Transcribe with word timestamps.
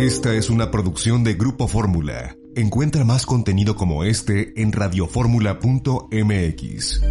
Esta 0.00 0.32
es 0.32 0.48
una 0.48 0.70
producción 0.70 1.22
de 1.24 1.34
Grupo 1.34 1.68
Fórmula. 1.68 2.34
Encuentra 2.56 3.04
más 3.04 3.26
contenido 3.26 3.76
como 3.76 4.02
este 4.02 4.58
en 4.58 4.72
radioformula.mx. 4.72 7.02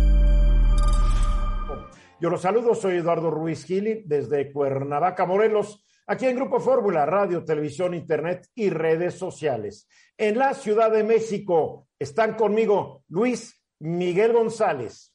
Yo 2.20 2.29
los 2.31 2.41
saludo, 2.41 2.73
soy 2.73 2.97
Eduardo 2.97 3.29
Ruiz 3.29 3.63
Gili 3.63 4.02
desde 4.07 4.52
Cuernavaca, 4.52 5.28
Morelos, 5.28 5.86
aquí 6.07 6.25
en 6.25 6.38
Grupo 6.38 6.60
Fórmula, 6.60 7.05
radio, 7.05 7.46
televisión, 7.46 7.94
internet 7.94 8.49
y 8.55 8.71
redes 8.71 9.13
sociales. 9.13 9.87
En 10.17 10.39
la 10.39 10.55
Ciudad 10.55 10.89
de 10.89 11.03
México 11.03 11.87
están 11.99 12.33
conmigo 12.33 13.03
Luis 13.07 13.63
Miguel 13.77 14.33
González. 14.33 15.13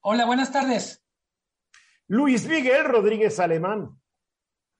Hola, 0.00 0.24
buenas 0.24 0.50
tardes. 0.50 1.04
Luis 2.08 2.48
Miguel 2.48 2.86
Rodríguez 2.86 3.38
Alemán. 3.38 4.00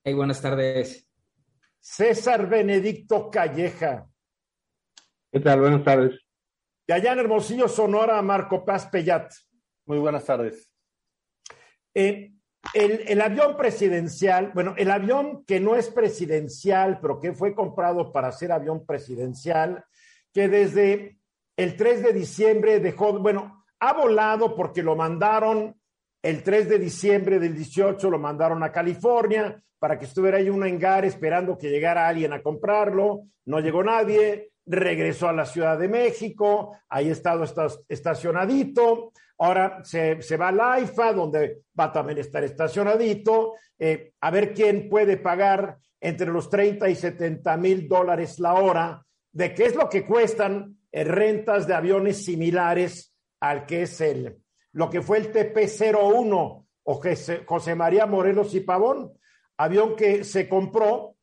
Hey, 0.02 0.14
buenas 0.14 0.40
tardes. 0.40 1.11
César 1.82 2.48
Benedicto 2.48 3.28
Calleja. 3.28 4.08
¿Qué 5.32 5.40
tal? 5.40 5.60
Buenas 5.60 5.82
tardes. 5.82 6.20
Y 6.86 6.92
allá 6.92 7.12
en 7.12 7.18
Hermosillo, 7.18 7.66
Sonora, 7.66 8.22
Marco 8.22 8.64
Paz 8.64 8.86
Pellat. 8.86 9.32
Muy 9.86 9.98
buenas 9.98 10.24
tardes. 10.24 10.70
Eh, 11.92 12.34
el, 12.72 13.04
el, 13.08 13.20
avión 13.20 13.56
presidencial, 13.56 14.52
bueno, 14.54 14.74
el 14.78 14.92
avión 14.92 15.44
que 15.44 15.58
no 15.58 15.74
es 15.74 15.90
presidencial, 15.90 17.00
pero 17.00 17.18
que 17.18 17.32
fue 17.32 17.52
comprado 17.52 18.12
para 18.12 18.30
ser 18.30 18.52
avión 18.52 18.86
presidencial, 18.86 19.84
que 20.32 20.48
desde 20.48 21.18
el 21.56 21.76
3 21.76 22.04
de 22.04 22.12
diciembre 22.12 22.78
dejó, 22.78 23.18
bueno, 23.18 23.64
ha 23.80 23.92
volado 23.92 24.54
porque 24.54 24.84
lo 24.84 24.94
mandaron 24.94 25.81
el 26.22 26.42
3 26.42 26.68
de 26.68 26.78
diciembre 26.78 27.38
del 27.38 27.54
18, 27.54 28.08
lo 28.08 28.18
mandaron 28.18 28.62
a 28.62 28.70
California 28.70 29.60
para 29.78 29.98
que 29.98 30.04
estuviera 30.04 30.38
ahí 30.38 30.48
un 30.48 30.62
hangar 30.62 31.04
esperando 31.04 31.58
que 31.58 31.68
llegara 31.68 32.06
alguien 32.06 32.32
a 32.32 32.42
comprarlo. 32.42 33.24
No 33.46 33.58
llegó 33.58 33.82
nadie, 33.82 34.52
regresó 34.64 35.28
a 35.28 35.32
la 35.32 35.44
Ciudad 35.44 35.76
de 35.76 35.88
México, 35.88 36.76
ahí 36.88 37.08
ha 37.08 37.12
estado 37.12 37.44
estacionadito. 37.88 39.12
Ahora 39.38 39.80
se, 39.82 40.36
va 40.36 40.48
a 40.48 40.52
la 40.52 40.80
IFA, 40.80 41.12
donde 41.12 41.62
va 41.78 41.84
a 41.84 41.92
también 41.92 42.18
estar 42.18 42.44
estacionadito, 42.44 43.54
eh, 43.76 44.12
a 44.20 44.30
ver 44.30 44.54
quién 44.54 44.88
puede 44.88 45.16
pagar 45.16 45.78
entre 46.00 46.28
los 46.28 46.48
30 46.48 46.88
y 46.88 46.94
70 46.94 47.56
mil 47.56 47.88
dólares 47.88 48.38
la 48.38 48.54
hora, 48.54 49.04
de 49.32 49.52
qué 49.52 49.64
es 49.64 49.74
lo 49.74 49.88
que 49.88 50.06
cuestan 50.06 50.76
eh, 50.92 51.02
rentas 51.02 51.66
de 51.66 51.74
aviones 51.74 52.24
similares 52.24 53.12
al 53.40 53.66
que 53.66 53.82
es 53.82 54.00
el, 54.00 54.41
lo 54.72 54.90
que 54.90 55.02
fue 55.02 55.18
el 55.18 55.32
TP-01 55.32 56.66
o 56.84 57.00
José 57.46 57.74
María 57.74 58.06
Morelos 58.06 58.54
y 58.54 58.60
Pavón, 58.60 59.12
avión 59.56 59.94
que 59.94 60.24
se 60.24 60.48
compró, 60.48 61.16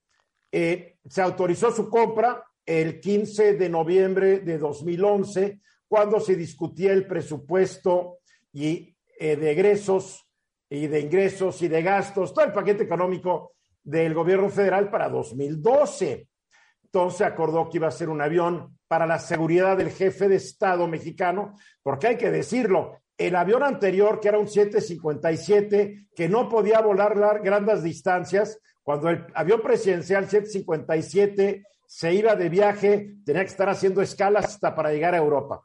eh, 0.52 0.98
se 1.08 1.22
autorizó 1.22 1.72
su 1.72 1.90
compra 1.90 2.44
el 2.66 3.00
15 3.00 3.56
de 3.56 3.70
noviembre 3.70 4.40
de 4.40 4.58
2011, 4.58 5.60
cuando 5.88 6.20
se 6.20 6.36
discutía 6.36 6.94
el 6.94 7.08
presupuesto 7.08 8.20
y, 8.54 8.96
eh, 9.20 9.36
de 9.36 9.52
egresos 9.52 10.28
y 10.70 10.86
de 10.88 11.00
ingresos 11.00 11.62
y 11.64 11.68
de 11.68 11.82
gastos, 11.82 12.34
todo 12.34 12.46
el 12.46 12.54
paquete 12.54 12.84
económico 12.84 13.54
del 13.84 14.14
gobierno 14.14 14.50
federal 14.50 14.92
para 14.92 15.10
2012. 15.10 16.28
Entonces 16.84 17.22
acordó 17.22 17.70
que 17.70 17.78
iba 17.78 17.88
a 17.88 17.92
ser 17.92 18.10
un 18.10 18.22
avión 18.22 18.78
para 18.88 19.08
la 19.08 19.20
seguridad 19.20 19.78
del 19.78 19.90
jefe 19.90 20.28
de 20.28 20.36
Estado 20.36 20.88
mexicano, 20.88 21.56
porque 21.82 22.08
hay 22.08 22.18
que 22.18 22.32
decirlo, 22.32 23.00
el 23.20 23.36
avión 23.36 23.64
anterior, 23.64 24.20
que 24.20 24.30
era 24.30 24.40
un 24.40 24.48
757, 24.48 26.08
que 26.16 26.30
no 26.30 26.48
podía 26.48 26.80
volar 26.80 27.42
grandes 27.44 27.84
distancias, 27.84 28.60
cuando 28.82 29.10
el 29.10 29.26
avión 29.36 29.62
presidencial 29.62 30.24
757 30.28 31.64
se 31.86 32.14
iba 32.14 32.36
de 32.36 32.50
viaje, 32.50 33.18
tenía 33.26 33.44
que 33.44 33.50
estar 33.50 33.70
haciendo 33.70 34.02
escalas 34.02 34.46
hasta 34.46 34.74
para 34.74 34.92
llegar 34.92 35.14
a 35.14 35.18
Europa. 35.18 35.62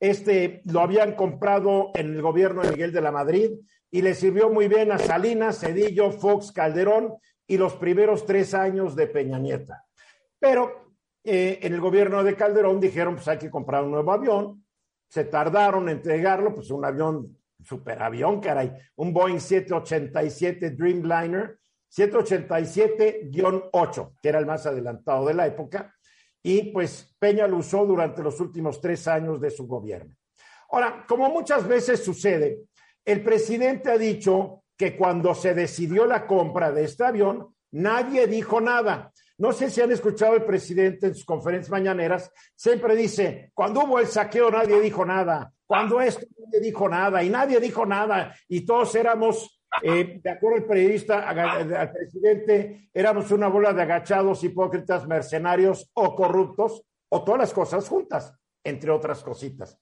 Este 0.00 0.62
lo 0.64 0.80
habían 0.80 1.14
comprado 1.14 1.90
en 1.94 2.14
el 2.14 2.22
gobierno 2.22 2.62
de 2.62 2.70
Miguel 2.70 2.92
de 2.92 3.00
la 3.00 3.12
Madrid 3.12 3.50
y 3.90 4.02
le 4.02 4.14
sirvió 4.14 4.50
muy 4.50 4.66
bien 4.66 4.90
a 4.90 4.98
Salinas, 4.98 5.60
Cedillo, 5.60 6.10
Fox, 6.10 6.52
Calderón 6.52 7.14
y 7.46 7.58
los 7.58 7.74
primeros 7.74 8.24
tres 8.24 8.54
años 8.54 8.96
de 8.96 9.06
Peña 9.08 9.38
Nieta. 9.38 9.84
Pero 10.38 10.94
eh, 11.22 11.58
en 11.62 11.74
el 11.74 11.80
gobierno 11.80 12.24
de 12.24 12.34
Calderón 12.34 12.80
dijeron, 12.80 13.16
pues 13.16 13.28
hay 13.28 13.38
que 13.38 13.50
comprar 13.50 13.84
un 13.84 13.92
nuevo 13.92 14.10
avión. 14.10 14.63
Se 15.14 15.24
tardaron 15.26 15.88
en 15.88 15.98
entregarlo, 15.98 16.52
pues 16.52 16.72
un 16.72 16.84
avión, 16.84 17.38
superavión, 17.62 18.40
caray, 18.40 18.72
un 18.96 19.12
Boeing 19.12 19.38
787 19.38 20.70
Dreamliner, 20.70 21.56
787-8, 21.88 24.14
que 24.20 24.28
era 24.28 24.40
el 24.40 24.46
más 24.46 24.66
adelantado 24.66 25.28
de 25.28 25.34
la 25.34 25.46
época, 25.46 25.94
y 26.42 26.72
pues 26.72 27.14
Peña 27.16 27.46
lo 27.46 27.58
usó 27.58 27.86
durante 27.86 28.24
los 28.24 28.40
últimos 28.40 28.80
tres 28.80 29.06
años 29.06 29.40
de 29.40 29.50
su 29.50 29.68
gobierno. 29.68 30.16
Ahora, 30.70 31.04
como 31.06 31.30
muchas 31.30 31.68
veces 31.68 32.02
sucede, 32.02 32.62
el 33.04 33.22
presidente 33.22 33.92
ha 33.92 33.98
dicho 33.98 34.64
que 34.76 34.96
cuando 34.96 35.32
se 35.36 35.54
decidió 35.54 36.06
la 36.06 36.26
compra 36.26 36.72
de 36.72 36.82
este 36.82 37.04
avión, 37.04 37.54
nadie 37.70 38.26
dijo 38.26 38.60
nada. 38.60 39.12
No 39.38 39.52
sé 39.52 39.70
si 39.70 39.80
han 39.80 39.90
escuchado 39.90 40.34
el 40.34 40.44
presidente 40.44 41.08
en 41.08 41.14
sus 41.14 41.24
conferencias 41.24 41.70
mañaneras, 41.70 42.30
siempre 42.54 42.94
dice, 42.94 43.50
cuando 43.52 43.84
hubo 43.84 43.98
el 43.98 44.06
saqueo 44.06 44.50
nadie 44.50 44.80
dijo 44.80 45.04
nada, 45.04 45.52
cuando 45.66 46.00
esto 46.00 46.26
nadie 46.38 46.60
dijo 46.60 46.88
nada. 46.88 47.22
Y 47.22 47.30
nadie 47.30 47.60
dijo 47.60 47.86
nada. 47.86 48.34
Y 48.48 48.64
todos 48.64 48.94
éramos, 48.94 49.60
eh, 49.82 50.20
de 50.22 50.30
acuerdo 50.30 50.58
al 50.58 50.66
periodista, 50.66 51.28
al 51.28 51.92
presidente, 51.92 52.90
éramos 52.92 53.30
una 53.30 53.48
bola 53.48 53.72
de 53.72 53.82
agachados, 53.82 54.44
hipócritas, 54.44 55.06
mercenarios 55.06 55.90
o 55.94 56.14
corruptos 56.14 56.84
o 57.08 57.24
todas 57.24 57.40
las 57.40 57.52
cosas 57.52 57.88
juntas, 57.88 58.34
entre 58.62 58.90
otras 58.90 59.22
cositas. 59.22 59.78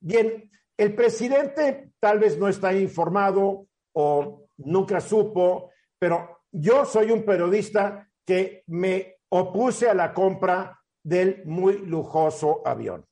Bien, 0.00 0.50
el 0.76 0.94
presidente 0.94 1.92
tal 1.98 2.18
vez 2.18 2.38
no 2.38 2.48
está 2.48 2.72
informado 2.72 3.66
o 3.92 4.48
nunca 4.58 5.00
supo, 5.00 5.70
pero 5.98 6.42
yo 6.52 6.84
soy 6.84 7.10
un 7.10 7.24
periodista 7.24 8.08
que 8.26 8.64
me 8.66 9.16
opuse 9.30 9.88
a 9.88 9.94
la 9.94 10.12
compra 10.12 10.78
del 11.02 11.42
muy 11.44 11.78
lujoso 11.78 12.60
avión. 12.66 13.06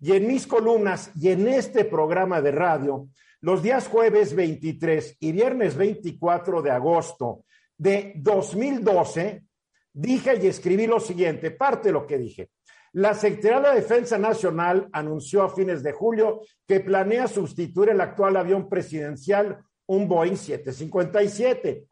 Y 0.00 0.12
en 0.12 0.26
mis 0.26 0.46
columnas 0.46 1.10
y 1.16 1.30
en 1.30 1.48
este 1.48 1.84
programa 1.84 2.40
de 2.40 2.52
radio, 2.52 3.08
los 3.40 3.62
días 3.62 3.88
jueves 3.88 4.34
23 4.34 5.16
y 5.20 5.32
viernes 5.32 5.76
24 5.76 6.62
de 6.62 6.70
agosto 6.70 7.44
de 7.76 8.12
2012, 8.16 9.44
dije 9.92 10.38
y 10.42 10.46
escribí 10.46 10.86
lo 10.86 11.00
siguiente, 11.00 11.50
parte 11.50 11.88
de 11.88 11.92
lo 11.92 12.06
que 12.06 12.18
dije. 12.18 12.50
La 12.92 13.12
Secretaría 13.12 13.70
de 13.70 13.80
Defensa 13.80 14.18
Nacional 14.18 14.88
anunció 14.92 15.42
a 15.42 15.52
fines 15.52 15.82
de 15.82 15.92
julio 15.92 16.42
que 16.66 16.78
planea 16.78 17.26
sustituir 17.26 17.88
el 17.90 18.00
actual 18.00 18.36
avión 18.36 18.68
presidencial, 18.68 19.58
un 19.86 20.06
Boeing 20.06 20.36
757. 20.36 21.86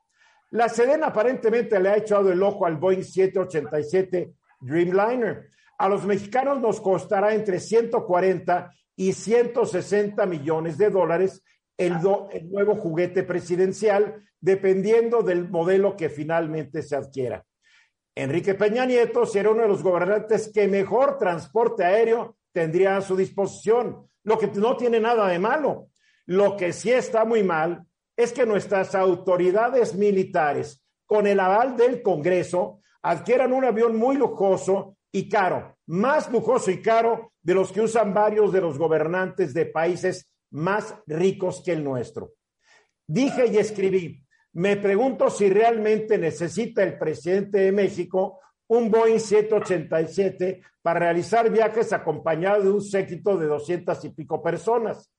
La 0.52 0.68
Sedena 0.68 1.06
aparentemente 1.06 1.80
le 1.80 1.88
ha 1.88 1.96
echado 1.96 2.30
el 2.30 2.42
ojo 2.42 2.66
al 2.66 2.76
Boeing 2.76 3.02
787 3.02 4.34
Dreamliner. 4.60 5.48
A 5.78 5.88
los 5.88 6.04
mexicanos 6.04 6.60
nos 6.60 6.78
costará 6.78 7.34
entre 7.34 7.58
140 7.58 8.70
y 8.94 9.14
160 9.14 10.26
millones 10.26 10.76
de 10.76 10.90
dólares 10.90 11.42
el, 11.78 11.94
el, 12.32 12.50
nuevo 12.50 12.76
juguete 12.76 13.22
presidencial, 13.22 14.22
dependiendo 14.38 15.22
del 15.22 15.48
modelo 15.48 15.96
que 15.96 16.10
finalmente 16.10 16.82
se 16.82 16.96
adquiera. 16.96 17.42
Enrique 18.14 18.52
Peña 18.52 18.84
Nieto 18.84 19.24
será 19.24 19.50
uno 19.50 19.62
de 19.62 19.68
los 19.68 19.82
gobernantes 19.82 20.52
que 20.52 20.68
mejor 20.68 21.16
transporte 21.16 21.82
aéreo 21.82 22.36
tendría 22.52 22.98
a 22.98 23.00
su 23.00 23.16
disposición, 23.16 24.06
lo 24.22 24.38
que 24.38 24.48
no 24.48 24.76
tiene 24.76 25.00
nada 25.00 25.28
de 25.28 25.38
malo. 25.38 25.88
Lo 26.26 26.58
que 26.58 26.74
sí 26.74 26.92
está 26.92 27.24
muy 27.24 27.42
mal 27.42 27.86
es 28.22 28.32
que 28.32 28.46
nuestras 28.46 28.94
autoridades 28.94 29.94
militares, 29.94 30.82
con 31.06 31.26
el 31.26 31.40
aval 31.40 31.76
del 31.76 32.02
Congreso, 32.02 32.80
adquieran 33.02 33.52
un 33.52 33.64
avión 33.64 33.96
muy 33.96 34.16
lujoso 34.16 34.96
y 35.10 35.28
caro, 35.28 35.76
más 35.86 36.30
lujoso 36.30 36.70
y 36.70 36.80
caro 36.80 37.32
de 37.42 37.54
los 37.54 37.72
que 37.72 37.80
usan 37.80 38.14
varios 38.14 38.52
de 38.52 38.60
los 38.60 38.78
gobernantes 38.78 39.52
de 39.52 39.66
países 39.66 40.32
más 40.50 40.94
ricos 41.06 41.62
que 41.64 41.72
el 41.72 41.84
nuestro. 41.84 42.32
Dije 43.06 43.46
y 43.48 43.58
escribí, 43.58 44.24
me 44.54 44.76
pregunto 44.76 45.30
si 45.30 45.48
realmente 45.50 46.18
necesita 46.18 46.82
el 46.82 46.98
presidente 46.98 47.58
de 47.58 47.72
México 47.72 48.40
un 48.68 48.90
Boeing 48.90 49.18
787 49.18 50.62
para 50.80 51.00
realizar 51.00 51.50
viajes 51.50 51.92
acompañado 51.92 52.62
de 52.62 52.70
un 52.70 52.80
séquito 52.80 53.36
de 53.36 53.46
doscientas 53.46 54.04
y 54.04 54.10
pico 54.10 54.42
personas. 54.42 55.12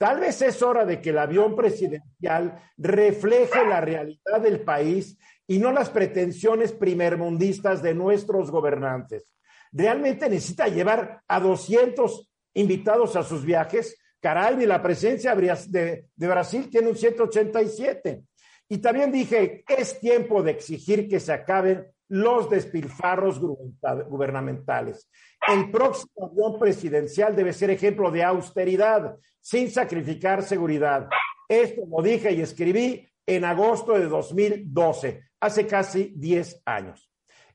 Tal 0.00 0.18
vez 0.18 0.40
es 0.40 0.62
hora 0.62 0.86
de 0.86 1.02
que 1.02 1.10
el 1.10 1.18
avión 1.18 1.54
presidencial 1.54 2.58
refleje 2.78 3.66
la 3.66 3.82
realidad 3.82 4.40
del 4.42 4.62
país 4.62 5.18
y 5.46 5.58
no 5.58 5.72
las 5.72 5.90
pretensiones 5.90 6.72
primermundistas 6.72 7.82
de 7.82 7.92
nuestros 7.92 8.50
gobernantes. 8.50 9.34
¿Realmente 9.70 10.30
necesita 10.30 10.68
llevar 10.68 11.20
a 11.28 11.38
200 11.38 12.30
invitados 12.54 13.14
a 13.14 13.22
sus 13.22 13.44
viajes? 13.44 13.98
Caray, 14.20 14.56
ni 14.56 14.64
la 14.64 14.82
presencia 14.82 15.34
de, 15.34 16.06
de 16.16 16.26
Brasil 16.26 16.70
tiene 16.70 16.88
un 16.88 16.96
187. 16.96 18.22
Y 18.70 18.78
también 18.78 19.12
dije, 19.12 19.64
es 19.68 20.00
tiempo 20.00 20.42
de 20.42 20.52
exigir 20.52 21.10
que 21.10 21.20
se 21.20 21.34
acaben 21.34 21.86
los 22.10 22.50
despilfarros 22.50 23.40
gubernamentales. 23.40 25.08
El 25.46 25.70
próximo 25.70 26.26
avión 26.26 26.58
presidencial 26.58 27.34
debe 27.34 27.52
ser 27.52 27.70
ejemplo 27.70 28.10
de 28.10 28.24
austeridad, 28.24 29.16
sin 29.40 29.70
sacrificar 29.70 30.42
seguridad. 30.42 31.08
Esto 31.48 31.82
lo 31.88 32.02
dije 32.02 32.32
y 32.32 32.40
escribí 32.40 33.08
en 33.24 33.44
agosto 33.44 33.92
de 33.92 34.06
2012, 34.06 35.22
hace 35.40 35.66
casi 35.66 36.12
10 36.16 36.62
años. 36.66 37.10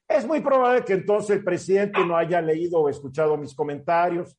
Es 0.08 0.26
muy 0.26 0.40
probable 0.40 0.86
que 0.86 0.94
entonces 0.94 1.38
el 1.38 1.44
presidente 1.44 2.06
no 2.06 2.16
haya 2.16 2.42
leído 2.42 2.80
o 2.80 2.90
escuchado 2.90 3.36
mis 3.38 3.54
comentarios. 3.54 4.38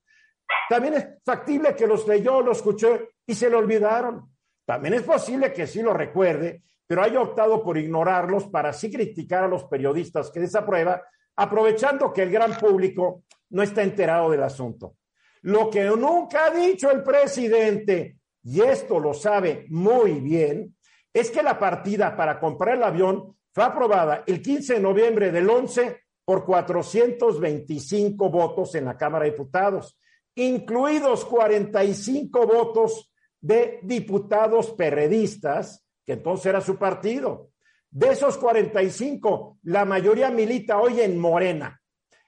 También 0.71 0.95
es 0.95 1.07
factible 1.25 1.75
que 1.75 1.87
los 1.87 2.09
leyó, 2.09 2.41
los 2.41 2.59
escuchó 2.59 3.01
y 3.27 3.35
se 3.35 3.51
lo 3.51 3.59
olvidaron. 3.59 4.31
También 4.65 4.95
es 4.95 5.03
posible 5.03 5.53
que 5.53 5.67
sí 5.67 5.83
lo 5.83 5.93
recuerde, 5.93 6.63
pero 6.87 7.03
haya 7.03 7.21
optado 7.21 7.62
por 7.62 7.79
ignorarlos 7.79 8.47
para 8.49 8.71
así 8.71 8.91
criticar 8.91 9.44
a 9.44 9.49
los 9.49 9.65
periodistas 9.65 10.31
que 10.31 10.41
desaprueba, 10.41 11.03
aprovechando 11.37 12.12
que 12.12 12.23
el 12.23 12.31
gran 12.31 12.56
público 12.56 13.25
no 13.50 13.62
está 13.62 13.83
enterado 13.83 14.31
del 14.31 14.43
asunto. 14.43 14.97
Lo 15.43 15.71
que 15.71 15.85
nunca 15.85 16.47
ha 16.47 16.50
dicho 16.50 16.91
el 16.91 17.03
presidente, 17.03 18.19
y 18.43 18.61
esto 18.61 18.99
lo 18.99 19.15
sabe 19.15 19.67
muy 19.69 20.21
bien, 20.21 20.77
es 21.12 21.31
que 21.31 21.43
la 21.43 21.59
partida 21.59 22.17
para 22.17 22.38
comprar 22.38 22.77
el 22.77 22.83
avión 22.83 23.37
fue 23.53 23.65
aprobada 23.65 24.23
el 24.27 24.43
15 24.43 24.75
de 24.75 24.81
noviembre 24.81 25.32
del 25.32 25.49
11 25.49 26.00
por 26.25 26.44
425 26.44 28.29
votos 28.29 28.75
en 28.75 28.85
la 28.85 28.97
Cámara 28.97 29.25
de 29.25 29.31
Diputados, 29.31 29.99
incluidos 30.35 31.25
45 31.25 32.47
votos 32.47 33.12
de 33.41 33.79
diputados 33.82 34.73
perredistas, 34.73 35.86
que 36.06 36.12
entonces 36.12 36.47
era 36.47 36.61
su 36.61 36.79
partido. 36.79 37.50
De 37.91 38.11
esos 38.11 38.38
45, 38.38 39.58
la 39.64 39.85
mayoría 39.85 40.31
milita 40.31 40.79
hoy 40.79 41.00
en 41.00 41.19
Morena. 41.19 41.81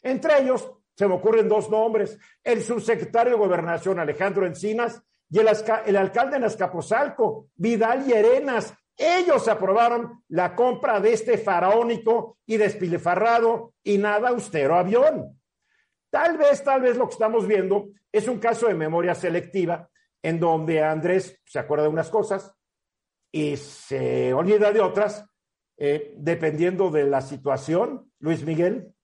Entre 0.02 0.42
ellos, 0.42 0.70
se 0.96 1.06
me 1.06 1.14
ocurren 1.14 1.48
dos 1.48 1.70
nombres, 1.70 2.19
el 2.42 2.62
subsecretario 2.62 3.34
de 3.34 3.38
Gobernación 3.38 4.00
Alejandro 4.00 4.46
Encinas 4.46 5.00
y 5.30 5.38
el, 5.38 5.96
alcalde 5.96 6.36
en 6.36 6.44
Azcapotzalco, 6.44 7.48
Vidal 7.54 8.08
y 8.08 8.14
Arenas. 8.14 8.75
Ellos 8.96 9.46
aprobaron 9.46 10.25
la 10.28 10.56
compra 10.56 10.98
de 10.98 11.12
este 11.12 11.38
faraónico 11.38 12.38
y 12.46 12.56
despilfarrado 12.56 13.75
y 13.84 13.98
nada 13.98 14.30
austero 14.30 14.75
avión. 14.75 15.40
Tal 16.10 16.36
vez, 16.36 16.64
tal 16.64 16.80
vez 16.80 16.96
lo 16.96 17.06
que 17.06 17.12
estamos 17.12 17.46
viendo 17.46 17.90
es 18.10 18.26
un 18.26 18.38
caso 18.38 18.66
de 18.66 18.75
memoria 18.75 19.14
selectiva 19.14 19.88
en 20.20 20.40
donde 20.40 20.82
Andrés 20.82 21.40
se 21.44 21.58
acuerda 21.60 21.84
de 21.84 21.90
unas 21.90 22.10
cosas 22.10 22.57
y 23.30 23.56
se 23.56 24.32
olvida 24.32 24.72
de 24.72 24.80
otras, 24.80 25.25
eh, 25.76 26.14
dependiendo 26.16 26.90
de 26.90 27.04
la 27.04 27.20
situación. 27.20 28.10
Luis 28.19 28.42
Miguel. 28.44 28.94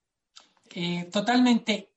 Eh, 0.75 1.09
totalmente. 1.13 1.93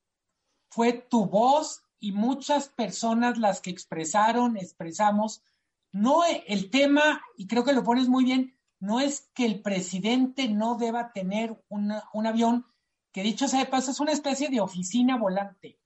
Fue 0.70 0.94
tu 0.94 1.26
voz 1.26 1.84
y 2.00 2.12
muchas 2.12 2.70
personas 2.70 3.38
las 3.38 3.62
que 3.62 3.70
expresaron, 3.70 4.58
expresamos. 4.58 5.44
No 5.92 6.24
el 6.26 6.70
tema, 6.70 7.22
y 7.38 7.48
creo 7.48 7.64
que 7.64 7.74
lo 7.74 7.84
pones 7.84 8.08
muy 8.08 8.24
bien, 8.24 8.58
no 8.80 9.00
es 9.00 9.32
que 9.34 9.46
el 9.46 9.62
presidente 9.62 10.48
no 10.48 10.76
deba 10.76 11.12
tener 11.12 11.60
un 11.70 12.28
avión, 12.28 12.68
que 13.12 13.24
dicho 13.24 13.48
sea 13.48 13.62
de 13.62 13.66
paso, 13.66 13.90
es 13.90 14.00
una 14.00 14.12
especie 14.12 14.50
de 14.50 14.62
oficina 14.62 15.18
volante. 15.18 15.80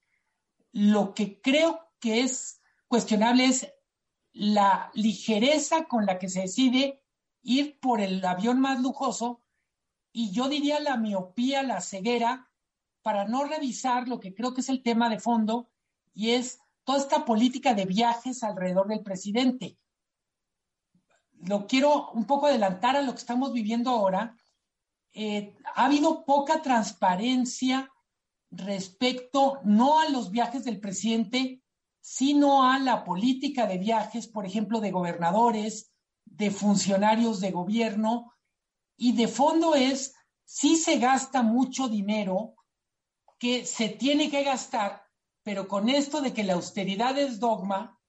Lo 0.74 1.14
que 1.14 1.40
creo 1.40 1.80
que 2.00 2.22
es 2.22 2.62
cuestionable 2.90 3.46
es 3.46 3.72
la 4.34 4.92
ligereza 4.94 5.86
con 5.86 6.06
la 6.06 6.18
que 6.20 6.30
se 6.30 6.42
decide 6.42 7.02
ir 7.44 7.80
por 7.80 8.02
el 8.02 8.24
avión 8.24 8.60
más 8.60 8.82
lujoso 8.82 9.42
y 10.14 10.32
yo 10.32 10.50
diría 10.50 10.80
la 10.80 10.98
miopía, 10.98 11.64
la 11.64 11.82
ceguera, 11.82 12.50
para 13.02 13.28
no 13.28 13.46
revisar 13.46 14.08
lo 14.08 14.20
que 14.20 14.34
creo 14.34 14.54
que 14.54 14.62
es 14.62 14.70
el 14.70 14.84
tema 14.84 15.10
de 15.10 15.20
fondo 15.20 15.70
y 16.14 16.32
es 16.32 16.60
toda 16.84 17.00
esta 17.00 17.26
política 17.26 17.74
de 17.74 17.86
viajes 17.86 18.44
alrededor 18.44 18.88
del 18.88 19.02
presidente. 19.02 19.78
Lo 21.40 21.66
quiero 21.66 22.12
un 22.12 22.26
poco 22.26 22.48
adelantar 22.48 22.96
a 22.96 23.02
lo 23.02 23.14
que 23.14 23.20
estamos 23.20 23.54
viviendo 23.54 23.90
ahora. 23.90 24.36
Eh, 25.14 25.56
ha 25.76 25.86
habido 25.86 26.26
poca 26.26 26.62
transparencia 26.62 27.90
respecto 28.52 29.60
no 29.64 30.00
a 30.00 30.10
los 30.10 30.30
viajes 30.30 30.64
del 30.66 30.80
presidente, 30.80 31.64
sino 32.02 32.64
a 32.70 32.80
la 32.80 33.04
política 33.04 33.68
de 33.68 33.78
viajes, 33.78 34.28
por 34.28 34.46
ejemplo, 34.46 34.82
de 34.82 34.92
gobernadores, 34.92 35.92
de 36.26 36.52
funcionarios 36.52 37.40
de 37.40 37.52
gobierno, 37.52 38.34
y 38.98 39.14
de 39.14 39.28
fondo 39.28 39.76
es, 39.76 40.16
si 40.44 40.76
se 40.76 40.98
gasta 40.98 41.44
mucho 41.44 41.88
dinero 41.88 42.56
que 43.38 43.66
se 43.66 43.90
tiene 43.90 44.30
que 44.30 44.44
gastar, 44.44 45.04
pero 45.44 45.68
con 45.68 45.90
esto 45.90 46.22
de 46.22 46.34
que 46.34 46.44
la 46.44 46.54
austeridad 46.54 47.18
es 47.18 47.40
dogma, 47.40 48.00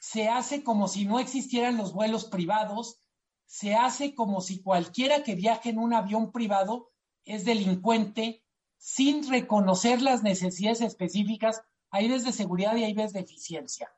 se 0.00 0.28
hace 0.28 0.62
como 0.62 0.88
si 0.88 1.04
no 1.04 1.18
existieran 1.18 1.76
los 1.76 1.92
vuelos 1.92 2.24
privados, 2.24 3.00
se 3.46 3.74
hace 3.74 4.14
como 4.14 4.40
si 4.40 4.62
cualquiera 4.62 5.22
que 5.22 5.34
viaje 5.34 5.70
en 5.70 5.78
un 5.78 5.94
avión 5.94 6.32
privado 6.32 6.90
es 7.24 7.44
delincuente 7.44 8.44
sin 8.76 9.28
reconocer 9.28 10.02
las 10.02 10.22
necesidades 10.22 10.82
específicas 10.82 11.62
hay 11.90 12.08
ves 12.08 12.24
de 12.24 12.32
seguridad 12.32 12.76
y 12.76 12.84
hay 12.84 12.94
ves 12.94 13.12
de 13.12 13.20
eficiencia. 13.20 13.90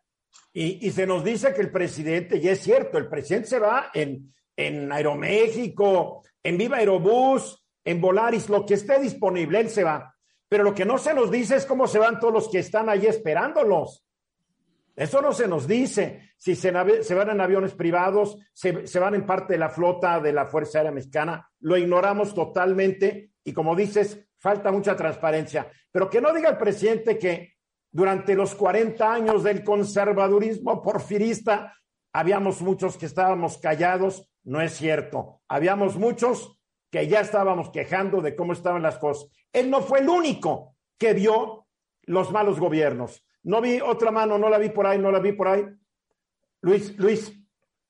Y, 0.52 0.90
se 0.90 1.06
nos 1.06 1.22
dice 1.22 1.54
que 1.54 1.60
el 1.60 1.70
presidente, 1.70 2.38
y 2.38 2.48
es 2.48 2.60
cierto, 2.60 2.98
el 2.98 3.08
presidente 3.08 3.48
se 3.48 3.58
va 3.58 3.90
en, 3.94 4.34
en 4.56 4.90
Aeroméxico, 4.90 6.22
en 6.42 6.58
Viva 6.58 6.78
Aerobús, 6.78 7.64
en 7.84 8.00
Volaris, 8.00 8.48
lo 8.48 8.66
que 8.66 8.74
esté 8.74 8.98
disponible, 8.98 9.60
él 9.60 9.70
se 9.70 9.84
va. 9.84 10.14
Pero 10.48 10.64
lo 10.64 10.74
que 10.74 10.84
no 10.84 10.98
se 10.98 11.14
nos 11.14 11.30
dice 11.30 11.56
es 11.56 11.66
cómo 11.66 11.86
se 11.86 12.00
van 12.00 12.18
todos 12.18 12.34
los 12.34 12.48
que 12.48 12.58
están 12.58 12.88
ahí 12.88 13.06
esperándolos. 13.06 14.04
Eso 14.96 15.22
no 15.22 15.32
se 15.32 15.46
nos 15.46 15.68
dice. 15.68 16.32
Si 16.36 16.56
se, 16.56 16.72
se 17.04 17.14
van 17.14 17.30
en 17.30 17.40
aviones 17.40 17.74
privados, 17.74 18.36
se, 18.52 18.86
se, 18.86 18.98
van 18.98 19.14
en 19.14 19.26
parte 19.26 19.52
de 19.52 19.58
la 19.58 19.68
flota 19.68 20.18
de 20.18 20.32
la 20.32 20.46
Fuerza 20.46 20.78
Aérea 20.78 20.92
Mexicana, 20.92 21.48
lo 21.60 21.76
ignoramos 21.76 22.34
totalmente 22.34 23.30
y 23.44 23.52
como 23.52 23.76
dices, 23.76 24.26
falta 24.38 24.72
mucha 24.72 24.96
transparencia. 24.96 25.70
Pero 25.92 26.10
que 26.10 26.20
no 26.20 26.34
diga 26.34 26.50
el 26.50 26.58
presidente 26.58 27.18
que 27.18 27.59
durante 27.90 28.34
los 28.34 28.54
40 28.54 29.12
años 29.12 29.42
del 29.42 29.64
conservadurismo 29.64 30.82
porfirista, 30.82 31.76
habíamos 32.12 32.60
muchos 32.62 32.96
que 32.96 33.06
estábamos 33.06 33.58
callados, 33.58 34.28
no 34.44 34.60
es 34.60 34.74
cierto. 34.74 35.40
Habíamos 35.48 35.96
muchos 35.96 36.58
que 36.90 37.06
ya 37.08 37.20
estábamos 37.20 37.70
quejando 37.70 38.20
de 38.20 38.34
cómo 38.34 38.52
estaban 38.52 38.82
las 38.82 38.98
cosas. 38.98 39.30
Él 39.52 39.70
no 39.70 39.80
fue 39.80 40.00
el 40.00 40.08
único 40.08 40.76
que 40.98 41.14
vio 41.14 41.66
los 42.02 42.30
malos 42.30 42.58
gobiernos. 42.58 43.24
No 43.42 43.60
vi 43.60 43.80
otra 43.80 44.10
mano, 44.10 44.38
no 44.38 44.48
la 44.48 44.58
vi 44.58 44.70
por 44.70 44.86
ahí, 44.86 44.98
no 44.98 45.10
la 45.10 45.20
vi 45.20 45.32
por 45.32 45.48
ahí. 45.48 45.64
Luis, 46.60 46.96
Luis. 46.98 47.32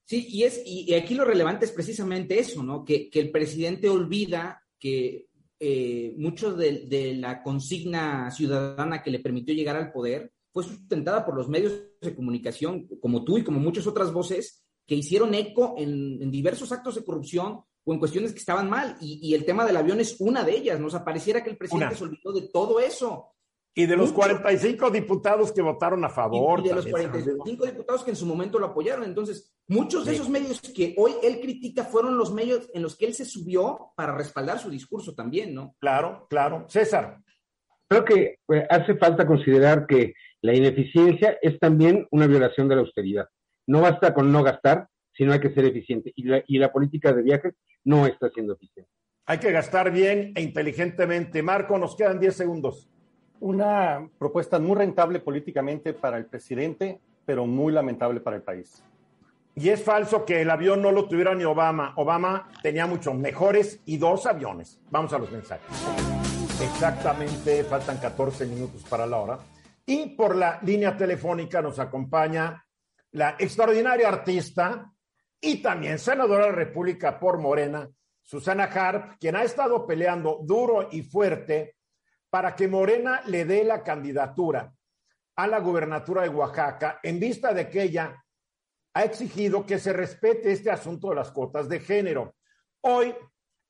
Sí, 0.04 0.26
y, 0.28 0.44
es, 0.44 0.62
y 0.64 0.92
aquí 0.94 1.14
lo 1.14 1.25
relevante 1.25 1.64
es 1.64 1.72
precisamente 1.72 2.38
eso, 2.38 2.62
¿no? 2.62 2.84
Que, 2.84 3.08
que 3.08 3.20
el 3.20 3.30
presidente 3.30 3.88
olvida 3.88 4.62
que 4.78 5.28
eh, 5.62 6.14
mucho 6.16 6.54
de, 6.54 7.14
la 7.20 7.42
consigna 7.42 8.30
ciudadana 8.30 9.02
que 9.02 9.10
le 9.10 9.18
permitió 9.18 9.54
llegar 9.54 9.76
al 9.76 9.92
poder 9.92 10.32
fue 10.50 10.64
sustentada 10.64 11.24
por 11.24 11.36
los 11.36 11.50
medios 11.50 11.74
de 12.00 12.14
comunicación, 12.14 12.88
como 12.98 13.24
tú 13.24 13.36
y 13.36 13.44
como 13.44 13.60
muchas 13.60 13.86
otras 13.86 14.10
voces, 14.10 14.64
que 14.86 14.94
hicieron 14.94 15.34
eco 15.34 15.74
en, 15.76 16.30
diversos 16.30 16.72
actos 16.72 16.94
de 16.94 17.04
corrupción 17.04 17.60
o 17.84 17.92
en 17.92 17.98
cuestiones 17.98 18.32
que 18.32 18.38
estaban 18.38 18.70
mal. 18.70 18.96
Y, 19.02 19.34
el 19.34 19.44
tema 19.44 19.66
del 19.66 19.76
avión 19.76 20.00
es 20.00 20.16
una 20.18 20.42
de 20.44 20.56
ellas. 20.56 20.80
Nos 20.80 20.94
apareciera 20.94 21.44
que 21.44 21.50
el 21.50 21.58
presidente 21.58 21.94
se 21.94 22.04
olvidó 22.04 22.32
de 22.32 22.48
todo 22.48 22.80
eso. 22.80 23.26
Y 23.74 23.86
de 23.86 23.96
los 23.96 24.12
45 24.12 24.90
diputados 24.90 25.52
que 25.52 25.62
votaron 25.62 26.04
a 26.04 26.08
favor. 26.08 26.60
Y, 26.60 26.68
de 26.68 26.74
los 26.74 26.86
45 26.86 27.66
diputados 27.66 28.02
que 28.02 28.10
en 28.10 28.16
su 28.16 28.26
momento 28.26 28.58
lo 28.58 28.66
apoyaron. 28.66 29.04
Entonces, 29.04 29.54
muchos 29.68 30.04
de 30.06 30.14
esos 30.14 30.28
medios 30.28 30.60
que 30.60 30.94
hoy 30.98 31.12
él 31.22 31.40
critica 31.40 31.84
fueron 31.84 32.18
los 32.18 32.32
medios 32.32 32.68
en 32.74 32.82
los 32.82 32.96
que 32.96 33.06
él 33.06 33.14
se 33.14 33.24
subió 33.24 33.92
para 33.96 34.16
respaldar 34.16 34.58
su 34.58 34.70
discurso 34.70 35.14
también, 35.14 35.54
¿no? 35.54 35.76
Claro, 35.78 36.26
claro. 36.28 36.64
César. 36.68 37.18
Creo 37.88 38.04
que 38.04 38.38
pues, 38.44 38.64
hace 38.68 38.96
falta 38.96 39.26
considerar 39.26 39.86
que 39.86 40.14
la 40.42 40.54
ineficiencia 40.54 41.38
es 41.40 41.58
también 41.60 42.08
una 42.10 42.26
violación 42.26 42.68
de 42.68 42.74
la 42.74 42.80
austeridad. 42.82 43.28
No 43.68 43.82
basta 43.82 44.12
con 44.12 44.32
no 44.32 44.42
gastar, 44.42 44.88
sino 45.12 45.32
hay 45.32 45.40
que 45.40 45.54
ser 45.54 45.64
eficiente. 45.64 46.12
Y 46.16 46.24
la, 46.24 46.42
y 46.46 46.58
la 46.58 46.72
política 46.72 47.12
de 47.12 47.22
viajes 47.22 47.54
no 47.84 48.06
está 48.06 48.30
siendo 48.30 48.54
eficiente. 48.54 48.90
Hay 49.26 49.38
que 49.38 49.52
gastar 49.52 49.92
bien 49.92 50.32
e 50.34 50.42
inteligentemente. 50.42 51.40
Marco, 51.40 51.78
nos 51.78 51.94
quedan 51.94 52.18
10 52.18 52.34
segundos 52.34 52.90
una 53.40 54.09
propuesta 54.18 54.59
muy 54.59 54.76
rentable 54.76 55.20
políticamente 55.20 55.92
para 55.92 56.18
el 56.18 56.26
presidente, 56.26 57.00
pero 57.25 57.47
muy 57.47 57.73
lamentable 57.73 58.20
para 58.20 58.37
el 58.37 58.42
país. 58.42 58.82
Y 59.54 59.68
es 59.68 59.82
falso 59.82 60.25
que 60.25 60.42
el 60.42 60.50
avión 60.50 60.80
no 60.80 60.92
lo 60.92 61.09
tuviera 61.09 61.35
ni 61.35 61.44
Obama. 61.44 61.92
Obama 61.97 62.49
tenía 62.62 62.87
muchos 62.87 63.14
mejores 63.14 63.80
y 63.85 63.99
dos 63.99 64.26
aviones. 64.26 64.80
Vamos 64.90 65.12
a 65.12 65.18
los 65.18 65.30
mensajes. 65.32 65.66
Exactamente, 66.62 67.64
faltan 67.64 67.99
14 67.99 68.47
minutos 68.47 68.85
para 68.88 69.06
la 69.06 69.16
hora. 69.16 69.38
Y 69.85 70.11
por 70.11 70.37
la 70.37 70.61
línea 70.62 70.97
telefónica 70.97 71.61
nos 71.61 71.78
acompaña 71.78 72.64
la 73.12 73.37
extraordinaria 73.38 74.09
artista 74.09 74.92
y 75.40 75.62
también 75.62 75.99
senadora 75.99 76.44
de 76.44 76.50
la 76.50 76.56
República 76.56 77.18
por 77.18 77.38
Morena, 77.38 77.88
Susana 78.23 78.64
Harp, 78.64 79.18
quien 79.18 79.35
ha 79.35 79.42
estado 79.42 79.87
peleando 79.87 80.40
duro 80.42 80.88
y 80.92 81.02
fuerte 81.02 81.75
para 82.30 82.54
que 82.54 82.68
Morena 82.68 83.22
le 83.26 83.44
dé 83.44 83.64
la 83.64 83.82
candidatura 83.82 84.72
a 85.37 85.46
la 85.46 85.58
gubernatura 85.58 86.22
de 86.22 86.28
Oaxaca 86.28 87.00
en 87.02 87.18
vista 87.18 87.52
de 87.52 87.68
que 87.68 87.82
ella 87.82 88.25
ha 88.94 89.04
exigido 89.04 89.66
que 89.66 89.78
se 89.78 89.92
respete 89.92 90.52
este 90.52 90.70
asunto 90.70 91.10
de 91.10 91.16
las 91.16 91.30
cuotas 91.30 91.68
de 91.68 91.80
género. 91.80 92.34
Hoy, 92.82 93.14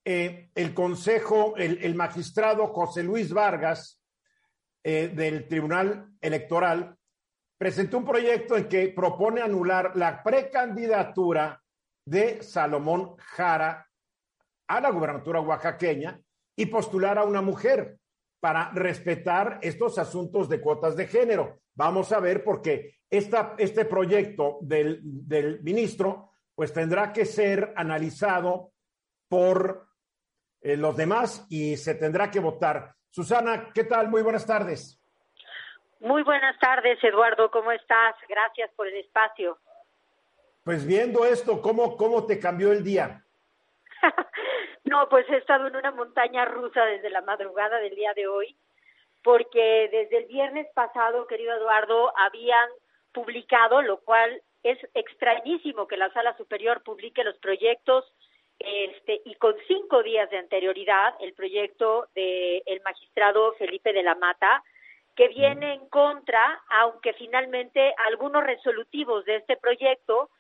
eh, 0.04 0.50
el 0.54 0.74
Consejo, 0.74 1.54
el, 1.56 1.94
magistrado 1.94 2.68
José 2.68 3.02
Luis 3.02 3.32
Vargas 3.32 4.02
eh, 4.82 5.12
del 5.14 5.46
Tribunal 5.46 6.10
Electoral 6.20 6.96
presentó 7.58 7.98
un 7.98 8.06
proyecto 8.06 8.56
en 8.56 8.68
que 8.68 8.88
propone 8.88 9.42
anular 9.42 9.94
la 9.94 10.22
precandidatura 10.22 11.62
de 12.06 12.42
Salomón 12.42 13.16
Jara 13.18 13.86
a 14.66 14.80
la 14.80 14.90
gubernatura 14.90 15.40
oaxaqueña 15.40 16.18
y 16.56 16.66
postular 16.66 17.18
a 17.18 17.24
una 17.24 17.42
mujer 17.42 17.99
para 18.40 18.70
respetar 18.72 19.58
estos 19.62 19.98
asuntos 19.98 20.48
de 20.48 20.60
cuotas 20.60 20.96
de 20.96 21.06
género. 21.06 21.60
Vamos 21.74 22.10
a 22.12 22.20
ver 22.20 22.42
porque 22.42 23.00
esta, 23.08 23.54
este 23.58 23.84
proyecto 23.84 24.58
del, 24.62 25.00
del, 25.02 25.62
ministro 25.62 26.30
pues 26.54 26.72
tendrá 26.72 27.12
que 27.12 27.24
ser 27.24 27.72
analizado 27.76 28.72
por 29.28 29.86
eh, 30.60 30.76
los 30.76 30.96
demás 30.96 31.46
y 31.48 31.76
se 31.76 31.94
tendrá 31.94 32.30
que 32.30 32.40
votar. 32.40 32.94
Susana, 33.10 33.70
¿qué 33.74 33.84
tal? 33.84 34.08
Muy 34.08 34.22
buenas 34.22 34.46
tardes. 34.46 34.98
Muy 36.00 36.22
buenas 36.22 36.58
tardes, 36.58 36.98
Eduardo. 37.04 37.50
¿Cómo 37.50 37.72
estás? 37.72 38.14
Gracias 38.28 38.70
por 38.74 38.86
el 38.86 38.96
espacio. 38.96 39.58
Pues 40.64 40.86
viendo 40.86 41.24
esto, 41.24 41.60
¿cómo, 41.60 41.96
cómo 41.96 42.26
te 42.26 42.38
cambió 42.38 42.72
el 42.72 42.84
día? 42.84 43.24
No, 44.84 45.08
pues 45.08 45.28
he 45.28 45.36
estado 45.36 45.66
en 45.66 45.76
una 45.76 45.90
montaña 45.90 46.44
rusa 46.44 46.84
desde 46.86 47.10
la 47.10 47.20
madrugada 47.20 47.78
del 47.78 47.94
día 47.94 48.12
de 48.14 48.26
hoy, 48.26 48.56
porque 49.22 49.88
desde 49.92 50.18
el 50.18 50.24
viernes 50.24 50.66
pasado, 50.74 51.26
querido 51.26 51.54
Eduardo, 51.54 52.12
habían 52.18 52.68
publicado, 53.12 53.82
lo 53.82 54.00
cual 54.00 54.42
es 54.62 54.78
extrañísimo 54.94 55.86
que 55.86 55.96
la 55.96 56.12
Sala 56.12 56.36
Superior 56.36 56.82
publique 56.82 57.24
los 57.24 57.36
proyectos 57.38 58.04
este, 58.58 59.22
y 59.24 59.34
con 59.36 59.54
cinco 59.66 60.02
días 60.02 60.28
de 60.30 60.38
anterioridad 60.38 61.14
el 61.20 61.32
proyecto 61.32 62.08
del 62.14 62.62
el 62.66 62.80
magistrado 62.82 63.54
Felipe 63.54 63.92
de 63.92 64.02
la 64.02 64.14
Mata, 64.14 64.62
que 65.16 65.28
viene 65.28 65.74
en 65.74 65.88
contra, 65.88 66.62
aunque 66.68 67.14
finalmente 67.14 67.94
algunos 68.08 68.44
resolutivos 68.44 69.24
de 69.24 69.36
este 69.36 69.56
proyecto 69.56 70.30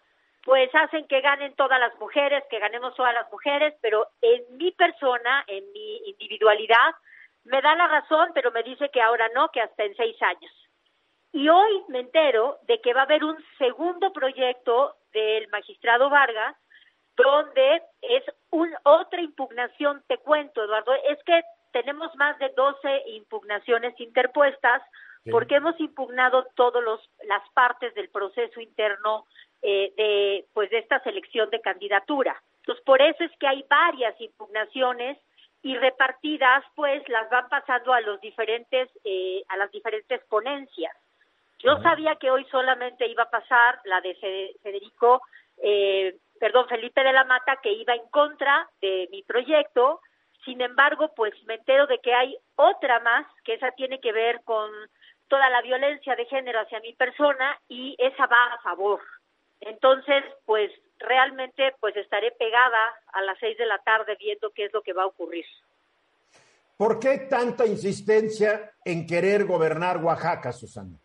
pues 0.60 0.74
hacen 0.74 1.06
que 1.06 1.22
ganen 1.22 1.54
todas 1.54 1.80
las 1.80 1.98
mujeres, 1.98 2.44
que 2.50 2.58
ganemos 2.58 2.94
todas 2.94 3.14
las 3.14 3.32
mujeres, 3.32 3.72
pero 3.80 4.08
en 4.20 4.58
mi 4.58 4.70
persona, 4.72 5.42
en 5.46 5.64
mi 5.72 5.96
individualidad, 6.04 6.94
me 7.44 7.62
da 7.62 7.74
la 7.76 7.88
razón, 7.88 8.28
pero 8.34 8.50
me 8.50 8.62
dice 8.62 8.90
que 8.90 9.00
ahora 9.00 9.30
no, 9.34 9.48
que 9.48 9.62
hasta 9.62 9.84
en 9.84 9.96
seis 9.96 10.20
años. 10.20 10.52
Y 11.32 11.48
hoy 11.48 11.82
me 11.88 12.00
entero 12.00 12.58
de 12.66 12.78
que 12.82 12.92
va 12.92 13.00
a 13.00 13.04
haber 13.04 13.24
un 13.24 13.42
segundo 13.56 14.12
proyecto 14.12 14.96
del 15.14 15.48
magistrado 15.48 16.10
Vargas, 16.10 16.54
donde 17.16 17.82
es 18.02 18.24
un, 18.50 18.70
otra 18.82 19.22
impugnación, 19.22 20.04
te 20.08 20.18
cuento, 20.18 20.62
Eduardo, 20.62 20.92
es 21.08 21.24
que 21.24 21.40
tenemos 21.72 22.14
más 22.16 22.38
de 22.38 22.50
12 22.50 23.04
impugnaciones 23.06 23.98
interpuestas, 23.98 24.82
porque 25.30 25.54
hemos 25.54 25.78
impugnado 25.80 26.46
todas 26.54 26.82
las 27.24 27.48
partes 27.54 27.94
del 27.94 28.10
proceso 28.10 28.60
interno 28.60 29.24
eh, 29.62 29.92
de 29.96 30.44
pues 30.52 30.70
de 30.70 30.78
esta 30.78 31.00
selección 31.02 31.50
de 31.50 31.60
candidatura. 31.60 32.40
Entonces 32.60 32.84
por 32.84 33.00
eso 33.02 33.24
es 33.24 33.32
que 33.38 33.46
hay 33.46 33.64
varias 33.68 34.18
impugnaciones 34.20 35.18
y 35.62 35.76
repartidas 35.76 36.64
pues 36.74 37.06
las 37.08 37.28
van 37.30 37.48
pasando 37.48 37.92
a 37.92 38.00
los 38.00 38.20
diferentes 38.20 38.88
eh, 39.04 39.42
a 39.48 39.56
las 39.56 39.70
diferentes 39.70 40.22
ponencias. 40.24 40.96
Yo 41.62 41.76
sabía 41.82 42.16
que 42.16 42.30
hoy 42.30 42.46
solamente 42.50 43.06
iba 43.06 43.24
a 43.24 43.30
pasar 43.30 43.80
la 43.84 44.00
de 44.00 44.14
Federico, 44.62 45.20
eh, 45.62 46.16
perdón, 46.38 46.66
Felipe 46.68 47.04
de 47.04 47.12
la 47.12 47.24
Mata, 47.24 47.58
que 47.62 47.72
iba 47.72 47.94
en 47.94 48.08
contra 48.08 48.66
de 48.80 49.08
mi 49.12 49.22
proyecto. 49.22 50.00
Sin 50.44 50.62
embargo, 50.62 51.12
pues 51.14 51.34
me 51.44 51.56
entero 51.56 51.86
de 51.86 51.98
que 51.98 52.14
hay 52.14 52.34
otra 52.56 53.00
más, 53.00 53.26
que 53.44 53.54
esa 53.54 53.72
tiene 53.72 54.00
que 54.00 54.12
ver 54.12 54.40
con 54.44 54.70
toda 55.28 55.50
la 55.50 55.60
violencia 55.60 56.16
de 56.16 56.24
género 56.24 56.60
hacia 56.60 56.80
mi 56.80 56.94
persona 56.94 57.58
y 57.68 57.94
esa 57.98 58.26
va 58.26 58.54
a 58.54 58.62
favor. 58.62 59.00
Entonces, 59.60 60.24
pues 60.46 60.70
realmente 60.98 61.74
pues 61.80 61.96
estaré 61.96 62.30
pegada 62.32 62.78
a 63.12 63.22
las 63.22 63.38
seis 63.38 63.56
de 63.58 63.66
la 63.66 63.78
tarde 63.78 64.16
viendo 64.18 64.50
qué 64.50 64.66
es 64.66 64.72
lo 64.72 64.82
que 64.82 64.92
va 64.92 65.02
a 65.02 65.06
ocurrir. 65.06 65.44
¿Por 66.76 66.98
qué 66.98 67.26
tanta 67.28 67.66
insistencia 67.66 68.72
en 68.84 69.06
querer 69.06 69.44
gobernar 69.44 69.98
Oaxaca, 69.98 70.52
Susana? 70.52 70.96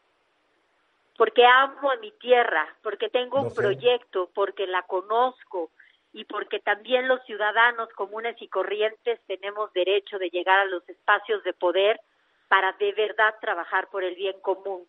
Porque 1.17 1.45
amo 1.45 1.91
a 1.91 1.97
mi 1.97 2.11
tierra, 2.11 2.67
porque 2.81 3.09
tengo 3.09 3.41
un 3.41 3.53
proyecto, 3.53 4.29
porque 4.33 4.67
la 4.67 4.83
conozco 4.83 5.71
y 6.13 6.23
porque 6.25 6.59
también 6.59 7.07
los 7.07 7.23
ciudadanos 7.25 7.89
comunes 7.89 8.35
y 8.41 8.47
corrientes 8.47 9.19
tenemos 9.27 9.71
derecho 9.73 10.17
de 10.17 10.29
llegar 10.29 10.59
a 10.59 10.65
los 10.65 10.87
espacios 10.87 11.43
de 11.43 11.53
poder 11.53 11.99
para 12.47 12.71
de 12.73 12.93
verdad 12.93 13.35
trabajar 13.41 13.89
por 13.89 14.03
el 14.03 14.15
bien 14.15 14.39
común 14.41 14.85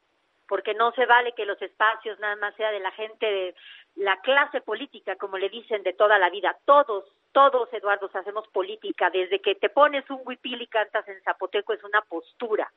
porque 0.49 0.75
no 0.75 0.93
se 0.93 1.07
vale 1.07 1.33
que 1.33 1.45
los 1.45 1.61
espacios 1.61 2.19
nada 2.19 2.37
más 2.37 2.55
sea 2.57 2.71
de 2.71 2.81
la 2.81 2.91
gente 2.93 3.27
de 3.27 3.55
la 3.97 4.21
clase 4.21 4.61
política, 4.61 5.17
como 5.17 5.39
le 5.39 5.49
dicen 5.49 5.83
de 5.83 5.93
toda 5.93 6.19
la 6.19 6.31
vida. 6.31 6.57
Todos, 6.65 7.05
todos, 7.33 7.73
Eduardo, 7.73 8.11
hacemos 8.13 8.47
política. 8.49 9.11
Desde 9.11 9.41
que 9.41 9.55
te 9.55 9.69
pones 9.69 10.09
un 10.11 10.21
huipil 10.25 10.63
y 10.63 10.67
cantas 10.67 11.07
en 11.09 11.21
zapoteco 11.23 11.73
es 11.73 11.83
una 11.83 12.03
postura. 12.03 12.71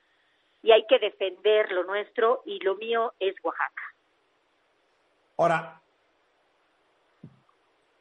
Y 0.63 0.71
hay 0.71 0.85
que 0.87 0.99
defender 0.99 1.71
lo 1.71 1.83
nuestro 1.83 2.41
y 2.45 2.59
lo 2.59 2.75
mío 2.75 3.13
es 3.19 3.35
Oaxaca. 3.43 3.83
Ahora, 5.37 5.81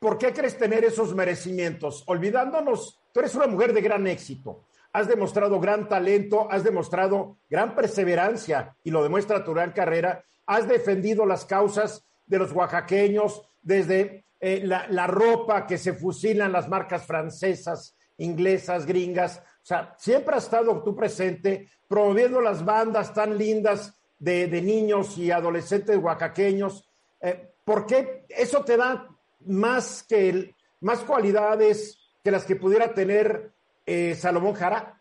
¿por 0.01 0.19
qué 0.19 0.33
crees 0.33 0.59
tener 0.59 0.85
esos 0.85 1.15
merecimientos? 1.15 2.03
Olvidándonos, 2.07 3.01
tú 3.13 3.21
eres 3.21 3.35
una 3.35 3.47
mujer 3.47 3.73
de 3.73 3.81
gran 3.81 4.07
éxito 4.07 4.65
has 4.93 5.09
demostrado 5.09 5.61
gran 5.61 5.89
talento, 5.89 6.51
has 6.51 6.65
demostrado 6.65 7.39
gran 7.49 7.75
perseverancia 7.75 8.77
y 8.83 8.91
lo 8.91 9.03
demuestra 9.03 9.45
tu 9.45 9.53
gran 9.53 9.73
carrera, 9.73 10.23
has 10.47 10.67
defendido 10.67 11.27
las 11.27 11.45
causas 11.45 12.05
de 12.27 12.39
los 12.39 12.53
oaxaqueños 12.53 13.43
desde 13.63 14.25
eh, 14.41 14.63
la, 14.65 15.07
ropa 15.07 15.67
que 15.67 15.79
se 15.79 15.93
fusilan 15.93 16.53
las 16.53 16.69
marcas 16.69 17.05
francesas, 17.05 17.97
inglesas, 18.17 18.87
gringas, 18.87 19.39
o 19.39 19.67
sea, 19.69 19.95
siempre 19.99 20.37
has 20.37 20.45
estado 20.45 20.83
tú 20.83 20.95
presente 20.95 21.69
promoviendo 21.87 22.41
las 22.41 22.65
bandas 22.65 23.13
tan 23.13 23.37
lindas 23.37 23.95
de, 24.19 24.49
niños 24.63 25.19
y 25.19 25.31
adolescentes 25.31 25.97
oaxaqueños. 25.99 26.89
Eh, 27.21 27.53
¿Por 27.65 27.87
qué 27.87 28.25
eso 28.29 28.65
te 28.65 28.77
da 28.77 29.09
más 29.41 30.05
que 30.09 30.55
más 30.81 31.01
cualidades 31.01 31.99
que 32.23 32.31
las 32.31 32.45
que 32.45 32.57
pudiera 32.57 32.95
tener 32.95 33.53
eh, 33.89 34.15
Salomón 34.15 34.53
Jara? 34.53 34.95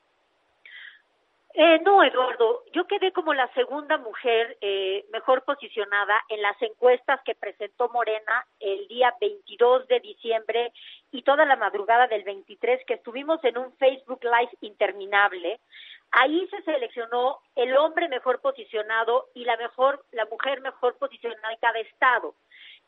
Eh, 1.54 1.80
no, 1.84 2.04
Eduardo, 2.04 2.64
yo 2.72 2.86
quedé 2.86 3.12
como 3.12 3.34
la 3.34 3.52
segunda 3.54 3.98
mujer 3.98 4.58
eh, 4.62 5.06
mejor 5.12 5.44
posicionada 5.44 6.16
en 6.30 6.42
las 6.42 6.56
encuestas 6.62 7.20
que 7.26 7.34
presentó 7.34 7.90
Morena 7.90 8.46
el 8.60 8.88
día 8.88 9.14
22 9.20 9.88
de 9.88 10.00
diciembre 10.00 10.72
y 11.12 11.24
toda 11.24 11.46
la 11.46 11.56
madrugada 11.56 12.06
del 12.08 12.24
23 12.24 12.86
que 12.86 12.94
estuvimos 12.94 13.44
en 13.44 13.58
un 13.58 13.74
Facebook 13.78 14.24
Live 14.24 14.52
interminable. 14.62 15.60
Ahí 16.12 16.48
se 16.50 16.62
seleccionó 16.62 17.40
el 17.56 17.76
hombre 17.76 18.08
mejor 18.08 18.40
posicionado 18.40 19.30
y 19.34 19.44
la 19.44 19.58
mejor, 19.58 20.06
la 20.12 20.26
mujer 20.26 20.62
mejor 20.62 20.96
posicionada 20.98 21.52
en 21.52 21.60
cada 21.60 21.80
estado 21.80 22.36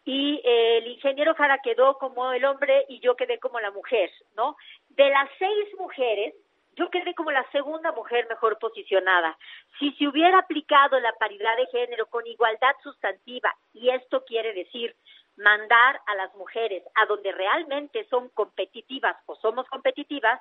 y 0.06 0.42
el 0.44 0.88
ingeniero 0.88 1.36
Jara 1.36 1.60
quedó 1.60 1.98
como 1.98 2.32
el 2.32 2.46
hombre 2.46 2.86
y 2.90 3.00
yo 3.00 3.16
quedé 3.16 3.40
como 3.40 3.60
la 3.60 3.72
mujer, 3.72 4.10
¿no? 4.36 4.56
De 4.90 5.10
las 5.10 5.30
seis 5.38 5.68
mujeres, 5.78 6.34
yo 6.76 6.90
quedé 6.90 7.14
como 7.14 7.32
la 7.32 7.46
segunda 7.52 7.92
mujer 7.92 8.28
mejor 8.30 8.58
posicionada. 8.58 9.38
Si 9.78 9.92
se 9.94 10.08
hubiera 10.08 10.40
aplicado 10.40 11.00
la 11.00 11.12
paridad 11.14 11.56
de 11.58 11.68
género 11.68 12.06
con 12.08 12.26
igualdad 12.26 12.76
sustantiva, 12.82 13.54
y 13.74 13.90
esto 13.90 14.24
quiere 14.26 14.54
decir 14.54 14.96
mandar 15.36 16.02
a 16.06 16.16
las 16.16 16.34
mujeres 16.36 16.84
a 16.96 17.06
donde 17.06 17.32
realmente 17.32 18.06
son 18.10 18.30
competitivas 18.30 19.16
o 19.26 19.36
somos 19.36 19.68
competitivas, 19.68 20.40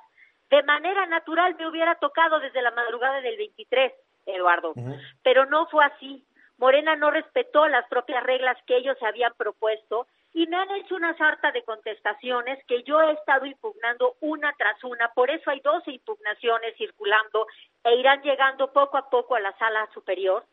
de 0.51 0.63
manera 0.63 1.07
natural 1.07 1.57
me 1.57 1.69
hubiera 1.69 1.95
tocado 1.97 2.41
desde 2.41 2.63
la 2.63 2.71
madrugada 2.71 3.21
del 3.21 3.37
23, 3.37 3.93
Eduardo. 4.27 4.75
Pero 5.23 5.47
no 5.47 5.67
fue 5.67 5.85
así. 5.85 6.25
Morena 6.59 6.97
no 6.97 7.11
respetó 7.11 7.67
las 7.69 7.87
propias 7.89 8.23
reglas 8.25 8.57
que 8.67 8.77
ellos 8.77 8.97
habían 9.03 9.33
propuesto 9.35 10.07
y 10.35 10.47
me 10.47 10.57
han 10.57 10.71
hecho 10.73 10.97
una 10.97 11.17
sarta 11.17 11.53
de 11.53 11.63
contestaciones 11.63 12.63
que 12.67 12.83
yo 12.83 13.01
he 13.01 13.13
estado 13.13 13.47
impugnando 13.47 14.17
una 14.21 14.53
tras 14.59 14.83
una. 14.85 15.09
Por 15.15 15.31
eso 15.31 15.51
hay 15.51 15.61
12 15.61 15.91
impugnaciones 15.91 16.77
circulando 16.77 17.47
e 17.85 17.95
irán 17.95 18.23
llegando 18.23 18.73
poco 18.73 18.99
a 18.99 19.09
poco 19.09 19.37
a 19.37 19.41
la 19.41 19.57
sala 19.57 19.89
superior. 19.95 20.45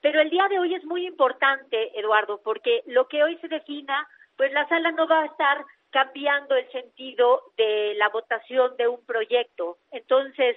Pero 0.00 0.20
el 0.20 0.30
día 0.30 0.46
de 0.48 0.60
hoy 0.60 0.74
es 0.74 0.84
muy 0.84 1.06
importante, 1.06 1.98
Eduardo, 1.98 2.40
porque 2.42 2.82
lo 2.86 3.08
que 3.08 3.22
hoy 3.22 3.36
se 3.38 3.48
defina, 3.48 4.08
pues 4.36 4.52
la 4.52 4.66
sala 4.68 4.92
no 4.92 5.08
va 5.08 5.22
a 5.22 5.26
estar 5.26 5.64
cambiando 5.90 6.54
el 6.54 6.70
sentido 6.70 7.42
de 7.56 7.94
la 7.96 8.08
votación 8.10 8.76
de 8.76 8.86
un 8.86 9.04
proyecto. 9.04 9.78
Entonces, 9.90 10.56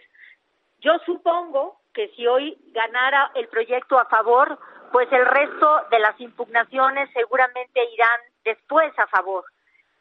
yo 0.80 1.00
supongo 1.06 1.80
que 1.94 2.10
si 2.10 2.28
hoy 2.28 2.58
ganara 2.68 3.32
el 3.36 3.48
proyecto 3.48 3.98
a 3.98 4.06
favor, 4.06 4.60
pues 4.92 5.12
el 5.12 5.26
resto 5.26 5.86
de 5.90 6.00
las 6.00 6.20
impugnaciones 6.20 7.10
seguramente 7.14 7.84
irán 7.94 8.20
después 8.44 8.98
a 9.00 9.08
favor. 9.08 9.46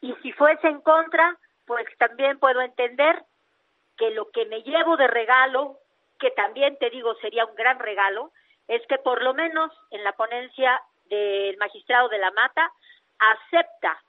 Y 0.00 0.14
si 0.22 0.32
fuese 0.32 0.66
en 0.68 0.80
contra, 0.80 1.36
pues 1.66 1.86
también 1.98 2.38
puedo 2.38 2.60
entender 2.60 3.22
que 3.96 4.10
lo 4.10 4.30
que 4.30 4.46
me 4.46 4.62
llevo 4.62 4.96
de 4.96 5.06
regalo, 5.06 5.78
que 6.18 6.30
también 6.30 6.76
te 6.78 6.90
digo 6.90 7.14
sería 7.16 7.44
un 7.44 7.54
gran 7.54 7.78
regalo, 7.78 8.32
es 8.66 8.84
que 8.86 8.98
por 8.98 9.22
lo 9.22 9.34
menos 9.34 9.70
en 9.90 10.02
la 10.04 10.12
ponencia 10.12 10.80
del 11.06 11.56
magistrado 11.58 12.08
de 12.08 12.18
la 12.18 12.30
Mata 12.30 12.72
acepta 13.18 14.02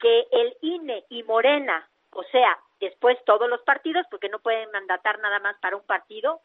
que 0.00 0.26
el 0.32 0.56
INE 0.62 1.04
y 1.08 1.22
Morena, 1.22 1.88
o 2.10 2.22
sea, 2.24 2.58
después 2.80 3.16
todos 3.24 3.48
los 3.48 3.62
partidos, 3.62 4.06
porque 4.10 4.28
no 4.28 4.38
pueden 4.40 4.70
mandatar 4.72 5.18
nada 5.20 5.38
más 5.38 5.56
para 5.60 5.76
un 5.76 5.86
partido, 5.86 6.40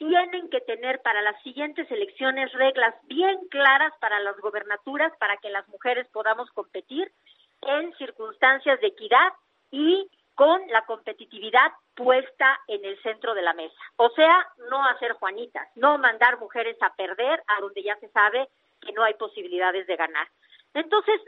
tienen 0.00 0.48
que 0.48 0.62
tener 0.62 1.02
para 1.02 1.20
las 1.20 1.40
siguientes 1.42 1.88
elecciones 1.90 2.50
reglas 2.54 2.94
bien 3.02 3.38
claras 3.50 3.92
para 4.00 4.18
las 4.20 4.34
gobernaturas, 4.38 5.12
para 5.18 5.36
que 5.36 5.50
las 5.50 5.68
mujeres 5.68 6.08
podamos 6.08 6.50
competir 6.52 7.12
en 7.60 7.94
circunstancias 7.98 8.80
de 8.80 8.86
equidad 8.86 9.30
y 9.70 10.10
con 10.34 10.66
la 10.68 10.86
competitividad 10.86 11.70
puesta 11.94 12.58
en 12.68 12.82
el 12.82 12.98
centro 13.02 13.34
de 13.34 13.42
la 13.42 13.52
mesa. 13.52 13.76
O 13.96 14.08
sea, 14.10 14.48
no 14.70 14.82
hacer 14.86 15.12
Juanitas, 15.12 15.68
no 15.74 15.98
mandar 15.98 16.40
mujeres 16.40 16.78
a 16.80 16.94
perder 16.94 17.42
a 17.46 17.60
donde 17.60 17.82
ya 17.82 17.94
se 17.96 18.08
sabe 18.08 18.48
que 18.80 18.92
no 18.92 19.02
hay 19.02 19.12
posibilidades 19.14 19.86
de 19.86 19.96
ganar. 19.96 20.26
Entonces, 20.72 21.20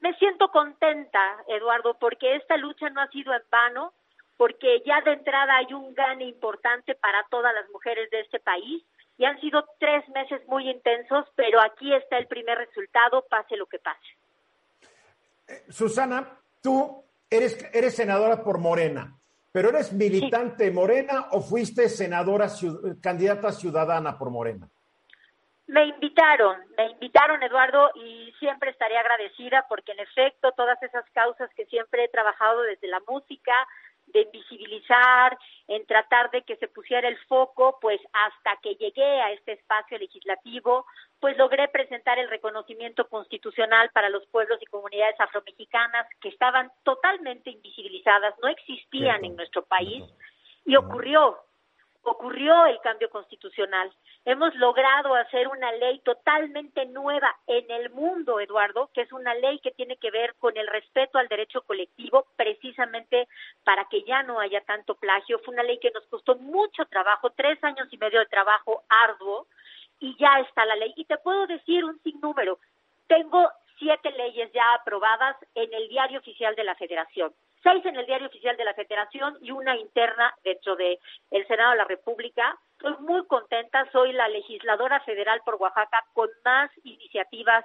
me 0.00 0.14
siento 0.14 0.48
contenta, 0.48 1.44
Eduardo, 1.46 1.96
porque 2.00 2.34
esta 2.34 2.56
lucha 2.56 2.90
no 2.90 3.02
ha 3.02 3.06
sido 3.10 3.32
en 3.32 3.42
vano, 3.52 3.92
porque 4.36 4.82
ya 4.84 5.00
de 5.02 5.12
entrada 5.12 5.56
hay 5.56 5.72
un 5.72 5.94
gane 5.94 6.24
importante 6.24 6.94
para 6.94 7.24
todas 7.30 7.54
las 7.54 7.68
mujeres 7.70 8.10
de 8.10 8.20
este 8.20 8.40
país 8.40 8.84
y 9.16 9.24
han 9.24 9.40
sido 9.40 9.64
tres 9.78 10.08
meses 10.08 10.46
muy 10.48 10.68
intensos, 10.68 11.26
pero 11.36 11.60
aquí 11.60 11.94
está 11.94 12.18
el 12.18 12.26
primer 12.26 12.58
resultado, 12.58 13.24
pase 13.28 13.56
lo 13.56 13.66
que 13.66 13.78
pase. 13.78 14.06
Eh, 15.46 15.64
Susana, 15.68 16.38
tú 16.60 17.04
eres, 17.30 17.64
eres 17.72 17.94
senadora 17.94 18.42
por 18.42 18.58
Morena, 18.58 19.16
pero 19.52 19.68
¿eres 19.68 19.92
militante 19.92 20.70
Morena 20.70 21.28
o 21.30 21.40
fuiste 21.40 21.88
senadora, 21.88 22.48
candidata 23.00 23.52
ciudadana 23.52 24.18
por 24.18 24.30
Morena? 24.30 24.68
Me 25.66 25.86
invitaron, 25.86 26.58
me 26.76 26.90
invitaron 26.90 27.42
Eduardo 27.42 27.90
y 27.94 28.32
siempre 28.38 28.70
estaré 28.70 28.98
agradecida 28.98 29.64
porque 29.68 29.92
en 29.92 30.00
efecto 30.00 30.52
todas 30.52 30.82
esas 30.82 31.08
causas 31.12 31.48
que 31.54 31.64
siempre 31.66 32.04
he 32.04 32.08
trabajado 32.08 32.62
desde 32.62 32.86
la 32.88 33.00
música, 33.08 33.52
de 34.06 34.28
visibilizar, 34.32 35.36
en 35.66 35.86
tratar 35.86 36.30
de 36.30 36.42
que 36.42 36.56
se 36.56 36.68
pusiera 36.68 37.08
el 37.08 37.18
foco, 37.26 37.78
pues 37.80 38.00
hasta 38.12 38.56
que 38.62 38.74
llegué 38.76 39.20
a 39.22 39.32
este 39.32 39.52
espacio 39.52 39.98
legislativo, 39.98 40.86
pues 41.20 41.36
logré 41.36 41.68
presentar 41.68 42.18
el 42.18 42.28
reconocimiento 42.28 43.08
constitucional 43.08 43.90
para 43.92 44.10
los 44.10 44.26
pueblos 44.26 44.58
y 44.60 44.66
comunidades 44.66 45.18
afromexicanas 45.18 46.06
que 46.20 46.28
estaban 46.28 46.70
totalmente 46.82 47.50
invisibilizadas, 47.50 48.34
no 48.42 48.48
existían 48.48 49.24
en 49.24 49.36
nuestro 49.36 49.64
país 49.64 50.04
y 50.66 50.76
ocurrió, 50.76 51.38
ocurrió 52.02 52.66
el 52.66 52.78
cambio 52.80 53.10
constitucional. 53.10 53.90
Hemos 54.26 54.54
logrado 54.54 55.14
hacer 55.14 55.48
una 55.48 55.70
ley 55.72 55.98
totalmente 55.98 56.86
nueva 56.86 57.36
en 57.46 57.70
el 57.70 57.90
mundo, 57.90 58.40
Eduardo, 58.40 58.88
que 58.94 59.02
es 59.02 59.12
una 59.12 59.34
ley 59.34 59.58
que 59.58 59.72
tiene 59.72 59.98
que 59.98 60.10
ver 60.10 60.34
con 60.36 60.56
el 60.56 60.66
respeto 60.66 61.18
al 61.18 61.28
derecho 61.28 61.60
colectivo, 61.62 62.26
precisamente 62.34 63.28
para 63.64 63.84
que 63.90 64.02
ya 64.04 64.22
no 64.22 64.40
haya 64.40 64.62
tanto 64.62 64.94
plagio. 64.94 65.40
Fue 65.40 65.52
una 65.52 65.62
ley 65.62 65.78
que 65.78 65.90
nos 65.90 66.06
costó 66.06 66.36
mucho 66.36 66.86
trabajo, 66.86 67.30
tres 67.30 67.62
años 67.62 67.86
y 67.90 67.98
medio 67.98 68.20
de 68.20 68.26
trabajo 68.26 68.84
arduo, 68.88 69.46
y 70.00 70.16
ya 70.16 70.40
está 70.40 70.64
la 70.64 70.76
ley. 70.76 70.94
Y 70.96 71.04
te 71.04 71.18
puedo 71.18 71.46
decir 71.46 71.84
un 71.84 72.00
sinnúmero. 72.02 72.58
Tengo 73.06 73.50
siete 73.84 74.12
leyes 74.12 74.50
ya 74.54 74.74
aprobadas 74.80 75.36
en 75.54 75.72
el 75.74 75.88
diario 75.88 76.18
oficial 76.18 76.54
de 76.56 76.64
la 76.64 76.74
Federación 76.74 77.34
seis 77.64 77.84
en 77.86 77.96
el 77.96 78.06
Diario 78.06 78.28
Oficial 78.28 78.56
de 78.56 78.64
la 78.64 78.74
Federación 78.74 79.38
y 79.40 79.50
una 79.50 79.74
interna 79.74 80.32
dentro 80.44 80.76
del 80.76 80.98
el 81.30 81.46
Senado 81.48 81.70
de 81.70 81.78
la 81.78 81.84
República. 81.84 82.56
Estoy 82.72 82.94
muy 83.00 83.26
contenta, 83.26 83.90
soy 83.90 84.12
la 84.12 84.28
legisladora 84.28 85.00
federal 85.00 85.40
por 85.46 85.54
Oaxaca 85.54 86.04
con 86.12 86.28
más 86.44 86.70
iniciativas 86.84 87.64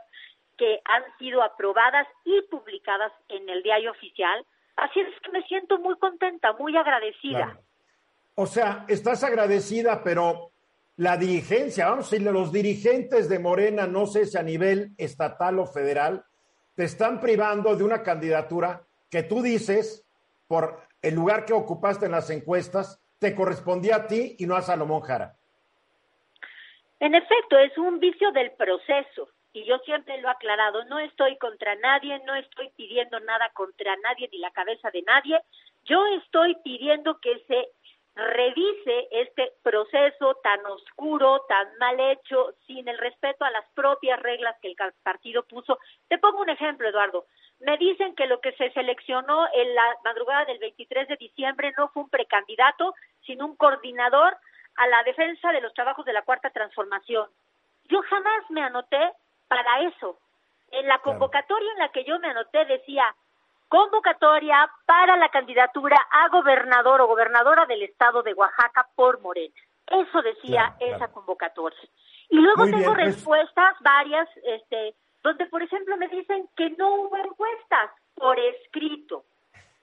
que 0.58 0.80
han 0.86 1.04
sido 1.18 1.44
aprobadas 1.44 2.08
y 2.24 2.42
publicadas 2.50 3.12
en 3.28 3.50
el 3.50 3.62
Diario 3.62 3.92
Oficial. 3.92 4.46
Así 4.78 5.02
es 5.02 5.08
que 5.22 5.32
me 5.32 5.44
siento 5.44 5.78
muy 5.80 5.98
contenta, 5.98 6.54
muy 6.54 6.76
agradecida. 6.78 7.60
O 8.36 8.46
sea, 8.46 8.86
estás 8.88 9.26
agradecida, 9.26 10.02
pero 10.02 10.52
la 11.00 11.16
dirigencia, 11.16 11.86
vamos 11.86 12.08
a 12.08 12.10
decirle, 12.10 12.34
los 12.34 12.52
dirigentes 12.52 13.30
de 13.30 13.40
Morena, 13.40 13.88
no 13.88 14.06
sé 14.06 14.26
si 14.26 14.38
a 14.38 14.44
nivel 14.44 14.90
estatal 14.98 15.58
o 15.60 15.66
federal, 15.66 16.26
te 16.76 16.84
están 16.84 17.22
privando 17.22 17.74
de 17.78 17.86
una 17.86 18.04
candidatura 18.04 18.82
que 19.10 19.24
tú 19.24 19.42
dices, 19.42 20.06
por 20.46 20.82
el 21.02 21.16
lugar 21.16 21.46
que 21.46 21.54
ocupaste 21.54 22.08
en 22.08 22.12
las 22.12 22.30
encuestas, 22.32 23.02
te 23.18 23.34
correspondía 23.34 23.96
a 23.96 24.08
ti 24.08 24.36
y 24.40 24.46
no 24.46 24.58
a 24.58 24.62
Salomón 24.62 25.00
Jara. 25.00 25.38
En 27.00 27.16
efecto, 27.16 27.58
es 27.58 27.78
un 27.78 28.02
vicio 28.02 28.34
del 28.34 28.52
proceso 28.52 29.30
y 29.54 29.64
yo 29.64 29.78
siempre 29.86 30.20
lo 30.20 30.28
he 30.28 30.32
aclarado, 30.32 30.84
no 30.84 31.00
estoy 31.00 31.38
contra 31.38 31.76
nadie, 31.76 32.20
no 32.26 32.36
estoy 32.36 32.72
pidiendo 32.76 33.22
nada 33.22 33.50
contra 33.54 33.96
nadie 34.04 34.28
ni 34.34 34.40
la 34.40 34.52
cabeza 34.52 34.92
de 34.92 35.02
nadie, 35.04 35.40
yo 35.86 36.06
estoy 36.22 36.56
pidiendo 36.62 37.20
que 37.22 37.40
se 37.48 37.70
revise 38.20 39.08
este 39.12 39.54
proceso 39.64 40.36
tan 40.44 40.66
oscuro, 40.66 41.42
tan 41.48 41.68
mal 41.78 42.00
hecho, 42.00 42.54
sin 42.68 42.88
el 42.88 42.98
respeto 42.98 43.46
a 43.46 43.52
las 43.52 43.66
propias 43.74 44.20
reglas 44.22 44.56
que 44.62 44.70
el 44.70 44.76
partido 45.04 45.44
puso. 45.44 45.80
Te 46.08 46.18
pongo 46.18 46.42
un 46.42 46.50
ejemplo, 46.50 46.88
Eduardo. 46.88 47.26
Me 47.60 47.78
dicen 47.78 48.16
que 48.16 48.28
lo 48.28 48.40
que 48.40 48.54
se 48.54 48.72
seleccionó 48.72 49.48
en 49.54 49.76
la 49.76 49.98
madrugada 50.04 50.46
del 50.46 50.60
23 50.60 51.08
de 51.08 51.18
diciembre 51.18 51.74
no 51.78 51.90
fue 51.90 52.04
un 52.04 52.10
precandidato, 52.10 52.94
sino 53.26 53.46
un 53.46 53.56
coordinador 53.56 54.38
a 54.76 54.88
la 54.88 55.04
defensa 55.04 55.52
de 55.52 55.62
los 55.62 55.74
trabajos 55.74 56.06
de 56.06 56.14
la 56.14 56.22
cuarta 56.22 56.50
transformación. 56.52 57.28
Yo 57.90 58.02
jamás 58.04 58.50
me 58.50 58.62
anoté 58.62 59.12
para 59.48 59.82
eso. 59.82 60.18
En 60.72 60.88
la 60.88 61.00
convocatoria 61.00 61.72
en 61.72 61.80
la 61.80 61.90
que 61.90 62.04
yo 62.04 62.20
me 62.20 62.30
anoté 62.30 62.64
decía 62.66 63.14
convocatoria 63.70 64.70
para 64.86 65.16
la 65.16 65.30
candidatura 65.30 65.98
a 66.12 66.28
gobernador 66.30 67.02
o 67.02 67.08
gobernadora 67.08 67.66
del 67.68 67.84
estado 67.84 68.24
de 68.24 68.34
Oaxaca 68.34 68.90
por 68.96 69.22
Morena. 69.22 69.54
Eso 69.88 70.22
decía 70.22 70.76
esa 70.80 71.08
convocatoria. 71.08 71.80
Y 72.30 72.38
luego 72.38 72.66
tengo 72.66 72.94
pues 72.94 72.98
respuestas 72.98 73.76
varias, 73.82 74.28
este, 74.44 74.96
donde, 75.24 75.46
por 75.48 75.64
ejemplo, 75.64 75.98
me 75.98 76.08
dicen 76.10 76.48
que 76.56 76.70
no 76.72 76.94
hubo 76.96 77.18
encuestas 77.18 77.92
por 78.16 78.38
escrito, 78.40 79.26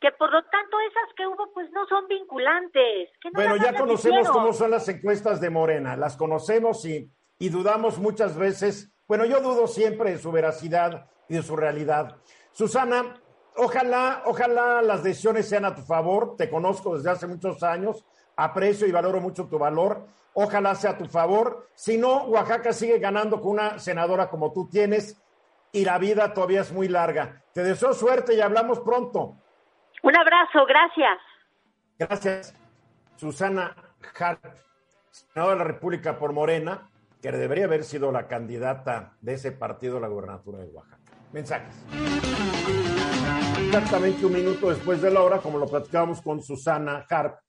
que 0.01 0.13
por 0.13 0.31
lo 0.31 0.43
tanto 0.45 0.79
esas 0.81 1.15
que 1.17 1.27
hubo 1.27 1.53
pues 1.53 1.71
no 1.73 1.87
son 1.87 2.07
vinculantes. 2.07 3.11
bueno, 3.33 3.57
ya 3.57 3.75
conocemos 3.75 4.29
cómo 4.29 4.53
son 4.53 4.71
las 4.71 4.89
encuestas 4.89 5.41
de 5.41 5.51
Morena, 5.51 5.97
las 5.97 6.17
conocemos 6.17 6.85
y, 6.85 7.11
y 7.39 7.49
dudamos 7.49 7.99
muchas 7.99 8.37
veces, 8.37 8.93
bueno, 9.09 9.25
yo 9.25 9.41
dudo 9.41 9.67
siempre 9.67 10.11
de 10.11 10.19
su 10.19 10.31
veracidad 10.31 11.11
y 11.29 11.35
de 11.35 11.43
su 11.43 11.57
realidad. 11.57 12.17
Susana, 12.53 13.17
ojalá, 13.57 14.23
ojalá 14.27 14.83
las 14.83 15.03
decisiones 15.03 15.49
sean 15.49 15.65
a 15.65 15.75
tu 15.75 15.83
favor, 15.83 16.37
te 16.37 16.49
conozco 16.49 16.97
desde 16.97 17.11
hace 17.11 17.27
muchos 17.27 17.63
años, 17.63 18.05
aprecio 18.37 18.87
y 18.87 18.93
valoro 18.93 19.21
mucho 19.21 19.47
tu 19.47 19.59
valor, 19.59 20.07
ojalá 20.35 20.75
sea 20.75 20.93
a 20.93 20.99
tu 20.99 21.07
favor, 21.07 21.69
si 21.75 21.97
no, 21.97 22.25
Oaxaca 22.25 22.73
sigue 22.73 22.99
ganando 22.99 23.41
con 23.41 23.53
una 23.53 23.79
senadora 23.79 24.29
como 24.29 24.53
tú 24.53 24.69
tienes 24.69 25.21
y 25.73 25.85
la 25.85 25.99
vida 25.99 26.33
todavía 26.33 26.61
es 26.61 26.73
muy 26.73 26.89
larga. 26.89 27.43
Te 27.53 27.63
deseo 27.63 27.93
suerte 27.93 28.35
y 28.35 28.41
hablamos 28.41 28.81
pronto. 28.81 29.37
Un 30.03 30.17
abrazo, 30.17 30.65
gracias. 30.67 31.19
Gracias, 31.99 32.55
Susana 33.17 33.75
Hart, 34.19 34.45
senadora 35.11 35.55
de 35.55 35.59
la 35.59 35.65
República 35.65 36.19
por 36.19 36.33
Morena, 36.33 36.91
que 37.21 37.33
debería 37.33 37.65
haber 37.65 37.85
sido 37.85 38.13
la 38.13 38.29
candidata 38.29 39.17
de 39.21 39.35
ese 39.35 39.53
partido 39.53 39.97
a 39.97 40.01
la 40.01 40.09
gobernatura 40.09 40.59
de 40.59 40.69
Oaxaca. 40.69 40.99
Mensajes. 41.33 42.86
Exactamente 43.67 44.25
un 44.25 44.33
minuto 44.33 44.71
después 44.71 45.03
de 45.03 45.11
la 45.11 45.23
hora, 45.23 45.39
como 45.39 45.59
lo 45.59 45.67
platicábamos 45.67 46.23
con 46.23 46.41
Susana 46.41 47.05
Hart, 47.11 47.41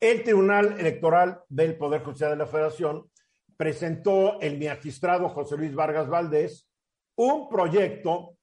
el 0.00 0.24
Tribunal 0.24 0.80
Electoral 0.80 1.42
del 1.48 1.76
Poder 1.76 2.02
Judicial 2.02 2.30
de 2.30 2.36
la 2.36 2.46
Federación 2.46 3.10
presentó 3.58 4.40
el 4.40 4.58
magistrado 4.58 5.28
José 5.28 5.58
Luis 5.58 5.74
Vargas 5.74 6.08
Valdés 6.08 6.66
un 7.16 7.50
proyecto 7.50 8.38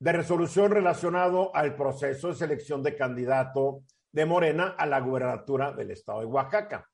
de 0.00 0.12
resolución 0.12 0.70
relacionado 0.70 1.54
al 1.54 1.76
proceso 1.76 2.28
de 2.28 2.34
selección 2.34 2.82
de 2.82 2.96
candidato 2.96 3.82
de 4.10 4.24
Morena 4.24 4.74
a 4.78 4.86
la 4.86 5.00
gubernatura 5.00 5.72
del 5.72 5.90
estado 5.90 6.20
de 6.20 6.26
Oaxaca. 6.26 6.88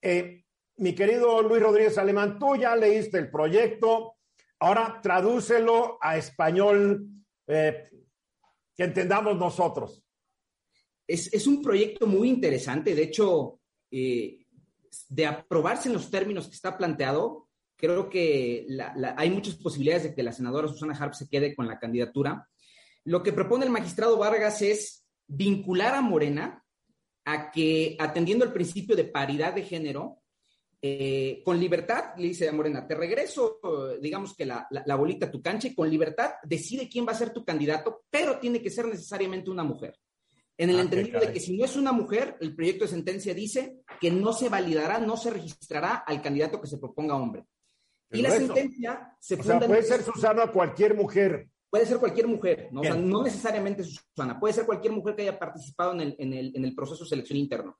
Eh, 0.00 0.44
mi 0.78 0.94
querido 0.94 1.42
Luis 1.42 1.62
Rodríguez 1.62 1.98
Alemán, 1.98 2.38
tú 2.38 2.56
ya 2.56 2.74
leíste 2.74 3.18
el 3.18 3.30
proyecto, 3.30 4.14
ahora 4.60 4.98
tradúcelo 5.02 5.98
a 6.00 6.16
español 6.16 7.06
eh, 7.46 7.90
entendamos 8.84 9.36
nosotros. 9.36 10.02
Es, 11.06 11.46
un 11.46 11.62
proyecto 11.62 12.06
muy 12.06 12.28
interesante, 12.28 12.94
de 12.94 13.02
hecho, 13.02 13.60
eh, 13.90 14.46
de 15.08 15.26
aprobarse 15.26 15.88
en 15.88 15.94
los 15.94 16.10
términos 16.10 16.48
que 16.48 16.54
está 16.54 16.78
planteado, 16.78 17.48
creo 17.76 18.08
que 18.08 18.66
hay 19.16 19.30
muchas 19.30 19.56
posibilidades 19.56 20.04
de 20.04 20.14
que 20.14 20.22
la 20.22 20.32
senadora 20.32 20.68
Susana 20.68 20.96
Harp 20.96 21.14
se 21.14 21.28
quede 21.28 21.54
con 21.54 21.66
la 21.66 21.78
candidatura. 21.78 22.48
Lo 23.04 23.22
que 23.22 23.32
propone 23.32 23.64
el 23.64 23.72
magistrado 23.72 24.16
Vargas 24.16 24.62
es 24.62 25.04
vincular 25.26 25.94
a 25.94 26.00
Morena 26.00 26.64
a 27.24 27.50
que, 27.50 27.96
atendiendo 27.98 28.44
el 28.44 28.52
principio 28.52 28.96
de 28.96 29.04
paridad 29.04 29.52
de 29.54 29.64
género, 29.64 30.21
eh, 30.84 31.42
con 31.44 31.60
libertad, 31.60 32.16
le 32.16 32.26
dice 32.26 32.48
a 32.48 32.52
Morena, 32.52 32.84
te 32.84 32.96
regreso, 32.96 33.60
digamos 34.00 34.34
que 34.34 34.44
la, 34.44 34.66
bolita 34.96 35.26
a 35.26 35.30
tu 35.30 35.40
cancha 35.40 35.68
y 35.68 35.76
con 35.76 35.88
libertad 35.88 36.32
decide 36.42 36.88
quién 36.88 37.06
va 37.06 37.12
a 37.12 37.14
ser 37.14 37.30
tu 37.32 37.44
candidato, 37.44 38.02
pero 38.10 38.40
tiene 38.40 38.60
que 38.60 38.68
ser 38.68 38.86
necesariamente 38.86 39.48
una 39.48 39.62
mujer. 39.62 39.96
En 40.58 40.70
el 40.70 40.78
ah, 40.78 40.82
entendido 40.82 41.20
de 41.20 41.32
que 41.32 41.38
si 41.38 41.56
no 41.56 41.64
es 41.64 41.76
una 41.76 41.92
mujer, 41.92 42.36
el 42.40 42.56
proyecto 42.56 42.84
de 42.84 42.90
sentencia 42.90 43.32
dice 43.32 43.76
que 44.00 44.10
no 44.10 44.32
se 44.32 44.48
validará, 44.48 44.98
no 44.98 45.16
se 45.16 45.30
registrará 45.30 46.02
al 46.04 46.20
candidato 46.20 46.60
que 46.60 46.66
se 46.66 46.78
proponga 46.78 47.14
hombre. 47.14 47.44
y 48.10 48.20
la 48.20 48.32
sentencia 48.32 49.16
se 49.20 49.36
o 49.36 49.42
sea, 49.44 49.60
puede 49.60 49.84
ser 49.84 50.02
Susana 50.02 50.48
cualquier 50.48 50.96
mujer. 50.96 51.48
Puede 51.70 51.86
ser 51.86 51.98
cualquier 51.98 52.26
mujer, 52.26 52.70
¿no? 52.72 52.80
O 52.80 52.84
sea, 52.84 52.96
no 52.96 53.22
necesariamente 53.22 53.84
Susana, 53.84 54.38
puede 54.40 54.52
ser 54.52 54.66
cualquier 54.66 54.92
mujer 54.92 55.14
que 55.14 55.22
haya 55.22 55.38
participado 55.38 55.92
en 55.92 56.00
el, 56.00 56.16
en 56.18 56.32
el, 56.32 56.56
en 56.56 56.64
el 56.64 56.74
proceso 56.74 57.04
de 57.04 57.10
selección 57.10 57.38
interno. 57.38 57.78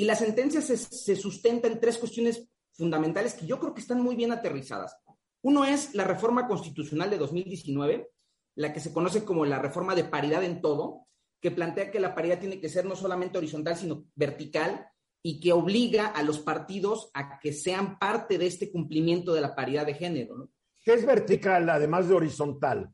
Y 0.00 0.06
la 0.06 0.14
sentencia 0.14 0.62
se, 0.62 0.78
se 0.78 1.14
sustenta 1.14 1.68
en 1.68 1.78
tres 1.78 1.98
cuestiones 1.98 2.48
fundamentales 2.72 3.34
que 3.34 3.44
yo 3.44 3.60
creo 3.60 3.74
que 3.74 3.82
están 3.82 4.00
muy 4.00 4.16
bien 4.16 4.32
aterrizadas. 4.32 4.96
Uno 5.42 5.66
es 5.66 5.94
la 5.94 6.04
reforma 6.04 6.48
constitucional 6.48 7.10
de 7.10 7.18
2019, 7.18 8.10
la 8.54 8.72
que 8.72 8.80
se 8.80 8.94
conoce 8.94 9.26
como 9.26 9.44
la 9.44 9.58
reforma 9.58 9.94
de 9.94 10.04
paridad 10.04 10.42
en 10.42 10.62
todo, 10.62 11.06
que 11.38 11.50
plantea 11.50 11.90
que 11.90 12.00
la 12.00 12.14
paridad 12.14 12.40
tiene 12.40 12.62
que 12.62 12.70
ser 12.70 12.86
no 12.86 12.96
solamente 12.96 13.36
horizontal, 13.36 13.76
sino 13.76 14.06
vertical, 14.14 14.88
y 15.22 15.38
que 15.38 15.52
obliga 15.52 16.06
a 16.06 16.22
los 16.22 16.38
partidos 16.38 17.10
a 17.12 17.38
que 17.38 17.52
sean 17.52 17.98
parte 17.98 18.38
de 18.38 18.46
este 18.46 18.72
cumplimiento 18.72 19.34
de 19.34 19.42
la 19.42 19.54
paridad 19.54 19.84
de 19.84 19.92
género. 19.92 20.48
¿Qué 20.82 20.94
es 20.94 21.04
vertical, 21.04 21.68
además 21.68 22.08
de 22.08 22.14
horizontal? 22.14 22.90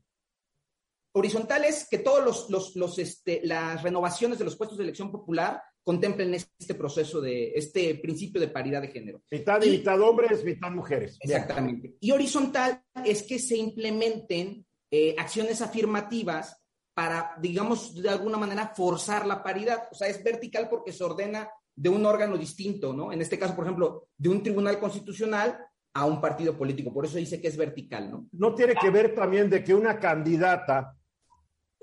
Horizontal 1.13 1.63
es 1.63 1.87
que 1.89 1.99
todos 1.99 2.49
los, 2.49 2.99
este, 2.99 3.39
las 3.45 3.81
renovaciones 3.81 4.37
de 4.37 4.43
los 4.43 4.57
puestos 4.57 4.77
de 4.77 4.83
elección 4.83 5.09
popular 5.09 5.63
contemplen 5.87 6.33
este 6.33 6.75
proceso 6.75 7.21
de 7.21 7.53
este 7.55 7.95
principio 7.95 8.41
de 8.41 8.49
paridad 8.49 8.81
de 8.81 8.89
género. 8.89 9.21
Mitad 9.31 9.63
y, 9.63 9.69
mitad 9.69 10.01
hombres, 10.01 10.43
mitad 10.43 10.69
mujeres. 10.69 11.17
Exactamente. 11.21 11.95
Y 12.01 12.11
horizontal 12.11 12.83
es 13.05 13.23
que 13.23 13.39
se 13.39 13.55
implementen 13.55 14.65
eh, 14.91 15.15
acciones 15.17 15.61
afirmativas 15.61 16.61
para, 16.93 17.35
digamos, 17.39 17.95
de 17.95 18.09
alguna 18.09 18.37
manera 18.37 18.73
forzar 18.75 19.25
la 19.25 19.41
paridad. 19.41 19.87
O 19.89 19.95
sea, 19.95 20.09
es 20.09 20.21
vertical 20.21 20.67
porque 20.69 20.91
se 20.91 21.05
ordena 21.05 21.49
de 21.73 21.87
un 21.87 22.05
órgano 22.05 22.37
distinto, 22.37 22.91
¿no? 22.91 23.13
En 23.13 23.21
este 23.21 23.39
caso, 23.39 23.55
por 23.55 23.63
ejemplo, 23.63 24.09
de 24.17 24.27
un 24.27 24.43
tribunal 24.43 24.81
constitucional 24.81 25.57
a 25.93 26.05
un 26.05 26.19
partido 26.19 26.57
político. 26.57 26.93
Por 26.93 27.05
eso 27.05 27.17
dice 27.17 27.39
que 27.39 27.47
es 27.47 27.55
vertical, 27.55 28.11
¿no? 28.11 28.27
No 28.33 28.53
tiene 28.53 28.75
que 28.75 28.89
ver 28.89 29.15
también 29.15 29.49
de 29.49 29.63
que 29.63 29.73
una 29.73 29.97
candidata 29.97 30.96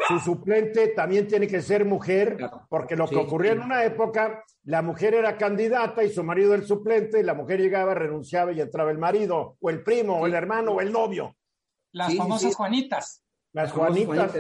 su 0.09 0.19
suplente 0.19 0.89
también 0.89 1.27
tiene 1.29 1.47
que 1.47 1.63
ser 1.63 1.85
mujer, 1.85 2.39
porque 2.69 2.97
lo 2.97 3.07
que 3.07 3.17
ocurría 3.17 3.53
en 3.53 3.61
una 3.61 3.85
época, 3.85 4.45
la 4.65 4.83
mujer 4.83 5.15
era 5.15 5.39
candidata 5.39 6.03
y 6.05 6.11
su 6.11 6.25
marido 6.25 6.55
el 6.55 6.67
suplente, 6.67 7.21
y 7.21 7.23
la 7.23 7.35
mujer 7.35 7.61
llegaba, 7.61 7.95
renunciaba 7.95 8.53
y 8.53 8.61
entraba 8.61 8.91
el 8.91 8.99
marido, 8.99 9.57
o 9.61 9.71
el 9.71 9.83
primo, 9.83 10.19
o 10.21 10.27
el 10.27 10.35
hermano, 10.35 10.73
o 10.73 10.81
el 10.81 10.93
novio. 10.93 11.37
Las 11.93 12.15
famosas 12.15 12.55
Juanitas. 12.55 13.23
Las 13.53 13.73
Juanitas. 13.73 14.33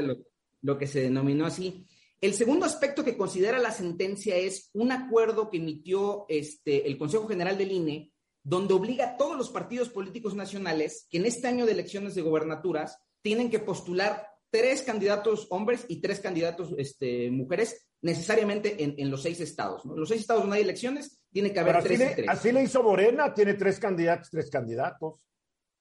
lo, 0.61 0.77
que 0.77 0.87
se 0.87 1.03
denominó 1.03 1.47
así. 1.47 1.87
El 2.21 2.35
segundo 2.35 2.67
aspecto 2.67 3.05
que 3.05 3.17
considera 3.17 3.59
la 3.59 3.71
sentencia 3.71 4.35
es 4.37 4.71
un 4.73 4.93
acuerdo 4.93 5.51
que 5.51 5.59
emitió 5.59 6.27
este, 6.29 6.87
el 6.87 6.99
Consejo 6.99 7.29
General 7.29 7.57
del 7.57 7.71
INE, 7.71 8.13
donde 8.43 8.75
obliga 8.75 9.07
a 9.07 9.17
todos 9.17 9.37
los 9.37 9.51
partidos 9.51 9.89
políticos 9.89 10.35
nacionales 10.35 11.07
que 11.11 11.19
en 11.19 11.27
este 11.27 11.47
año 11.49 11.65
de 11.65 11.73
elecciones 11.73 12.15
de 12.15 12.23
gobernaturas 12.23 12.99
tienen 13.23 13.51
que 13.51 13.59
postular 13.59 14.34
tres 14.55 14.83
candidatos 14.83 15.49
hombres 15.51 15.85
y 15.89 16.01
tres 16.01 16.21
candidatos 16.21 16.73
este, 16.79 17.29
mujeres 17.29 17.89
necesariamente 18.03 18.77
en, 18.97 19.11
los 19.11 19.21
seis 19.21 19.41
estados. 19.41 19.85
En 19.85 19.97
los 19.97 20.09
seis 20.09 20.21
estados 20.21 20.45
donde 20.45 20.59
hay 20.59 20.63
elecciones, 20.63 21.21
tiene 21.33 21.53
que 21.53 21.59
haber 21.59 21.83
tres, 21.83 22.15
tres. 22.15 22.29
Así 22.29 22.53
le 22.53 22.63
hizo 22.63 22.81
Morena, 22.81 23.35
tiene 23.35 23.55
tres 23.55 23.81
candidatos, 23.81 24.31
tres 24.31 24.49
candidatos. 24.51 25.27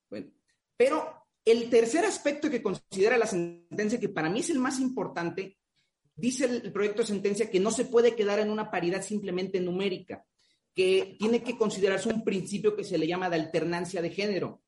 Bueno, 0.09 0.31
pero 0.75 1.27
el 1.45 1.69
tercer 1.69 2.03
aspecto 2.03 2.49
que 2.49 2.63
considera 2.63 3.15
la 3.15 3.27
sentencia, 3.27 3.99
que 3.99 4.09
para 4.09 4.31
mí 4.31 4.39
es 4.39 4.49
el 4.49 4.57
más 4.57 4.79
importante, 4.79 5.59
dice 6.15 6.45
el, 6.45 6.65
el 6.65 6.73
proyecto 6.73 7.03
de 7.03 7.09
sentencia 7.09 7.51
que 7.51 7.59
no 7.59 7.69
se 7.69 7.85
puede 7.85 8.15
quedar 8.15 8.39
en 8.39 8.49
una 8.49 8.71
paridad 8.71 9.03
simplemente 9.03 9.59
numérica, 9.59 10.25
que 10.73 11.15
tiene 11.19 11.43
que 11.43 11.59
considerarse 11.59 12.09
un 12.09 12.23
principio 12.23 12.75
que 12.75 12.83
se 12.83 12.97
le 12.97 13.05
llama 13.05 13.29
de 13.29 13.35
alternancia 13.35 14.01
de 14.01 14.09
género 14.09 14.63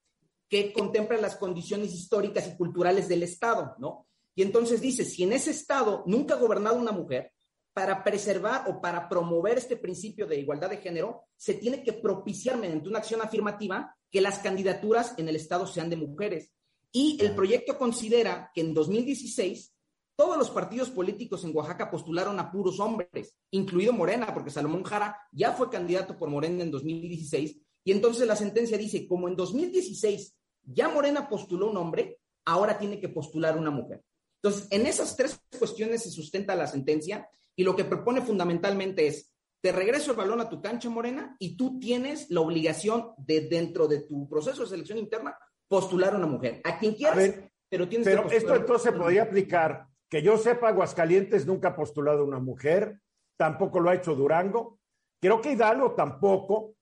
que 0.49 0.71
contempla 0.73 1.17
las 1.17 1.35
condiciones 1.35 1.93
históricas 1.93 2.47
y 2.47 2.57
culturales 2.57 3.07
del 3.07 3.23
Estado, 3.23 3.75
¿no? 3.79 4.07
Y 4.35 4.41
entonces 4.41 4.81
dice, 4.81 5.05
si 5.05 5.23
en 5.23 5.33
ese 5.33 5.51
Estado 5.51 6.03
nunca 6.05 6.35
ha 6.35 6.39
gobernado 6.39 6.75
una 6.77 6.91
mujer, 6.91 7.31
para 7.75 8.05
preservar 8.05 8.69
o 8.69 8.79
para 8.79 9.09
promover 9.09 9.57
este 9.57 9.75
principio 9.75 10.25
de 10.25 10.39
igualdad 10.39 10.69
de 10.69 10.77
género, 10.77 11.25
se 11.35 11.55
tiene 11.55 11.83
que 11.83 11.91
propiciar 11.91 12.57
mediante 12.57 12.87
una 12.87 12.99
acción 12.99 13.21
afirmativa 13.21 13.93
que 14.09 14.21
las 14.21 14.39
candidaturas 14.39 15.13
en 15.17 15.27
el 15.27 15.35
Estado 15.35 15.67
sean 15.67 15.89
de 15.89 15.97
mujeres. 15.97 16.53
Y 16.93 17.17
el 17.19 17.35
proyecto 17.35 17.77
considera 17.77 18.49
que 18.53 18.61
en 18.61 18.73
2016 18.73 19.73
todos 20.15 20.37
los 20.37 20.49
partidos 20.51 20.89
políticos 20.89 21.43
en 21.43 21.53
Oaxaca 21.53 21.91
postularon 21.91 22.39
a 22.39 22.49
puros 22.49 22.79
hombres, 22.79 23.35
incluido 23.51 23.91
Morena, 23.91 24.33
porque 24.33 24.51
Salomón 24.51 24.83
Jara 24.83 25.17
ya 25.33 25.51
fue 25.51 25.69
candidato 25.69 26.17
por 26.17 26.29
Morena 26.29 26.63
en 26.63 26.71
2016 26.71 27.59
y 27.85 27.91
entonces 27.91 28.27
la 28.27 28.35
sentencia 28.35 28.77
dice, 28.77 29.07
como 29.07 29.29
en 29.29 29.35
2016 29.35 30.35
ya 30.63 30.89
Morena 30.89 31.29
postuló 31.29 31.69
un 31.69 31.77
hombre, 31.77 32.19
ahora 32.43 32.77
tiene 32.77 32.99
que 32.99 33.09
postular 33.09 33.57
una 33.57 33.69
mujer. 33.69 34.03
Entonces, 34.41 34.67
en 34.71 34.85
esas 34.87 35.15
tres 35.15 35.39
cuestiones 35.57 36.03
se 36.03 36.09
sustenta 36.09 36.55
la 36.55 36.67
sentencia 36.67 37.29
y 37.55 37.63
lo 37.63 37.75
que 37.75 37.85
propone 37.85 38.21
fundamentalmente 38.21 39.07
es, 39.07 39.31
te 39.61 39.71
regreso 39.71 40.11
el 40.11 40.17
balón 40.17 40.41
a 40.41 40.49
tu 40.49 40.61
cancha, 40.61 40.89
Morena, 40.89 41.35
y 41.39 41.55
tú 41.55 41.79
tienes 41.79 42.29
la 42.29 42.41
obligación 42.41 43.11
de, 43.17 43.41
dentro 43.41 43.87
de 43.87 44.01
tu 44.01 44.27
proceso 44.27 44.63
de 44.63 44.69
selección 44.69 44.97
interna, 44.97 45.37
postular 45.67 46.13
a 46.13 46.17
una 46.17 46.27
mujer. 46.27 46.61
A 46.63 46.77
quien 46.77 46.93
quieras, 46.93 47.35
pero 47.69 47.87
tienes 47.87 48.07
pero 48.07 48.29
esto 48.29 48.55
entonces 48.55 48.91
podría 48.93 49.23
aplicar, 49.23 49.87
que 50.09 50.21
yo 50.21 50.37
sepa, 50.37 50.69
Aguascalientes 50.69 51.45
nunca 51.45 51.69
ha 51.69 51.75
postulado 51.75 52.19
a 52.19 52.25
una 52.25 52.39
mujer, 52.39 52.99
tampoco 53.37 53.79
lo 53.79 53.89
ha 53.89 53.95
hecho 53.95 54.15
Durango, 54.15 54.79
creo 55.19 55.41
que 55.41 55.53
Hidalgo 55.53 55.93
tampoco, 55.93 56.75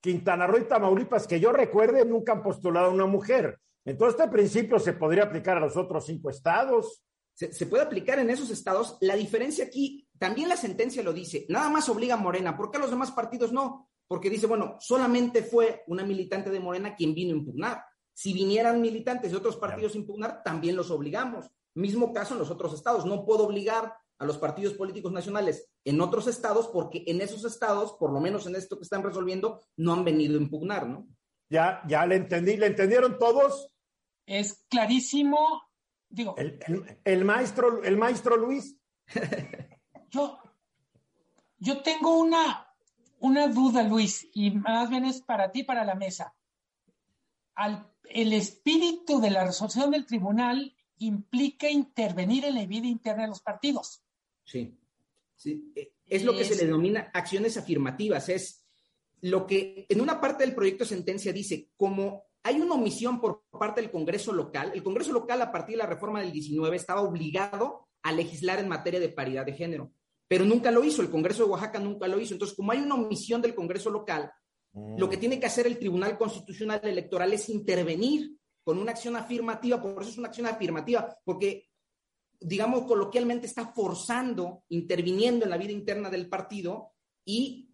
Quintana 0.00 0.46
Roo 0.46 0.58
y 0.60 0.68
Tamaulipas, 0.68 1.26
que 1.26 1.40
yo 1.40 1.52
recuerde, 1.52 2.04
nunca 2.04 2.32
han 2.32 2.42
postulado 2.42 2.86
a 2.86 2.94
una 2.94 3.06
mujer. 3.06 3.58
Entonces, 3.84 4.20
este 4.20 4.30
principio 4.30 4.78
se 4.78 4.92
podría 4.92 5.24
aplicar 5.24 5.56
a 5.56 5.60
los 5.60 5.76
otros 5.76 6.06
cinco 6.06 6.30
estados. 6.30 7.02
Se, 7.34 7.66
puede 7.66 7.84
aplicar 7.84 8.18
en 8.18 8.30
esos 8.30 8.50
estados. 8.50 8.98
La 9.00 9.14
diferencia 9.14 9.64
aquí, 9.64 10.08
también 10.18 10.48
la 10.48 10.56
sentencia 10.56 11.02
lo 11.02 11.12
dice, 11.12 11.46
nada 11.48 11.68
más 11.68 11.88
obliga 11.88 12.14
a 12.14 12.18
Morena. 12.18 12.56
¿Por 12.56 12.70
qué 12.70 12.78
a 12.78 12.80
los 12.80 12.90
demás 12.90 13.12
partidos 13.12 13.52
no? 13.52 13.88
Porque 14.06 14.28
dice, 14.28 14.46
bueno, 14.46 14.76
solamente 14.80 15.42
fue 15.42 15.84
una 15.86 16.04
militante 16.04 16.50
de 16.50 16.60
Morena 16.60 16.96
quien 16.96 17.14
vino 17.14 17.32
a 17.32 17.38
impugnar. 17.38 17.84
Si 18.12 18.32
vinieran 18.32 18.80
militantes 18.80 19.30
de 19.30 19.36
otros 19.36 19.56
partidos 19.56 19.94
a 19.94 19.98
impugnar, 19.98 20.42
también 20.42 20.74
los 20.74 20.90
obligamos. 20.90 21.46
Mismo 21.74 22.12
caso 22.12 22.34
en 22.34 22.40
los 22.40 22.50
otros 22.50 22.74
estados. 22.74 23.06
No 23.06 23.24
puedo 23.24 23.44
obligar 23.44 23.94
a 24.18 24.24
los 24.24 24.38
partidos 24.38 24.74
políticos 24.74 25.12
nacionales 25.12 25.68
en 25.84 26.00
otros 26.00 26.26
estados 26.26 26.68
porque 26.68 27.04
en 27.06 27.20
esos 27.20 27.44
estados, 27.44 27.92
por 27.92 28.12
lo 28.12 28.20
menos 28.20 28.46
en 28.46 28.56
esto 28.56 28.76
que 28.76 28.82
están 28.82 29.02
resolviendo, 29.02 29.62
no 29.76 29.92
han 29.92 30.04
venido 30.04 30.38
a 30.38 30.42
impugnar, 30.42 30.88
¿no? 30.88 31.06
Ya, 31.48 31.82
ya 31.88 32.04
le 32.04 32.16
entendí, 32.16 32.56
¿le 32.56 32.66
entendieron 32.66 33.18
todos? 33.18 33.74
Es 34.26 34.64
clarísimo, 34.68 35.62
digo. 36.08 36.34
El, 37.04 37.24
maestro, 37.24 37.82
el 37.82 37.96
maestro 37.96 38.36
Luis. 38.36 38.76
yo, 40.10 40.38
yo 41.58 41.80
tengo 41.82 42.18
una, 42.18 42.68
una 43.20 43.48
duda, 43.48 43.82
Luis, 43.82 44.28
y 44.34 44.50
más 44.50 44.90
bien 44.90 45.06
es 45.06 45.22
para 45.22 45.50
ti, 45.50 45.62
para 45.62 45.84
la 45.84 45.94
mesa. 45.94 46.34
Al, 47.54 47.90
el 48.04 48.32
espíritu 48.34 49.20
de 49.20 49.30
la 49.30 49.44
resolución 49.44 49.90
del 49.90 50.06
tribunal 50.06 50.76
implica 50.98 51.70
intervenir 51.70 52.44
en 52.44 52.56
la 52.56 52.66
vida 52.66 52.86
interna 52.86 53.22
de 53.22 53.28
los 53.28 53.40
partidos. 53.40 54.02
Sí, 54.48 54.74
sí. 55.36 55.72
E, 55.76 55.92
es 56.06 56.24
lo 56.24 56.32
que 56.32 56.44
se 56.44 56.56
le 56.56 56.64
denomina 56.64 57.10
acciones 57.12 57.56
afirmativas. 57.58 58.30
Es 58.30 58.64
lo 59.20 59.46
que 59.46 59.86
en 59.88 60.00
una 60.00 60.20
parte 60.20 60.44
del 60.44 60.54
proyecto 60.54 60.84
de 60.84 60.90
sentencia 60.90 61.32
dice, 61.32 61.68
como 61.76 62.24
hay 62.42 62.60
una 62.60 62.74
omisión 62.74 63.20
por 63.20 63.44
parte 63.50 63.82
del 63.82 63.90
Congreso 63.90 64.32
local, 64.32 64.72
el 64.74 64.82
Congreso 64.82 65.12
local 65.12 65.42
a 65.42 65.52
partir 65.52 65.74
de 65.74 65.82
la 65.82 65.86
reforma 65.86 66.20
del 66.20 66.32
19 66.32 66.76
estaba 66.76 67.02
obligado 67.02 67.88
a 68.02 68.12
legislar 68.12 68.58
en 68.58 68.68
materia 68.68 69.00
de 69.00 69.10
paridad 69.10 69.44
de 69.44 69.52
género, 69.52 69.92
pero 70.26 70.46
nunca 70.46 70.70
lo 70.70 70.82
hizo, 70.82 71.02
el 71.02 71.10
Congreso 71.10 71.44
de 71.44 71.50
Oaxaca 71.50 71.78
nunca 71.78 72.08
lo 72.08 72.18
hizo. 72.18 72.34
Entonces, 72.34 72.56
como 72.56 72.72
hay 72.72 72.78
una 72.78 72.94
omisión 72.94 73.42
del 73.42 73.54
Congreso 73.54 73.90
local, 73.90 74.30
lo 74.72 75.10
que 75.10 75.16
mm. 75.16 75.20
tiene 75.20 75.40
que 75.40 75.46
hacer 75.46 75.66
el 75.66 75.78
Tribunal 75.78 76.16
Constitucional 76.16 76.80
Electoral 76.84 77.32
es 77.32 77.48
intervenir 77.48 78.34
con 78.62 78.78
una 78.78 78.92
acción 78.92 79.16
afirmativa, 79.16 79.82
por 79.82 80.00
eso 80.00 80.12
es 80.12 80.18
una 80.18 80.28
acción 80.28 80.46
afirmativa, 80.46 81.18
porque 81.24 81.67
digamos 82.40 82.84
coloquialmente, 82.84 83.46
está 83.46 83.66
forzando, 83.72 84.64
interviniendo 84.68 85.44
en 85.44 85.50
la 85.50 85.56
vida 85.56 85.72
interna 85.72 86.10
del 86.10 86.28
partido 86.28 86.92
y 87.24 87.70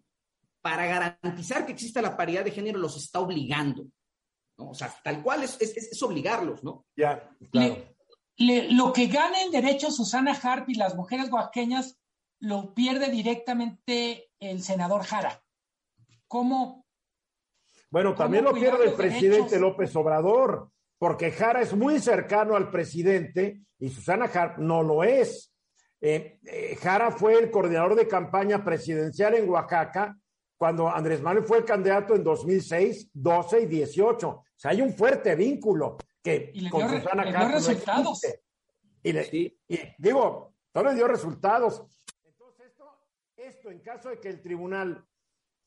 para 0.61 0.85
garantizar 0.85 1.65
que 1.65 1.73
exista 1.73 2.01
la 2.01 2.17
paridad 2.17 2.43
de 2.43 2.51
género 2.51 2.79
los 2.79 2.97
está 2.97 3.19
obligando. 3.19 3.85
¿no? 4.57 4.69
O 4.69 4.73
sea, 4.73 4.93
tal 5.03 5.21
cual 5.21 5.43
es, 5.43 5.61
es, 5.61 5.75
es 5.77 6.03
obligarlos, 6.03 6.63
¿no? 6.63 6.85
Ya, 6.95 7.29
claro. 7.51 7.75
Le, 8.37 8.63
le, 8.63 8.71
lo 8.71 8.91
que 8.91 9.07
gana 9.07 9.41
en 9.41 9.51
derecho 9.51 9.91
Susana 9.91 10.33
Harp 10.33 10.69
y 10.69 10.75
las 10.75 10.95
mujeres 10.95 11.31
oaxaqueñas 11.31 11.99
lo 12.39 12.73
pierde 12.73 13.09
directamente 13.09 14.31
el 14.39 14.61
senador 14.61 15.03
Jara. 15.03 15.43
¿Cómo? 16.27 16.85
Bueno, 17.89 18.15
también 18.15 18.43
lo 18.43 18.53
pierde 18.53 18.85
el 18.85 18.93
presidente 18.93 19.37
derechos? 19.37 19.61
López 19.61 19.95
Obrador, 19.95 20.71
porque 20.97 21.31
Jara 21.31 21.61
es 21.61 21.73
muy 21.73 21.99
cercano 21.99 22.55
al 22.55 22.71
presidente 22.71 23.61
y 23.79 23.89
Susana 23.89 24.25
Harp 24.25 24.57
no 24.57 24.83
lo 24.83 25.03
es. 25.03 25.53
Eh, 26.01 26.39
eh, 26.45 26.77
Jara 26.81 27.11
fue 27.11 27.37
el 27.37 27.51
coordinador 27.51 27.95
de 27.95 28.07
campaña 28.07 28.63
presidencial 28.63 29.35
en 29.35 29.49
Oaxaca 29.49 30.17
cuando 30.57 30.89
Andrés 30.89 31.21
Manuel 31.21 31.45
fue 31.45 31.59
el 31.59 31.65
candidato 31.65 32.15
en 32.15 32.23
2006, 32.23 33.09
12 33.13 33.61
y 33.61 33.65
18. 33.65 34.29
O 34.29 34.43
sea, 34.55 34.71
hay 34.71 34.81
un 34.81 34.93
fuerte 34.93 35.35
vínculo 35.35 35.97
que 36.23 36.51
y 36.53 36.61
le 36.61 36.69
con 36.69 36.87
dio, 36.87 36.99
Susana 36.99 37.25
dio 37.25 37.47
resultados. 37.49 38.21
No 38.23 38.29
y, 39.03 39.13
le, 39.13 39.23
sí. 39.25 39.59
y, 39.67 39.79
digo, 39.97 40.53
no 40.73 40.83
le 40.83 40.95
dio 40.95 41.07
resultados. 41.07 41.83
Entonces, 42.23 42.67
esto, 42.67 42.99
esto 43.35 43.69
en 43.69 43.79
caso 43.79 44.09
de 44.09 44.19
que 44.19 44.29
el 44.29 44.41
tribunal 44.41 45.05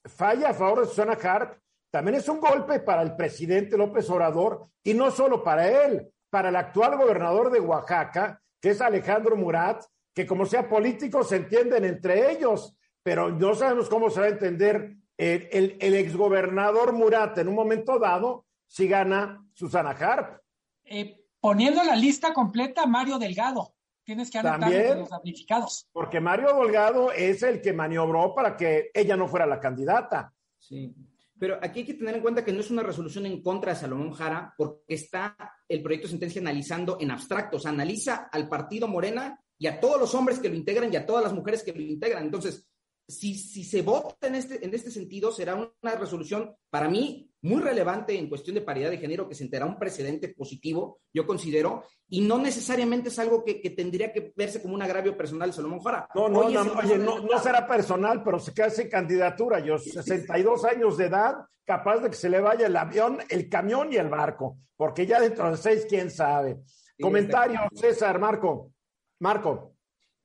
falla 0.05 0.51
a 0.51 0.55
favor 0.55 0.81
de 0.81 0.87
Susana 0.87 1.13
Harp, 1.13 1.61
también 1.91 2.17
es 2.17 2.29
un 2.29 2.41
golpe 2.41 2.81
para 2.81 3.03
el 3.03 3.17
presidente 3.17 3.77
López 3.77 4.09
Obrador 4.11 4.69
y 4.83 4.95
no 4.95 5.11
solo 5.11 5.43
para 5.43 5.69
él, 5.69 6.09
para 6.31 6.51
el 6.51 6.57
actual 6.57 6.97
gobernador 6.97 7.51
de 7.51 7.61
Oaxaca, 7.61 8.43
que 8.61 8.71
es 8.71 8.81
Alejandro 8.81 9.37
Murat, 9.37 9.83
que 10.15 10.27
como 10.27 10.45
sea 10.47 10.69
político 10.69 11.23
se 11.23 11.37
entienden 11.37 11.85
entre 11.85 12.33
ellos, 12.33 12.77
pero 13.03 13.31
no 13.31 13.55
sabemos 13.55 13.89
cómo 13.89 14.11
se 14.11 14.21
va 14.21 14.27
a 14.27 14.31
entender 14.31 14.97
el, 15.17 15.49
el, 15.51 15.77
el 15.81 15.95
exgobernador 15.95 16.93
Murat 16.93 17.39
en 17.39 17.49
un 17.49 17.55
momento 17.55 17.99
dado 17.99 18.45
si 18.67 18.87
gana 18.87 19.45
Susana 19.53 19.91
Harp. 19.91 20.41
Eh, 20.85 21.25
poniendo 21.41 21.83
la 21.83 21.97
lista 21.97 22.33
completa, 22.33 22.87
Mario 22.87 23.19
Delgado. 23.19 23.75
Tienes 24.05 24.31
que 24.31 24.39
anotar 24.39 24.61
También, 24.61 25.01
los 25.01 25.11
damnificados. 25.11 25.89
Porque 25.93 26.21
Mario 26.21 26.55
Delgado 26.55 27.13
es 27.13 27.43
el 27.43 27.61
que 27.61 27.73
maniobró 27.73 28.35
para 28.35 28.57
que 28.57 28.91
ella 28.95 29.17
no 29.17 29.29
fuera 29.29 29.45
la 29.45 29.61
candidata. 29.61 30.33
Sí. 30.59 30.95
Pero 31.39 31.59
aquí 31.63 31.81
hay 31.81 31.87
que 31.87 31.95
tener 31.95 32.17
en 32.17 32.23
cuenta 32.23 32.45
que 32.45 32.53
no 32.53 32.61
es 32.61 32.71
una 32.71 32.83
resolución 32.83 33.27
en 33.27 33.43
contra 33.43 33.73
de 33.73 33.81
Salomón 33.81 34.13
Jara, 34.13 34.55
porque 34.57 34.95
está 34.95 35.37
el 35.69 35.83
proyecto 35.83 36.07
de 36.07 36.13
sentencia 36.13 36.41
analizando 36.41 36.99
en 37.01 37.11
abstracto, 37.11 37.59
o 37.59 37.61
sea, 37.61 37.71
analiza 37.71 38.29
al 38.33 38.49
partido 38.49 38.89
Morena 38.89 39.39
y 39.59 39.67
a 39.67 39.81
todos 39.81 40.01
los 40.01 40.15
hombres 40.15 40.39
que 40.39 40.49
lo 40.49 40.55
integran 40.55 40.93
y 40.93 40.97
a 40.97 41.07
todas 41.07 41.23
las 41.23 41.33
mujeres 41.33 41.63
que 41.63 41.73
lo 41.73 41.81
integran. 41.81 42.25
Entonces, 42.25 42.69
si, 43.09 43.35
si 43.35 43.65
se 43.65 43.81
vota 43.81 44.27
en 44.27 44.35
este, 44.35 44.63
en 44.65 44.75
este 44.75 44.91
sentido, 44.91 45.33
será 45.33 45.55
una 45.55 45.95
resolución, 45.95 46.55
para 46.69 46.91
mí, 46.91 47.31
muy 47.41 47.63
relevante 47.63 48.19
en 48.19 48.29
cuestión 48.29 48.55
de 48.55 48.61
paridad 48.61 48.91
de 48.91 48.99
género, 48.99 49.27
que 49.27 49.35
sentará 49.35 49.65
un 49.65 49.79
precedente 49.79 50.29
positivo, 50.29 51.01
yo 51.15 51.27
considero, 51.27 51.85
y 52.09 52.21
no 52.21 52.39
necesariamente 52.39 53.09
es 53.09 53.19
algo 53.19 53.45
que, 53.45 53.63
que 53.63 53.71
tendría 53.71 54.13
que 54.13 54.33
verse 54.37 54.61
como 54.61 54.75
un 54.75 54.83
agravio 54.83 55.17
personal 55.17 55.49
de 55.49 55.57
Salomón 55.57 55.81
Jara. 55.81 56.07
No, 56.15 56.29
no, 56.29 56.51
no, 56.51 56.73
oye, 56.75 56.99
no, 56.99 57.21
no, 57.21 57.39
será 57.39 57.67
personal, 57.67 58.23
pero 58.23 58.39
se 58.39 58.53
queda 58.53 58.69
sin 58.69 58.91
candidatura. 58.91 59.61
Yo, 59.61 59.79
62 59.79 60.65
años 60.67 60.99
de 60.99 61.07
edad, 61.07 61.37
capaz 61.65 62.01
de 62.01 62.11
que 62.11 62.17
se 62.17 62.29
le 62.29 62.41
vaya 62.41 62.67
el 62.67 62.77
avión, 62.77 63.21
el 63.31 63.49
camión 63.49 63.91
y 63.91 63.97
el 63.97 64.11
barco, 64.11 64.59
porque 64.77 65.07
ya 65.07 65.19
dentro 65.19 65.51
de 65.51 65.57
seis, 65.57 65.87
quién 65.89 66.11
sabe. 66.11 66.59
Sí, 66.67 67.03
Comentario, 67.03 67.61
César, 67.73 68.19
Marco. 68.19 68.73
Marco. 69.21 69.78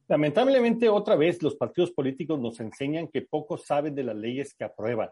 Lamentablemente, 0.08 0.90
otra 0.90 1.16
vez, 1.16 1.42
los 1.42 1.56
partidos 1.56 1.92
políticos 1.92 2.40
nos 2.40 2.60
enseñan 2.60 3.08
que 3.08 3.22
pocos 3.22 3.66
saben 3.66 3.96
de 3.96 4.04
las 4.04 4.16
leyes 4.16 4.54
que 4.54 4.64
aprueban. 4.66 5.10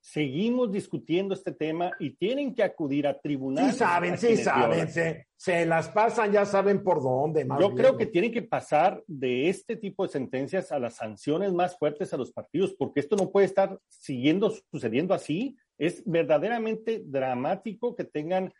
Seguimos 0.00 0.70
discutiendo 0.70 1.32
este 1.32 1.52
tema 1.52 1.92
y 1.98 2.10
tienen 2.10 2.54
que 2.54 2.62
acudir 2.62 3.06
a 3.06 3.18
tribunales. 3.18 3.72
Sí 3.72 3.78
saben, 3.78 4.18
sí 4.18 4.36
saben, 4.36 4.88
se, 4.90 5.28
se, 5.34 5.64
las 5.64 5.88
pasan, 5.88 6.30
ya 6.30 6.44
saben 6.44 6.82
por 6.82 7.02
dónde. 7.02 7.46
Yo 7.58 7.70
bien. 7.70 7.76
creo 7.76 7.96
que 7.96 8.04
tienen 8.04 8.30
que 8.30 8.42
pasar 8.42 9.02
de 9.06 9.48
este 9.48 9.76
tipo 9.76 10.04
de 10.04 10.12
sentencias 10.12 10.72
a 10.72 10.78
las 10.78 10.96
sanciones 10.96 11.54
más 11.54 11.78
fuertes 11.78 12.12
a 12.12 12.18
los 12.18 12.32
partidos, 12.32 12.74
porque 12.74 13.00
esto 13.00 13.16
no 13.16 13.30
puede 13.30 13.46
estar 13.46 13.78
siguiendo 13.88 14.52
sucediendo 14.70 15.14
así. 15.14 15.56
Es 15.78 16.02
verdaderamente 16.04 17.02
dramático 17.06 17.96
que 17.96 18.04
tengan 18.04 18.52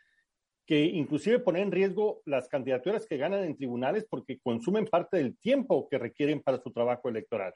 que 0.65 0.83
inclusive 0.83 1.39
poner 1.39 1.63
en 1.63 1.71
riesgo 1.71 2.21
las 2.25 2.49
candidaturas 2.49 3.05
que 3.05 3.17
ganan 3.17 3.43
en 3.43 3.55
tribunales 3.55 4.05
porque 4.09 4.39
consumen 4.39 4.85
parte 4.85 5.17
del 5.17 5.37
tiempo 5.37 5.87
que 5.89 5.99
requieren 5.99 6.41
para 6.41 6.59
su 6.61 6.71
trabajo 6.71 7.07
electoral. 7.07 7.53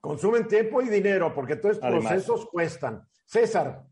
Consumen 0.00 0.46
tiempo 0.46 0.82
y 0.82 0.88
dinero 0.88 1.32
porque 1.34 1.56
todos 1.56 1.76
estos 1.76 1.88
además, 1.88 2.12
procesos 2.12 2.46
cuestan. 2.46 3.02
César. 3.24 3.84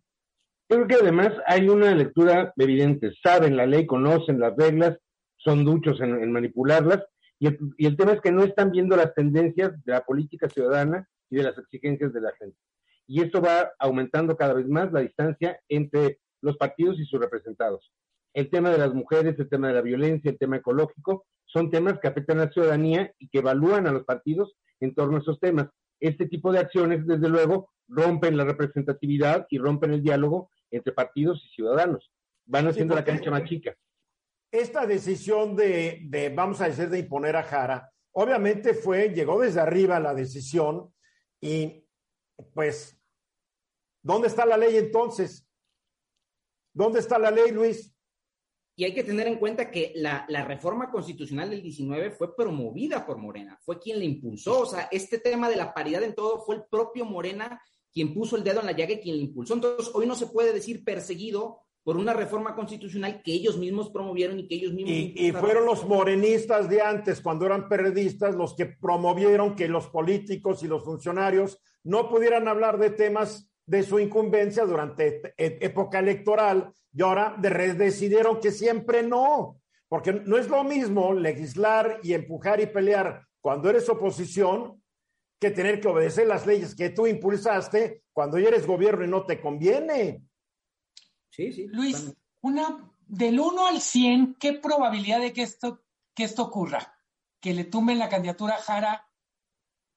Creo 0.68 0.87
que 0.87 0.96
además 0.96 1.33
hay 1.46 1.68
una 1.68 1.94
lectura 1.94 2.53
evidente. 2.57 3.12
Saben 3.23 3.57
la 3.57 3.66
ley, 3.66 3.87
conocen 3.87 4.38
las 4.38 4.55
reglas, 4.57 4.99
son 5.37 5.64
duchos 5.64 6.01
en, 6.01 6.23
en 6.23 6.31
manipularlas 6.31 7.03
y 7.38 7.46
el, 7.46 7.59
y 7.79 7.87
el 7.87 7.96
tema 7.96 8.12
es 8.12 8.20
que 8.20 8.31
no 8.31 8.44
están 8.44 8.70
viendo 8.70 8.94
las 8.94 9.14
tendencias 9.14 9.73
de 9.85 9.92
la 9.92 10.05
política 10.05 10.49
ciudadana 10.51 11.09
y 11.31 11.37
de 11.37 11.44
las 11.44 11.57
exigencias 11.57 12.12
de 12.12 12.20
la 12.20 12.33
gente. 12.38 12.59
Y 13.07 13.23
esto 13.23 13.40
va 13.40 13.73
aumentando 13.79 14.37
cada 14.37 14.53
vez 14.53 14.68
más 14.68 14.92
la 14.92 15.01
distancia 15.01 15.59
entre 15.68 16.20
los 16.42 16.57
partidos 16.59 16.99
y 17.01 17.07
sus 17.07 17.18
representados 17.18 17.90
el 18.35 18.51
tema 18.51 18.71
de 18.71 18.79
las 18.79 18.95
mujeres, 18.95 19.38
el 19.38 19.49
tema 19.49 19.69
de 19.69 19.75
la 19.75 19.83
violencia, 19.83 20.31
el 20.31 20.38
tema 20.38 20.57
ecológico, 20.57 21.27
son 21.47 21.71
temas 21.71 21.99
que 21.99 22.09
afectan 22.09 22.38
a 22.38 22.47
la 22.47 22.53
ciudadanía 22.53 23.12
y 23.19 23.29
que 23.29 23.38
evalúan 23.38 23.87
a 23.87 23.93
los 23.93 24.05
partidos 24.05 24.57
en 24.81 24.95
torno 24.95 25.16
a 25.16 25.21
esos 25.21 25.40
temas. 25.40 25.69
Este 25.99 26.27
tipo 26.27 26.53
de 26.53 26.61
acciones, 26.61 27.07
desde 27.07 27.29
luego, 27.29 27.71
rompen 27.88 28.37
la 28.37 28.45
representatividad 28.45 29.47
y 29.51 29.59
rompen 29.59 29.93
el 29.93 30.03
diálogo 30.03 30.51
entre 30.71 30.93
partidos 30.93 31.43
y 31.45 31.55
ciudadanos. 31.55 32.11
Van 32.47 32.69
haciendo 32.69 32.95
sí, 32.95 33.01
la 33.01 33.05
cancha 33.05 33.31
más 33.31 33.45
chica. 33.45 33.77
Esta 34.53 34.87
decisión 34.87 35.57
de, 35.57 36.01
de, 36.05 36.29
vamos 36.31 36.61
a 36.61 36.66
decir, 36.66 36.88
de 36.88 37.01
imponer 37.01 37.37
a 37.37 37.43
Jara, 37.43 37.93
obviamente 38.12 38.75
fue, 38.75 39.11
llegó 39.11 39.40
desde 39.40 39.61
arriba 39.61 40.01
la 40.01 40.14
decisión 40.14 40.93
y 41.40 41.85
pues, 42.55 42.99
¿dónde 44.03 44.29
está 44.29 44.47
la 44.47 44.57
ley 44.57 44.77
entonces? 44.77 45.47
¿Dónde 46.73 47.01
está 47.01 47.19
la 47.19 47.31
ley, 47.31 47.51
Luis? 47.51 47.95
Y 48.81 48.85
hay 48.85 48.95
que 48.95 49.05
tener 49.05 49.27
en 49.27 49.37
cuenta 49.37 49.71
que 49.71 49.93
la, 49.97 50.25
la, 50.31 50.43
reforma 50.43 50.90
constitucional 50.90 51.51
del 51.51 51.61
19 51.61 52.12
fue 52.12 52.35
promovida 52.35 53.05
por 53.05 53.19
Morena, 53.19 53.59
fue 53.61 53.79
quien 53.79 53.99
la 53.99 54.07
impulsó. 54.07 54.61
O 54.61 54.64
sea, 54.64 54.88
este 54.90 55.19
tema 55.19 55.51
de 55.51 55.57
la 55.57 55.75
paridad 55.75 56.03
en 56.03 56.14
todo 56.14 56.40
fue 56.40 56.55
el 56.55 56.62
propio 56.64 57.05
Morena 57.05 57.61
quien 57.93 58.14
puso 58.14 58.38
el 58.38 58.43
dedo 58.43 58.61
en 58.61 58.64
la 58.64 58.73
llaga 58.73 58.95
y 58.95 59.01
quien 59.01 59.19
la 59.19 59.23
impulsó. 59.25 59.53
Entonces, 59.53 59.90
hoy 59.93 60.07
no 60.07 60.14
se 60.14 60.29
puede 60.29 60.55
decir 60.55 60.83
perseguido 60.83 61.59
por 61.83 61.99
una 61.99 62.14
reforma 62.14 62.55
constitucional 62.55 63.21
que 63.23 63.35
ellos 63.35 63.59
mismos 63.59 63.90
promovieron 63.90 64.38
y 64.38 64.49
que 64.49 64.55
ellos 64.55 64.73
mismos... 64.73 64.95
Y, 64.95 65.12
y 65.14 65.33
fueron 65.33 65.66
los 65.66 65.87
morenistas 65.87 66.71
de 66.71 66.81
antes, 66.81 67.21
cuando 67.21 67.45
eran 67.45 67.69
periodistas, 67.69 68.35
los 68.35 68.57
que 68.57 68.64
promovieron 68.64 69.57
que 69.57 69.69
los 69.69 69.88
políticos 69.88 70.62
y 70.62 70.69
los 70.69 70.85
funcionarios 70.85 71.61
no 71.85 72.09
pudieran 72.09 72.49
hablar 72.49 72.79
de 72.79 72.88
temas 72.88 73.50
de 73.71 73.85
su 73.85 74.01
incumbencia 74.01 74.65
durante 74.65 75.33
época 75.37 76.01
electoral 76.01 76.73
y 76.93 77.03
ahora 77.03 77.37
de 77.39 77.75
decidieron 77.75 78.41
que 78.41 78.51
siempre 78.51 79.05
no, 79.05 79.61
porque 79.89 80.13
no 80.13 80.39
es 80.39 80.49
lo 80.49 80.65
mismo 80.65 81.13
legislar 81.13 82.01
y 82.03 82.15
empujar 82.15 82.61
y 82.61 82.67
pelear 82.67 83.29
cuando 83.41 83.71
eres 83.71 83.89
oposición 83.89 84.83
que 85.39 85.53
tener 85.53 85.81
que 85.81 85.87
obedecer 85.87 86.27
las 86.27 86.47
leyes 86.47 86.75
que 86.75 86.91
tú 86.91 87.07
impulsaste 87.07 88.03
cuando 88.13 88.41
ya 88.41 88.49
eres 88.49 88.67
gobierno 88.67 89.05
y 89.05 89.09
no 89.09 89.25
te 89.25 89.41
conviene. 89.41 90.25
Sí, 91.31 91.53
sí. 91.53 91.69
Luis, 91.69 92.13
una 92.41 92.93
del 93.07 93.39
1 93.39 93.69
al 93.69 93.81
100, 93.81 94.35
¿qué 94.41 94.55
probabilidad 94.55 95.21
de 95.21 95.33
que 95.33 95.43
esto, 95.43 95.85
que 96.13 96.25
esto 96.25 96.43
ocurra? 96.43 96.93
Que 97.41 97.55
le 97.55 97.63
tumben 97.63 98.01
la 98.01 98.09
candidatura 98.09 98.57
a 98.57 98.63
Jara 98.63 99.10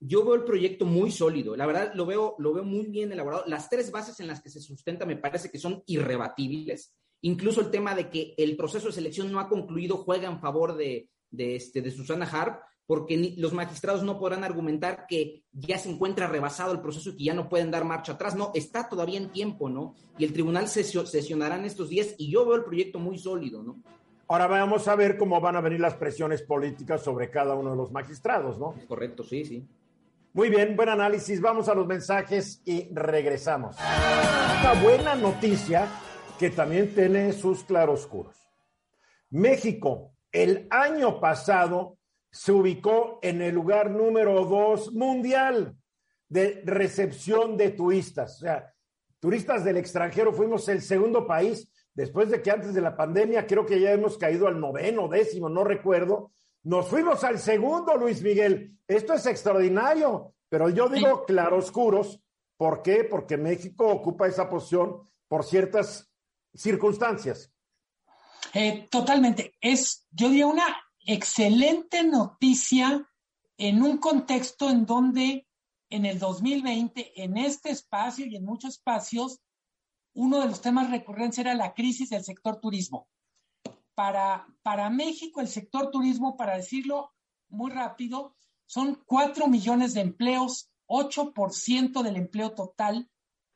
yo 0.06 0.26
veo 0.26 0.36
el 0.36 0.44
proyecto 0.44 0.86
muy 0.86 1.12
sólido, 1.12 1.56
la 1.56 1.66
verdad 1.66 1.94
lo 1.96 2.06
veo, 2.06 2.36
lo 2.38 2.54
veo 2.54 2.64
muy 2.64 2.88
bien 2.88 3.12
elaborado. 3.12 3.44
Las 3.48 3.70
tres 3.70 3.90
bases 3.92 4.20
en 4.20 4.28
las 4.28 4.42
que 4.42 4.50
se 4.50 4.60
sustenta 4.60 5.06
me 5.06 5.16
parece 5.16 5.50
que 5.50 5.60
son 5.60 5.82
irrebatibles. 5.86 6.94
Incluso 7.22 7.62
el 7.62 7.72
tema 7.72 7.96
de 7.96 8.10
que 8.10 8.34
el 8.38 8.58
proceso 8.58 8.88
de 8.88 8.94
selección 8.94 9.32
no 9.32 9.40
ha 9.40 9.48
concluido 9.48 9.98
juega 9.98 10.28
en 10.28 10.42
favor 10.42 10.76
de, 10.76 11.10
de, 11.32 11.56
este, 11.56 11.82
de 11.82 11.92
Susana 11.92 12.26
Harp, 12.26 12.64
porque 12.86 13.16
ni, 13.16 13.38
los 13.38 13.54
magistrados 13.54 14.04
no 14.04 14.20
podrán 14.20 14.44
argumentar 14.44 15.06
que 15.08 15.46
ya 15.54 15.78
se 15.78 15.90
encuentra 15.90 16.28
rebasado 16.28 16.74
el 16.74 16.82
proceso 16.82 17.12
y 17.12 17.18
que 17.18 17.24
ya 17.24 17.34
no 17.34 17.48
pueden 17.48 17.72
dar 17.72 17.86
marcha 17.86 18.14
atrás. 18.14 18.36
No, 18.36 18.52
está 18.54 18.90
todavía 18.90 19.20
en 19.20 19.32
tiempo, 19.32 19.70
¿no? 19.70 19.96
Y 20.18 20.26
el 20.26 20.34
tribunal 20.34 20.68
sesionará 20.68 21.58
en 21.58 21.64
estos 21.64 21.88
días 21.88 22.14
y 22.18 22.30
yo 22.30 22.46
veo 22.46 22.56
el 22.56 22.66
proyecto 22.66 23.00
muy 23.00 23.18
sólido, 23.18 23.64
¿no? 23.64 23.82
Ahora 24.28 24.48
vamos 24.48 24.88
a 24.90 24.96
ver 24.96 25.18
cómo 25.18 25.40
van 25.40 25.56
a 25.56 25.62
venir 25.62 25.80
las 25.80 25.96
presiones 25.96 26.42
políticas 26.42 27.04
sobre 27.04 27.30
cada 27.30 27.56
uno 27.56 27.72
de 27.72 27.78
los 27.78 27.92
magistrados, 27.92 28.58
¿no? 28.58 28.76
Correcto, 28.88 29.24
sí, 29.24 29.46
sí. 29.46 29.66
Muy 30.36 30.50
bien, 30.50 30.76
buen 30.76 30.90
análisis. 30.90 31.40
Vamos 31.40 31.70
a 31.70 31.76
los 31.76 31.86
mensajes 31.86 32.60
y 32.66 32.90
regresamos. 32.92 33.76
Una 33.78 34.74
buena 34.82 35.14
noticia 35.14 35.88
que 36.40 36.50
también 36.50 36.92
tiene 36.96 37.34
sus 37.34 37.64
claroscuros. 37.64 38.36
México, 39.30 40.16
el 40.32 40.66
año 40.72 41.20
pasado, 41.20 42.00
se 42.32 42.52
ubicó 42.52 43.20
en 43.22 43.44
el 43.44 43.54
lugar 43.54 43.92
número 43.92 44.44
dos 44.46 44.92
mundial 44.92 45.76
de 46.28 46.64
recepción 46.66 47.56
de 47.56 47.70
turistas. 47.70 48.38
O 48.38 48.40
sea, 48.40 48.74
turistas 49.20 49.64
del 49.64 49.78
extranjero 49.78 50.34
fuimos 50.34 50.68
el 50.68 50.82
segundo 50.82 51.28
país 51.28 51.70
después 51.94 52.32
de 52.32 52.42
que 52.42 52.50
antes 52.50 52.74
de 52.74 52.82
la 52.82 52.98
pandemia 52.98 53.46
creo 53.46 53.68
que 53.68 53.80
ya 53.80 53.92
hemos 53.92 54.18
caído 54.18 54.48
al 54.48 54.60
noveno, 54.60 55.08
décimo, 55.08 55.48
no 55.48 55.64
recuerdo. 55.64 56.32
Nos 56.64 56.88
fuimos 56.88 57.24
al 57.24 57.40
segundo, 57.40 57.98
Luis 57.98 58.22
Miguel. 58.22 58.80
Esto 58.88 59.14
es 59.14 59.26
extraordinario, 59.26 60.34
pero 60.50 60.70
yo 60.70 60.88
digo 60.88 61.26
claroscuros. 61.26 62.22
¿Por 62.58 62.82
qué? 62.82 63.04
Porque 63.04 63.38
México 63.38 63.88
ocupa 63.88 64.28
esa 64.28 64.50
posición 64.50 65.02
por 65.28 65.44
ciertas 65.44 66.10
circunstancias. 66.54 67.52
Eh, 68.54 68.88
totalmente. 68.90 69.56
Es, 69.60 70.08
yo 70.12 70.30
diría, 70.30 70.48
una 70.48 70.66
excelente 71.06 72.04
noticia 72.04 73.10
en 73.58 73.82
un 73.82 73.98
contexto 73.98 74.70
en 74.70 74.86
donde 74.86 75.48
en 75.90 76.06
el 76.06 76.18
2020, 76.18 77.24
en 77.24 77.38
este 77.38 77.70
espacio 77.70 78.26
y 78.26 78.36
en 78.36 78.46
muchos 78.46 78.76
espacios, 78.76 79.42
uno 80.14 80.40
de 80.40 80.48
los 80.48 80.62
temas 80.62 80.90
recurrentes 80.90 81.40
era 81.40 81.54
la 81.56 81.74
crisis 81.74 82.10
del 82.10 82.24
sector 82.24 82.60
turismo. 82.60 83.08
Para, 83.96 84.48
para 84.64 84.90
México, 84.90 85.42
el 85.42 85.48
sector 85.48 85.92
turismo, 85.92 86.36
para 86.36 86.58
decirlo 86.58 87.14
muy 87.50 87.72
rápido, 87.72 88.36
son 88.66 89.04
cuatro 89.06 89.48
millones 89.48 89.94
de 89.94 90.02
empleos, 90.02 90.72
8% 90.88 92.02
del 92.02 92.16
empleo 92.16 92.54
total 92.54 93.10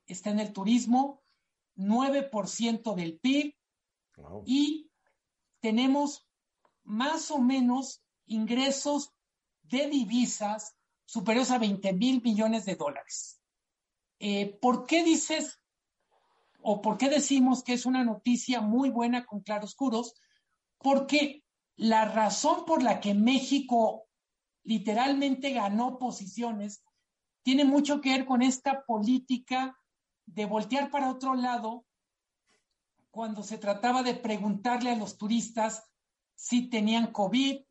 está 0.05 0.29
en 0.29 0.39
el 0.39 0.53
turismo, 0.53 1.21
9% 1.75 2.95
del 2.95 3.19
PIB 3.19 3.55
y 4.45 4.89
tenemos 5.59 6.27
más 6.83 7.29
o 7.31 7.39
menos 7.39 8.01
ingresos 8.25 9.13
de 9.63 9.87
divisas 9.87 10.75
superiores 11.05 11.51
a 11.51 11.59
20 11.59 11.93
mil 11.93 12.21
millones 12.21 12.65
de 12.65 12.75
dólares. 12.75 13.41
Eh, 14.19 14.57
¿Por 14.61 14.87
qué 14.87 15.03
dices 15.03 15.59
o 16.61 16.81
por 16.81 16.97
qué 16.97 17.09
decimos 17.09 17.63
que 17.63 17.73
es 17.73 17.85
una 17.85 18.03
noticia 18.03 18.61
muy 18.61 18.89
buena 18.89 19.25
con 19.25 19.41
claroscuros? 19.41 20.15
Porque 20.79 21.43
la 21.75 22.05
razón 22.05 22.65
por 22.65 22.83
la 22.83 22.99
que 22.99 23.13
México 23.13 24.07
literalmente 24.63 25.51
ganó 25.51 25.97
posiciones 25.97 26.83
tiene 27.43 27.63
mucho 27.63 28.01
que 28.01 28.09
ver 28.09 28.25
con 28.25 28.41
esta 28.41 28.83
política 28.83 29.79
de 30.25 30.45
voltear 30.45 30.91
para 30.91 31.09
otro 31.09 31.35
lado 31.35 31.85
cuando 33.09 33.41
se 33.41 33.57
trataba 33.57 34.03
de 34.03 34.13
preguntarle 34.13 34.91
a 34.91 34.95
los 34.95 35.17
turistas 35.17 35.89
si 36.35 36.69
tenían 36.69 37.11
COVID, 37.11 37.61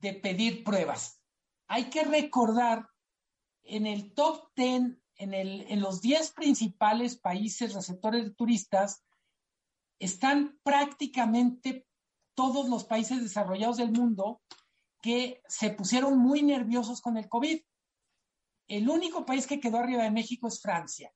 de 0.00 0.12
pedir 0.12 0.64
pruebas. 0.64 1.22
Hay 1.68 1.84
que 1.84 2.02
recordar 2.02 2.88
en 3.62 3.86
el 3.86 4.12
top 4.12 4.50
10, 4.56 4.98
en, 5.16 5.34
el, 5.34 5.62
en 5.68 5.80
los 5.80 6.02
10 6.02 6.32
principales 6.32 7.16
países 7.16 7.72
receptores 7.72 8.24
de 8.24 8.34
turistas, 8.34 9.02
están 9.98 10.58
prácticamente 10.62 11.86
todos 12.34 12.68
los 12.68 12.84
países 12.84 13.22
desarrollados 13.22 13.76
del 13.76 13.92
mundo 13.92 14.40
que 15.00 15.42
se 15.46 15.70
pusieron 15.70 16.18
muy 16.18 16.42
nerviosos 16.42 17.00
con 17.00 17.16
el 17.16 17.28
COVID. 17.28 17.60
El 18.68 18.88
único 18.88 19.26
país 19.26 19.46
que 19.46 19.60
quedó 19.60 19.78
arriba 19.78 20.04
de 20.04 20.10
México 20.10 20.48
es 20.48 20.60
Francia, 20.60 21.12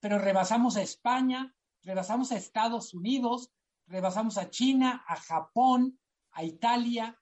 pero 0.00 0.18
rebasamos 0.18 0.76
a 0.76 0.82
España, 0.82 1.54
rebasamos 1.82 2.30
a 2.30 2.36
Estados 2.36 2.94
Unidos, 2.94 3.50
rebasamos 3.86 4.38
a 4.38 4.50
China, 4.50 5.04
a 5.06 5.16
Japón, 5.16 5.98
a 6.30 6.44
Italia, 6.44 7.18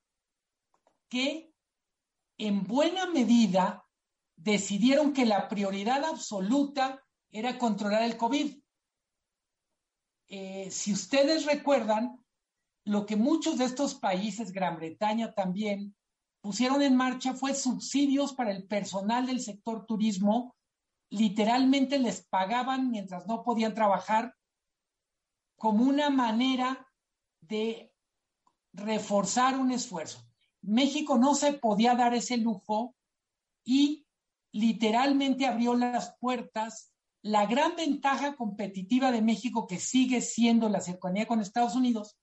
que 1.08 1.52
en 2.38 2.64
buena 2.64 3.06
medida 3.06 3.84
decidieron 4.36 5.12
que 5.12 5.26
la 5.26 5.48
prioridad 5.48 6.04
absoluta 6.04 7.02
era 7.30 7.58
controlar 7.58 8.02
el 8.02 8.16
COVID. 8.16 8.58
Eh, 10.28 10.70
si 10.70 10.92
ustedes 10.92 11.44
recuerdan, 11.44 12.24
lo 12.84 13.06
que 13.06 13.16
muchos 13.16 13.58
de 13.58 13.64
estos 13.64 13.94
países, 13.94 14.52
Gran 14.52 14.76
Bretaña 14.76 15.32
también, 15.32 15.94
pusieron 16.40 16.82
en 16.82 16.96
marcha 16.96 17.34
fue 17.34 17.54
subsidios 17.54 18.32
para 18.32 18.50
el 18.50 18.66
personal 18.66 19.26
del 19.26 19.40
sector 19.40 19.86
turismo. 19.86 20.56
Literalmente 21.10 21.98
les 21.98 22.26
pagaban 22.26 22.90
mientras 22.90 23.26
no 23.26 23.42
podían 23.42 23.74
trabajar 23.74 24.34
como 25.56 25.84
una 25.84 26.08
manera 26.08 26.88
de 27.40 27.92
reforzar 28.72 29.58
un 29.58 29.72
esfuerzo. 29.72 30.26
México 30.62 31.18
no 31.18 31.34
se 31.34 31.54
podía 31.54 31.94
dar 31.94 32.14
ese 32.14 32.36
lujo 32.36 32.94
y 33.64 34.06
literalmente 34.52 35.46
abrió 35.46 35.74
las 35.74 36.16
puertas. 36.18 36.92
La 37.22 37.46
gran 37.46 37.76
ventaja 37.76 38.36
competitiva 38.36 39.12
de 39.12 39.20
México, 39.20 39.66
que 39.66 39.78
sigue 39.78 40.22
siendo 40.22 40.68
la 40.68 40.80
cercanía 40.80 41.26
con 41.26 41.40
Estados 41.40 41.76
Unidos, 41.76 42.16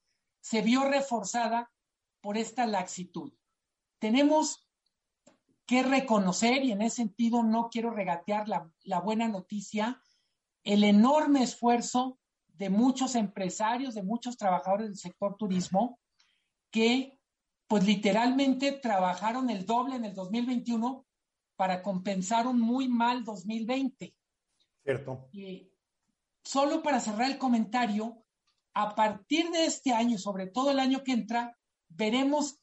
se 0.47 0.62
vio 0.62 0.81
reforzada 0.86 1.60
por 2.21 2.38
esta 2.38 2.65
laxitud 2.65 3.31
tenemos 3.99 4.67
que 5.65 5.83
reconocer, 5.83 6.63
y 6.63 6.71
en 6.71 6.81
ese 6.81 6.97
sentido 6.97 7.43
no 7.43 7.69
quiero 7.69 7.91
regatear 7.91 8.47
la, 8.47 8.69
la 8.83 9.01
buena 9.01 9.27
noticia, 9.27 10.01
el 10.63 10.83
enorme 10.83 11.43
esfuerzo 11.43 12.19
de 12.47 12.69
muchos 12.69 13.15
empresarios, 13.15 13.93
de 13.93 14.03
muchos 14.03 14.38
trabajadores 14.38 14.88
del 14.88 14.97
sector 14.97 15.36
turismo, 15.36 15.99
que 16.71 17.19
pues 17.67 17.86
literalmente 17.86 18.71
trabajaron 18.71 19.49
el 19.49 19.65
doble 19.65 19.97
en 19.97 20.05
el 20.05 20.13
2021 20.13 21.05
para 21.57 21.81
compensar 21.81 22.47
un 22.47 22.62
muy 22.62 22.88
mal 22.88 23.25
2020. 23.25 24.15
Cierto. 24.83 25.27
Y 25.33 25.69
solo 26.43 26.81
para 26.81 27.01
cerrar 27.01 27.29
el 27.29 27.38
comentario, 27.38 28.23
a 28.80 28.94
partir 28.94 29.50
de 29.50 29.66
este 29.66 29.92
año, 29.92 30.20
sobre 30.20 30.46
todo 30.46 30.70
el 30.70 30.78
año 30.78 31.04
que 31.04 31.12
entra, 31.12 31.58
veremos 31.90 32.60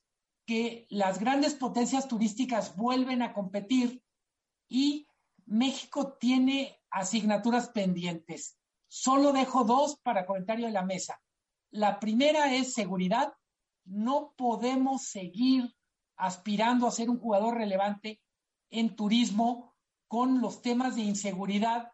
que 0.46 0.86
las 0.88 1.18
grandes 1.18 1.54
potencias 1.54 2.06
turísticas 2.06 2.76
vuelven 2.76 3.20
a 3.20 3.32
competir 3.32 4.00
y 4.68 5.08
México 5.44 6.12
tiene 6.12 6.80
asignaturas 6.88 7.70
pendientes. 7.70 8.56
Solo 8.86 9.32
dejo 9.32 9.64
dos 9.64 9.98
para 10.04 10.24
comentario 10.24 10.66
de 10.66 10.72
la 10.72 10.84
mesa. 10.84 11.20
La 11.72 11.98
primera 11.98 12.54
es 12.54 12.74
seguridad. 12.74 13.32
No 13.84 14.34
podemos 14.36 15.08
seguir 15.08 15.74
aspirando 16.16 16.86
a 16.86 16.92
ser 16.92 17.10
un 17.10 17.18
jugador 17.18 17.56
relevante 17.56 18.22
en 18.70 18.94
turismo 18.94 19.74
con 20.06 20.40
los 20.40 20.62
temas 20.62 20.94
de 20.94 21.02
inseguridad 21.02 21.90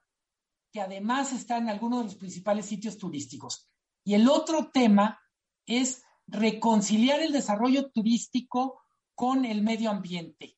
que 0.73 0.83
además 0.83 1.33
están 1.33 1.63
en 1.63 1.71
algunos 1.71 2.01
de 2.01 2.05
los 2.05 2.17
principales 2.17 2.67
sitios 2.67 2.99
turísticos. 2.99 3.70
Y 4.05 4.15
el 4.15 4.29
otro 4.29 4.71
tema 4.71 5.21
es 5.67 6.03
reconciliar 6.27 7.21
el 7.21 7.33
desarrollo 7.33 7.91
turístico 7.91 8.81
con 9.15 9.45
el 9.45 9.63
medio 9.63 9.91
ambiente. 9.91 10.57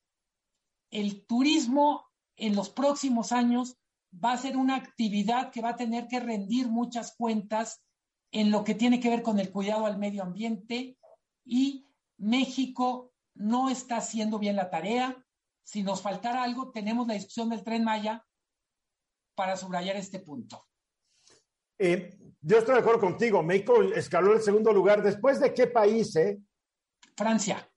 El 0.89 1.25
turismo 1.25 2.05
en 2.35 2.55
los 2.55 2.69
próximos 2.69 3.31
años 3.31 3.77
va 4.13 4.33
a 4.33 4.37
ser 4.37 4.57
una 4.57 4.75
actividad 4.75 5.51
que 5.51 5.61
va 5.61 5.69
a 5.69 5.75
tener 5.75 6.07
que 6.07 6.19
rendir 6.19 6.67
muchas 6.67 7.15
cuentas 7.15 7.83
en 8.31 8.51
lo 8.51 8.63
que 8.63 8.75
tiene 8.75 8.99
que 8.99 9.09
ver 9.09 9.21
con 9.21 9.39
el 9.39 9.51
cuidado 9.51 9.85
al 9.85 9.97
medio 9.97 10.23
ambiente 10.23 10.97
y 11.45 11.87
México 12.17 13.13
no 13.35 13.69
está 13.69 13.97
haciendo 13.97 14.39
bien 14.39 14.55
la 14.55 14.69
tarea. 14.69 15.23
Si 15.63 15.83
nos 15.83 16.01
faltara 16.01 16.43
algo, 16.43 16.71
tenemos 16.71 17.07
la 17.07 17.15
discusión 17.15 17.49
del 17.49 17.63
tren 17.63 17.83
Maya 17.83 18.25
para 19.35 19.57
subrayar 19.57 19.95
este 19.95 20.19
punto. 20.19 20.67
Eh, 21.85 22.17
yo 22.41 22.59
estoy 22.59 22.75
de 22.75 22.79
acuerdo 22.79 23.01
contigo. 23.01 23.43
México 23.43 23.81
escaló 23.83 24.31
el 24.31 24.41
segundo 24.41 24.71
lugar. 24.71 25.03
¿Después 25.03 25.41
de 25.41 25.53
qué 25.53 25.67
país? 25.67 26.15
Eh? 26.15 26.39
Francia. 27.17 27.69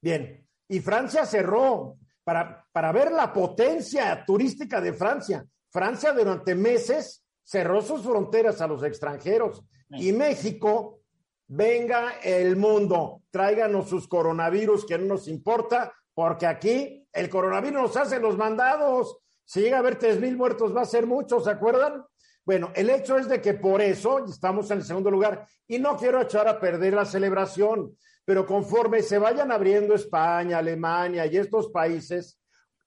Bien. 0.00 0.48
Y 0.66 0.80
Francia 0.80 1.26
cerró 1.26 1.98
para, 2.24 2.64
para 2.72 2.90
ver 2.90 3.12
la 3.12 3.30
potencia 3.34 4.24
turística 4.24 4.80
de 4.80 4.94
Francia. 4.94 5.44
Francia 5.70 6.14
durante 6.14 6.54
meses 6.54 7.22
cerró 7.42 7.82
sus 7.82 8.02
fronteras 8.02 8.62
a 8.62 8.66
los 8.66 8.82
extranjeros. 8.82 9.62
Y 9.90 10.12
México, 10.12 11.02
venga 11.46 12.12
el 12.22 12.56
mundo, 12.56 13.24
tráiganos 13.30 13.90
sus 13.90 14.08
coronavirus 14.08 14.86
que 14.86 14.96
no 14.96 15.04
nos 15.06 15.28
importa, 15.28 15.92
porque 16.14 16.46
aquí 16.46 17.06
el 17.12 17.28
coronavirus 17.28 17.82
nos 17.82 17.96
hace 17.98 18.20
los 18.20 18.38
mandados. 18.38 19.18
Si 19.44 19.60
llega 19.60 19.76
a 19.76 19.80
haber 19.80 19.98
tres 19.98 20.18
mil 20.18 20.36
muertos, 20.36 20.74
va 20.74 20.82
a 20.82 20.86
ser 20.86 21.06
mucho, 21.06 21.40
¿se 21.40 21.50
acuerdan? 21.50 22.04
Bueno, 22.50 22.72
el 22.74 22.90
hecho 22.90 23.16
es 23.16 23.28
de 23.28 23.40
que 23.40 23.54
por 23.54 23.80
eso 23.80 24.24
estamos 24.24 24.68
en 24.72 24.78
el 24.78 24.84
segundo 24.84 25.08
lugar 25.08 25.46
y 25.68 25.78
no 25.78 25.96
quiero 25.96 26.20
echar 26.20 26.48
a 26.48 26.58
perder 26.58 26.94
la 26.94 27.04
celebración, 27.04 27.96
pero 28.24 28.44
conforme 28.44 29.02
se 29.02 29.20
vayan 29.20 29.52
abriendo 29.52 29.94
España, 29.94 30.58
Alemania 30.58 31.26
y 31.26 31.36
estos 31.36 31.70
países, 31.70 32.40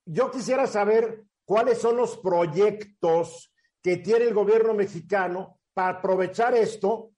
yo 0.05 0.30
quisiera 0.30 0.68
saber 0.68 1.24
cuáles 1.45 1.78
son 1.78 1.95
los 1.95 2.18
proyectos 2.18 3.53
que 3.82 3.95
tiene 3.95 4.26
el 4.26 4.34
gobierno 4.34 4.74
mexicano 4.74 5.61
para 5.74 5.99
aprovechar 5.99 6.53
esto 6.55 7.11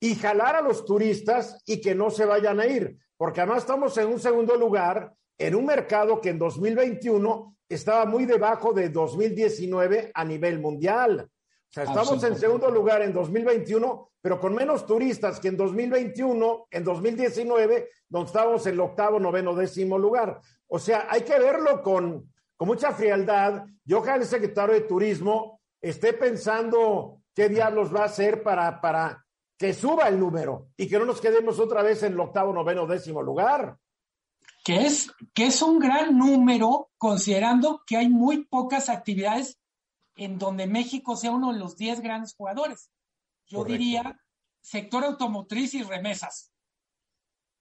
y 0.00 0.16
jalar 0.16 0.56
a 0.56 0.62
los 0.62 0.84
turistas 0.84 1.62
y 1.64 1.80
que 1.80 1.94
no 1.94 2.10
se 2.10 2.24
vayan 2.24 2.58
a 2.58 2.66
ir. 2.66 2.98
porque 3.16 3.40
además 3.40 3.58
estamos 3.58 3.96
en 3.98 4.08
un 4.08 4.18
segundo 4.18 4.56
lugar 4.56 5.14
en 5.38 5.54
un 5.54 5.64
mercado 5.64 6.20
que 6.20 6.30
en 6.30 6.40
2021 6.40 7.55
estaba 7.68 8.04
muy 8.04 8.26
debajo 8.26 8.72
de 8.72 8.88
2019 8.88 10.12
a 10.14 10.24
nivel 10.24 10.58
mundial. 10.60 11.28
O 11.28 11.72
sea, 11.72 11.84
estamos 11.84 12.22
en 12.24 12.36
segundo 12.36 12.70
lugar 12.70 13.02
en 13.02 13.12
2021, 13.12 14.10
pero 14.20 14.40
con 14.40 14.54
menos 14.54 14.86
turistas 14.86 15.40
que 15.40 15.48
en 15.48 15.56
2021, 15.56 16.68
en 16.70 16.84
2019, 16.84 17.90
donde 18.08 18.26
estábamos 18.26 18.66
en 18.66 18.74
el 18.74 18.80
octavo, 18.80 19.18
noveno, 19.18 19.54
décimo 19.54 19.98
lugar. 19.98 20.40
O 20.68 20.78
sea, 20.78 21.06
hay 21.10 21.22
que 21.22 21.38
verlo 21.38 21.82
con, 21.82 22.32
con 22.56 22.68
mucha 22.68 22.92
frialdad. 22.92 23.64
Yo 23.84 23.98
ojalá 23.98 24.16
el 24.16 24.24
secretario 24.24 24.74
de 24.74 24.82
Turismo 24.82 25.60
esté 25.80 26.12
pensando 26.12 27.20
qué 27.34 27.48
diablos 27.48 27.94
va 27.94 28.02
a 28.02 28.06
hacer 28.06 28.42
para, 28.42 28.80
para 28.80 29.24
que 29.58 29.72
suba 29.72 30.08
el 30.08 30.18
número 30.18 30.68
y 30.76 30.88
que 30.88 30.98
no 30.98 31.04
nos 31.04 31.20
quedemos 31.20 31.58
otra 31.58 31.82
vez 31.82 32.02
en 32.02 32.12
el 32.12 32.20
octavo, 32.20 32.52
noveno, 32.52 32.86
décimo 32.86 33.22
lugar. 33.22 33.76
Que 34.66 34.84
es, 34.84 35.12
que 35.32 35.46
es 35.46 35.62
un 35.62 35.78
gran 35.78 36.18
número, 36.18 36.90
considerando 36.98 37.84
que 37.86 37.98
hay 37.98 38.08
muy 38.08 38.46
pocas 38.46 38.88
actividades 38.88 39.60
en 40.16 40.38
donde 40.38 40.66
México 40.66 41.14
sea 41.14 41.30
uno 41.30 41.52
de 41.52 41.60
los 41.60 41.76
10 41.76 42.00
grandes 42.00 42.34
jugadores. 42.34 42.90
Yo 43.46 43.64
diría 43.64 44.20
sector 44.60 45.04
automotriz 45.04 45.72
y 45.74 45.84
remesas. 45.84 46.52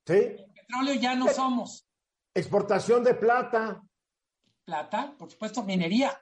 Sí. 0.07 0.13
El 0.13 0.51
petróleo 0.51 0.95
ya 0.95 1.13
no 1.13 1.27
somos. 1.27 1.87
Exportación 2.33 3.03
de 3.03 3.13
plata. 3.13 3.83
Plata, 4.63 5.15
por 5.15 5.29
supuesto, 5.29 5.61
minería. 5.61 6.19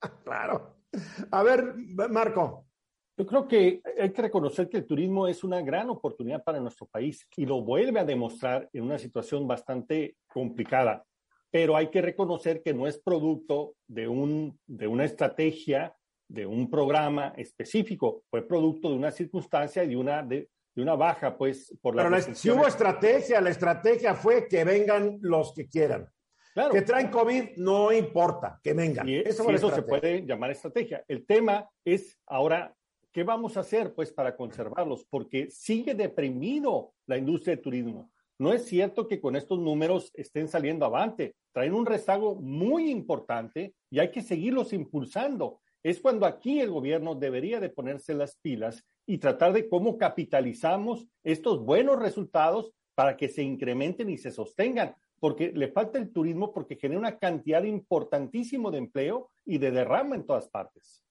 claro. 0.24 0.84
A 1.32 1.42
ver, 1.42 1.74
Marco. 2.08 2.69
Yo 3.16 3.26
creo 3.26 3.46
que 3.46 3.82
hay 4.00 4.10
que 4.10 4.22
reconocer 4.22 4.68
que 4.68 4.78
el 4.78 4.86
turismo 4.86 5.28
es 5.28 5.44
una 5.44 5.60
gran 5.60 5.90
oportunidad 5.90 6.42
para 6.42 6.60
nuestro 6.60 6.86
país 6.86 7.26
y 7.36 7.44
lo 7.44 7.62
vuelve 7.62 8.00
a 8.00 8.04
demostrar 8.04 8.68
en 8.72 8.84
una 8.84 8.98
situación 8.98 9.46
bastante 9.46 10.16
complicada 10.26 11.04
pero 11.50 11.76
hay 11.76 11.88
que 11.88 12.00
reconocer 12.00 12.62
que 12.62 12.72
no 12.72 12.86
es 12.86 12.98
producto 12.98 13.74
de, 13.88 14.06
un, 14.06 14.58
de 14.66 14.86
una 14.86 15.04
estrategia, 15.04 15.94
de 16.28 16.46
un 16.46 16.70
programa 16.70 17.34
específico, 17.36 18.22
fue 18.30 18.46
producto 18.46 18.90
de 18.90 18.96
una 18.96 19.10
circunstancia 19.10 19.82
y 19.82 19.88
de 19.88 19.96
una, 19.96 20.22
de, 20.22 20.48
una 20.76 20.94
baja, 20.94 21.36
pues, 21.36 21.76
por 21.82 21.96
la... 21.96 22.08
Pero 22.08 22.34
si 22.34 22.50
hubo 22.50 22.66
estrategia, 22.66 23.40
la 23.40 23.50
estrategia 23.50 24.14
fue 24.14 24.46
que 24.46 24.64
vengan 24.64 25.18
los 25.20 25.52
que 25.52 25.68
quieran. 25.68 26.08
Claro. 26.54 26.72
Que 26.72 26.82
traen 26.82 27.08
COVID, 27.08 27.56
no 27.56 27.92
importa, 27.92 28.60
que 28.62 28.72
vengan. 28.72 29.08
Y 29.08 29.16
eso, 29.16 29.48
eso 29.50 29.70
se 29.70 29.82
puede 29.82 30.24
llamar 30.24 30.50
estrategia. 30.50 31.04
El 31.06 31.26
tema 31.26 31.68
es 31.84 32.18
ahora, 32.26 32.74
¿qué 33.12 33.24
vamos 33.24 33.56
a 33.56 33.60
hacer, 33.60 33.94
pues, 33.94 34.12
para 34.12 34.36
conservarlos? 34.36 35.04
Porque 35.08 35.50
sigue 35.50 35.94
deprimido 35.94 36.92
la 37.06 37.18
industria 37.18 37.54
del 37.54 37.62
turismo. 37.62 38.10
No 38.38 38.52
es 38.52 38.64
cierto 38.64 39.06
que 39.06 39.20
con 39.20 39.36
estos 39.36 39.58
números 39.58 40.10
estén 40.14 40.48
saliendo 40.48 40.86
avante. 40.86 41.36
Traen 41.52 41.74
un 41.74 41.84
rezago 41.84 42.36
muy 42.36 42.90
importante 42.90 43.74
y 43.90 43.98
hay 43.98 44.10
que 44.10 44.22
seguirlos 44.22 44.72
impulsando. 44.72 45.60
Es 45.82 46.00
cuando 46.00 46.24
aquí 46.24 46.60
el 46.60 46.70
gobierno 46.70 47.14
debería 47.14 47.60
de 47.60 47.68
ponerse 47.68 48.14
las 48.14 48.36
pilas 48.36 48.82
y 49.06 49.18
tratar 49.18 49.52
de 49.52 49.68
cómo 49.68 49.98
capitalizamos 49.98 51.06
estos 51.22 51.64
buenos 51.64 51.98
resultados 51.98 52.72
para 52.94 53.16
que 53.16 53.28
se 53.28 53.42
incrementen 53.42 54.08
y 54.08 54.18
se 54.18 54.30
sostengan, 54.30 54.94
porque 55.18 55.52
le 55.52 55.68
falta 55.68 55.98
el 55.98 56.12
turismo 56.12 56.52
porque 56.52 56.76
genera 56.76 57.00
una 57.00 57.18
cantidad 57.18 57.62
importantísimo 57.62 58.70
de 58.70 58.78
empleo 58.78 59.30
y 59.44 59.58
de 59.58 59.70
derrama 59.70 60.16
en 60.16 60.24
todas 60.24 60.48
partes. 60.48 61.04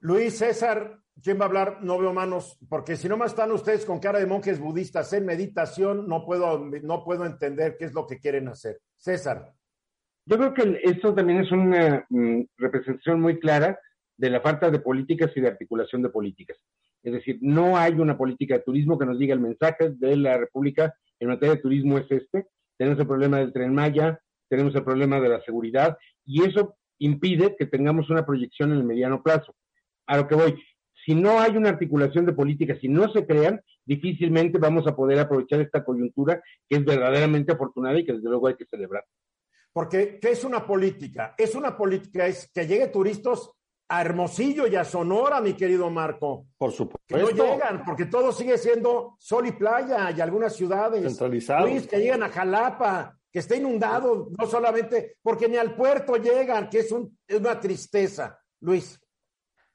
Luis 0.00 0.38
César, 0.38 0.98
¿quién 1.22 1.38
va 1.38 1.44
a 1.44 1.48
hablar? 1.48 1.78
No 1.82 1.98
veo 1.98 2.12
manos, 2.12 2.58
porque 2.68 2.96
si 2.96 3.08
no 3.08 3.16
más 3.16 3.32
están 3.32 3.50
ustedes 3.52 3.84
con 3.84 3.98
cara 3.98 4.18
de 4.18 4.26
monjes 4.26 4.60
budistas 4.60 5.12
en 5.12 5.24
meditación, 5.24 6.06
no 6.06 6.24
puedo, 6.24 6.58
no 6.82 7.02
puedo 7.02 7.24
entender 7.24 7.76
qué 7.78 7.86
es 7.86 7.94
lo 7.94 8.06
que 8.06 8.18
quieren 8.18 8.48
hacer. 8.48 8.80
César. 8.96 9.52
Yo 10.26 10.36
creo 10.36 10.54
que 10.54 10.80
esto 10.82 11.14
también 11.14 11.40
es 11.40 11.52
una 11.52 12.04
mm, 12.10 12.42
representación 12.58 13.20
muy 13.20 13.38
clara 13.38 13.78
de 14.16 14.30
la 14.30 14.40
falta 14.40 14.70
de 14.70 14.80
políticas 14.80 15.30
y 15.34 15.40
de 15.40 15.48
articulación 15.48 16.02
de 16.02 16.08
políticas. 16.10 16.58
Es 17.02 17.12
decir, 17.12 17.38
no 17.40 17.76
hay 17.76 17.94
una 17.94 18.18
política 18.18 18.54
de 18.54 18.64
turismo 18.64 18.98
que 18.98 19.06
nos 19.06 19.18
diga 19.18 19.32
el 19.32 19.40
mensaje 19.40 19.90
de 19.90 20.16
la 20.16 20.36
República 20.36 20.94
en 21.20 21.28
materia 21.28 21.54
de 21.54 21.62
turismo 21.62 21.98
es 21.98 22.10
este. 22.10 22.46
Tenemos 22.76 22.98
el 22.98 23.06
problema 23.06 23.38
del 23.38 23.52
tren 23.52 23.72
Maya, 23.72 24.20
tenemos 24.48 24.74
el 24.74 24.84
problema 24.84 25.20
de 25.20 25.28
la 25.28 25.40
seguridad 25.42 25.96
y 26.24 26.44
eso 26.44 26.76
impide 26.98 27.56
que 27.56 27.66
tengamos 27.66 28.10
una 28.10 28.26
proyección 28.26 28.72
en 28.72 28.78
el 28.78 28.84
mediano 28.84 29.22
plazo 29.22 29.54
a 30.06 30.16
lo 30.16 30.28
que 30.28 30.34
voy, 30.34 30.62
si 31.04 31.14
no 31.14 31.38
hay 31.40 31.56
una 31.56 31.68
articulación 31.68 32.26
de 32.26 32.32
políticas, 32.32 32.78
si 32.80 32.88
no 32.88 33.10
se 33.12 33.26
crean, 33.26 33.60
difícilmente 33.84 34.58
vamos 34.58 34.86
a 34.86 34.96
poder 34.96 35.20
aprovechar 35.20 35.60
esta 35.60 35.84
coyuntura 35.84 36.42
que 36.68 36.78
es 36.78 36.84
verdaderamente 36.84 37.52
afortunada 37.52 37.98
y 37.98 38.04
que 38.04 38.14
desde 38.14 38.28
luego 38.28 38.48
hay 38.48 38.56
que 38.56 38.66
celebrar. 38.66 39.04
Porque, 39.72 40.18
¿qué 40.20 40.30
es 40.30 40.42
una 40.42 40.66
política? 40.66 41.34
Es 41.38 41.54
una 41.54 41.76
política, 41.76 42.26
es 42.26 42.50
que 42.52 42.66
llegue 42.66 42.88
turistas 42.88 43.50
a 43.88 44.00
Hermosillo 44.00 44.66
y 44.66 44.74
a 44.74 44.84
Sonora, 44.84 45.40
mi 45.40 45.52
querido 45.52 45.90
Marco. 45.90 46.46
Por 46.58 46.72
supuesto. 46.72 47.04
Que 47.06 47.16
no 47.16 47.28
llegan, 47.28 47.84
porque 47.84 48.06
todo 48.06 48.32
sigue 48.32 48.58
siendo 48.58 49.14
sol 49.18 49.46
y 49.46 49.52
playa 49.52 50.10
y 50.10 50.20
algunas 50.20 50.56
ciudades. 50.56 51.02
Centralizado. 51.02 51.68
Luis, 51.68 51.86
que 51.86 51.98
llegan 51.98 52.22
a 52.24 52.30
Jalapa, 52.30 53.16
que 53.30 53.38
está 53.38 53.54
inundado, 53.54 54.30
no 54.36 54.46
solamente, 54.46 55.18
porque 55.22 55.48
ni 55.48 55.56
al 55.56 55.76
puerto 55.76 56.16
llegan, 56.16 56.68
que 56.68 56.80
es, 56.80 56.90
un, 56.90 57.16
es 57.28 57.38
una 57.38 57.60
tristeza. 57.60 58.40
Luis. 58.60 58.98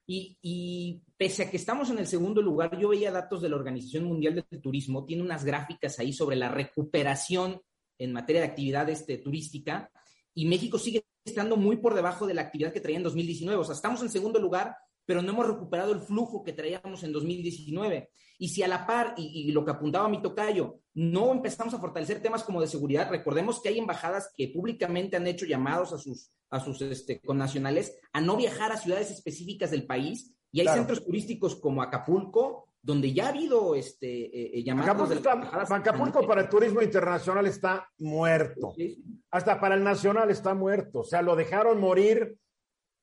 Y, 0.08 1.02
pese 1.16 1.44
a 1.44 1.50
que 1.50 1.58
estamos 1.58 1.90
en 1.90 2.00
el 2.00 2.08
segundo 2.08 2.42
lugar, 2.42 2.78
yo 2.78 2.90
veía 2.90 3.12
datos 3.12 3.42
de 3.42 3.50
la 3.50 3.56
Organización 3.56 4.06
Mundial 4.06 4.36
del 4.36 4.62
Turismo, 4.62 5.06
tiene 5.06 5.24
unas 5.24 5.46
gráficas 5.46 6.00
ahí 6.00 6.12
sobre 6.12 6.36
la 6.36 6.50
recuperación 6.50 7.62
en 7.98 8.12
materia 8.12 8.42
de 8.42 8.48
actividad 8.48 8.90
este, 8.90 9.20
turística, 9.20 9.92
y 10.34 10.46
México 10.46 10.80
sigue 10.80 11.06
estando 11.24 11.56
muy 11.58 11.78
por 11.78 11.94
debajo 11.94 12.26
de 12.26 12.34
la 12.34 12.42
actividad 12.42 12.74
que 12.74 12.82
traía 12.82 12.98
en 12.98 13.04
2019. 13.04 13.62
O 13.62 13.64
sea, 13.64 13.76
estamos 13.76 14.02
en 14.02 14.10
segundo 14.10 14.40
lugar, 14.40 14.76
pero 15.12 15.22
no 15.22 15.34
hemos 15.34 15.46
recuperado 15.46 15.92
el 15.92 16.00
flujo 16.00 16.42
que 16.42 16.54
traíamos 16.54 17.04
en 17.04 17.12
2019. 17.12 18.12
Y 18.38 18.48
si 18.48 18.64
a 18.64 18.68
la 18.70 18.88
par, 18.88 19.14
y, 19.18 19.50
y, 19.50 19.52
lo 19.52 19.66
que 19.66 19.72
apuntaba 19.72 20.08
mi 20.08 20.22
tocayo, 20.22 20.80
no 20.94 21.34
empezamos 21.34 21.74
a 21.74 21.80
fortalecer 21.80 22.22
temas 22.22 22.46
como 22.46 22.62
de 22.62 22.68
seguridad, 22.68 23.10
recordemos 23.10 23.62
que 23.62 23.68
hay 23.68 23.78
embajadas 23.78 24.32
que 24.38 24.48
públicamente 24.48 25.18
han 25.18 25.28
hecho 25.28 25.46
llamados 25.46 25.92
a 25.92 25.98
sus 25.98 26.32
a 26.50 26.62
sus 26.62 26.82
este, 26.82 27.20
connacionales 27.20 28.00
a 28.14 28.22
no 28.22 28.38
viajar 28.38 28.72
a 28.72 28.78
ciudades 28.78 29.12
específicas 29.12 29.70
del 29.70 29.86
país 29.86 30.34
y 30.50 30.62
hay 30.62 30.68
centros 30.70 31.04
turísticos 31.04 31.58
como 31.58 31.82
Acapulco 31.82 32.70
donde 32.82 33.12
ya 33.12 33.26
ha 33.26 33.30
habido 33.30 33.76
este 33.76 34.08
eh, 34.08 34.52
eh 34.54 34.64
llamados 34.64 35.12
Acapulco, 35.12 35.30
Acapulco 35.76 36.26
para 36.26 36.42
el 36.44 36.50
turismo 36.50 36.82
internacional 36.82 37.48
está 37.48 37.86
muerto. 37.98 38.74
Hasta 39.30 39.60
para 39.60 39.76
el 39.76 39.84
nacional 39.84 40.32
está 40.32 40.54
muerto. 40.54 41.00
O 41.00 41.04
sea, 41.04 41.22
lo 41.22 41.36
dejaron 41.36 41.82
morir 41.82 42.38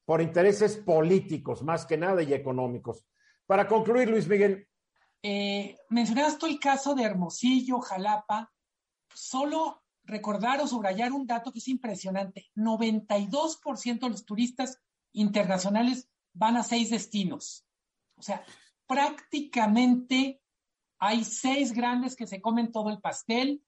por 0.09 0.23
intereses 0.23 0.79
políticos, 0.79 1.63
más 1.63 1.85
que 1.85 1.99
nada, 1.99 2.23
y 2.23 2.33
económicos. 2.33 3.05
Para 3.45 3.69
concluir, 3.69 4.09
Luis 4.09 4.27
Miguel. 4.27 4.67
Eh, 5.23 5.77
mencionaste 5.91 6.47
el 6.47 6.59
caso 6.59 6.95
de 6.95 7.03
Hermosillo, 7.03 7.79
Jalapa. 7.81 8.51
Solo 9.13 9.83
recordar 10.05 10.63
o 10.63 10.67
subrayar 10.67 11.13
un 11.13 11.27
dato 11.27 11.53
que 11.53 11.59
es 11.59 11.69
impresionante. 11.69 12.47
92% 12.57 14.01
de 14.01 14.09
los 14.09 14.25
turistas 14.25 14.81
internacionales 15.13 16.09
van 16.33 16.57
a 16.57 16.63
seis 16.63 16.89
destinos. 16.89 17.67
O 18.17 18.23
sea, 18.23 18.43
prácticamente 18.87 20.41
hay 20.99 21.23
seis 21.23 21.75
grandes 21.75 22.17
que 22.17 22.27
se 22.27 22.41
comen 22.41 22.73
todo 22.73 22.89
el 22.89 23.03
pastel. 23.03 23.63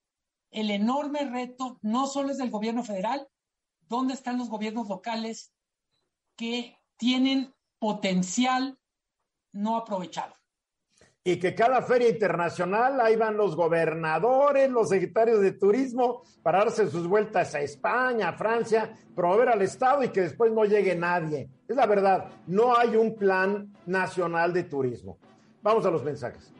El 0.50 0.70
enorme 0.70 1.26
reto 1.26 1.78
no 1.82 2.06
solo 2.06 2.30
es 2.30 2.38
del 2.38 2.48
gobierno 2.48 2.82
federal, 2.82 3.28
¿dónde 3.82 4.14
están 4.14 4.38
los 4.38 4.48
gobiernos 4.48 4.88
locales 4.88 5.52
que 6.40 6.74
tienen 6.96 7.54
potencial 7.78 8.78
no 9.52 9.76
aprovechado? 9.76 10.34
y 11.22 11.38
que 11.38 11.54
cada 11.54 11.82
feria 11.82 12.08
internacional 12.08 12.98
ahí 12.98 13.14
van 13.14 13.36
los 13.36 13.54
gobernadores, 13.54 14.70
los 14.70 14.88
secretarios 14.88 15.42
de 15.42 15.52
turismo 15.52 16.22
para 16.42 16.60
darse 16.60 16.88
sus 16.88 17.06
vueltas 17.06 17.54
a 17.54 17.60
España, 17.60 18.30
a 18.30 18.32
Francia, 18.32 18.96
promover 19.14 19.50
al 19.50 19.60
Estado 19.60 20.02
y 20.02 20.08
que 20.08 20.22
después 20.22 20.50
no 20.50 20.64
llegue 20.64 20.96
nadie. 20.96 21.50
Es 21.68 21.76
la 21.76 21.84
verdad, 21.84 22.30
no 22.46 22.74
hay 22.74 22.96
un 22.96 23.16
plan 23.16 23.70
nacional 23.84 24.54
de 24.54 24.64
turismo. 24.64 25.18
Vamos 25.60 25.84
a 25.84 25.90
los 25.90 26.02
mensajes. 26.02 26.54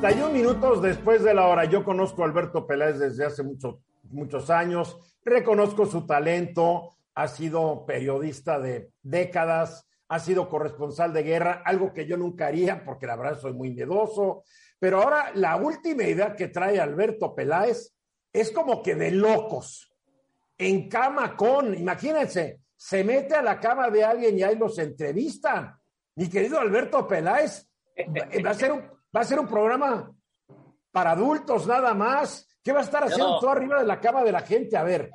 31 0.00 0.32
minutos 0.32 0.82
después 0.82 1.22
de 1.22 1.32
la 1.32 1.46
hora, 1.46 1.64
yo 1.64 1.84
conozco 1.84 2.24
a 2.24 2.26
Alberto 2.26 2.66
Peláez 2.66 2.98
desde 2.98 3.24
hace 3.24 3.44
muchos 3.44 3.76
muchos 4.10 4.50
años, 4.50 4.98
reconozco 5.24 5.86
su 5.86 6.06
talento, 6.06 6.96
ha 7.14 7.28
sido 7.28 7.84
periodista 7.86 8.58
de 8.58 8.92
décadas, 9.02 9.88
ha 10.08 10.18
sido 10.18 10.48
corresponsal 10.48 11.12
de 11.12 11.22
guerra, 11.22 11.62
algo 11.64 11.92
que 11.92 12.06
yo 12.06 12.16
nunca 12.16 12.46
haría 12.46 12.84
porque 12.84 13.06
la 13.06 13.16
verdad 13.16 13.38
soy 13.38 13.52
muy 13.52 13.70
miedoso. 13.70 14.44
Pero 14.78 15.02
ahora 15.02 15.32
la 15.34 15.56
última 15.56 16.04
idea 16.04 16.34
que 16.34 16.48
trae 16.48 16.80
Alberto 16.80 17.34
Peláez 17.34 17.92
es 18.32 18.50
como 18.50 18.82
que 18.82 18.94
de 18.94 19.10
locos. 19.10 19.92
En 20.56 20.88
cama 20.88 21.36
con, 21.36 21.74
imagínense, 21.74 22.60
se 22.76 23.04
mete 23.04 23.34
a 23.34 23.42
la 23.42 23.60
cama 23.60 23.90
de 23.90 24.04
alguien 24.04 24.38
y 24.38 24.42
ahí 24.42 24.56
los 24.56 24.78
entrevista. 24.78 25.78
Mi 26.14 26.28
querido 26.28 26.58
Alberto 26.58 27.06
Peláez, 27.06 27.68
va 28.44 28.50
a 28.50 28.54
ser 28.54 28.72
un, 28.72 28.80
va 29.14 29.20
a 29.20 29.24
ser 29.24 29.38
un 29.40 29.48
programa 29.48 30.10
para 30.90 31.12
adultos 31.12 31.66
nada 31.66 31.94
más. 31.94 32.48
¿Qué 32.62 32.72
va 32.72 32.80
a 32.80 32.84
estar 32.84 33.02
haciendo 33.04 33.30
No. 33.30 33.40
todo 33.40 33.50
arriba 33.50 33.80
de 33.80 33.86
la 33.86 34.00
cama 34.00 34.24
de 34.24 34.32
la 34.32 34.40
gente? 34.40 34.76
A 34.76 34.82
ver. 34.84 35.10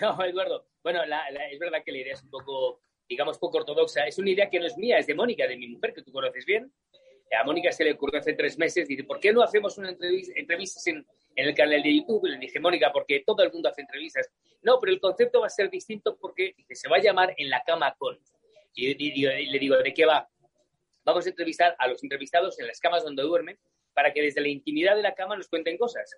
No, 0.00 0.16
Eduardo. 0.24 0.66
Bueno, 0.82 1.04
la- 1.04 1.30
la- 1.30 1.48
es 1.50 1.58
verdad 1.58 1.78
que 1.84 1.92
la 1.92 1.98
idea 1.98 2.14
es 2.14 2.22
un 2.22 2.30
poco, 2.30 2.80
digamos, 3.08 3.38
poco 3.38 3.58
ortodoxa. 3.58 4.06
Es 4.06 4.18
una 4.18 4.30
idea 4.30 4.48
que 4.48 4.60
no 4.60 4.66
es 4.66 4.76
mía, 4.76 4.98
es 4.98 5.06
de 5.06 5.14
Mónica, 5.14 5.46
de 5.46 5.56
mi 5.56 5.68
mujer, 5.68 5.92
que 5.92 6.02
tú 6.02 6.12
conoces 6.12 6.44
bien. 6.46 6.72
A 7.38 7.42
Mónica 7.44 7.72
se 7.72 7.82
le 7.84 7.92
ocurrió 7.92 8.20
hace 8.20 8.34
tres 8.34 8.56
meses, 8.56 8.86
dice, 8.86 9.02
¿por 9.02 9.18
qué 9.18 9.32
no 9.32 9.42
hacemos 9.42 9.76
una 9.78 9.88
entrevista, 9.90 10.32
entrevistas 10.36 10.86
en, 10.86 11.04
en 11.34 11.48
el 11.48 11.54
canal 11.56 11.82
de 11.82 11.96
YouTube? 11.96 12.24
Le 12.26 12.38
dije, 12.38 12.60
Mónica, 12.60 12.92
porque 12.92 13.24
todo 13.26 13.42
el 13.42 13.52
mundo 13.52 13.68
hace 13.68 13.80
entrevistas. 13.80 14.30
No, 14.62 14.78
pero 14.78 14.92
el 14.92 15.00
concepto 15.00 15.40
va 15.40 15.48
a 15.48 15.50
ser 15.50 15.68
distinto 15.68 16.16
porque 16.20 16.54
se 16.70 16.88
va 16.88 16.96
a 16.96 17.00
llamar 17.00 17.34
En 17.36 17.50
la 17.50 17.62
cama 17.66 17.92
con. 17.98 18.16
Y- 18.74 18.90
y- 18.90 19.26
y 19.26 19.46
le 19.46 19.58
digo, 19.58 19.76
¿de 19.76 19.92
qué 19.92 20.06
va? 20.06 20.28
Vamos 21.04 21.26
a 21.26 21.28
entrevistar 21.30 21.74
a 21.78 21.88
los 21.88 22.00
entrevistados 22.04 22.58
en 22.60 22.68
las 22.68 22.78
camas 22.78 23.02
donde 23.02 23.22
duermen 23.24 23.58
para 23.92 24.12
que 24.12 24.22
desde 24.22 24.40
la 24.40 24.48
intimidad 24.48 24.94
de 24.94 25.02
la 25.02 25.14
cama 25.14 25.36
nos 25.36 25.48
cuenten 25.48 25.76
cosas. 25.78 26.08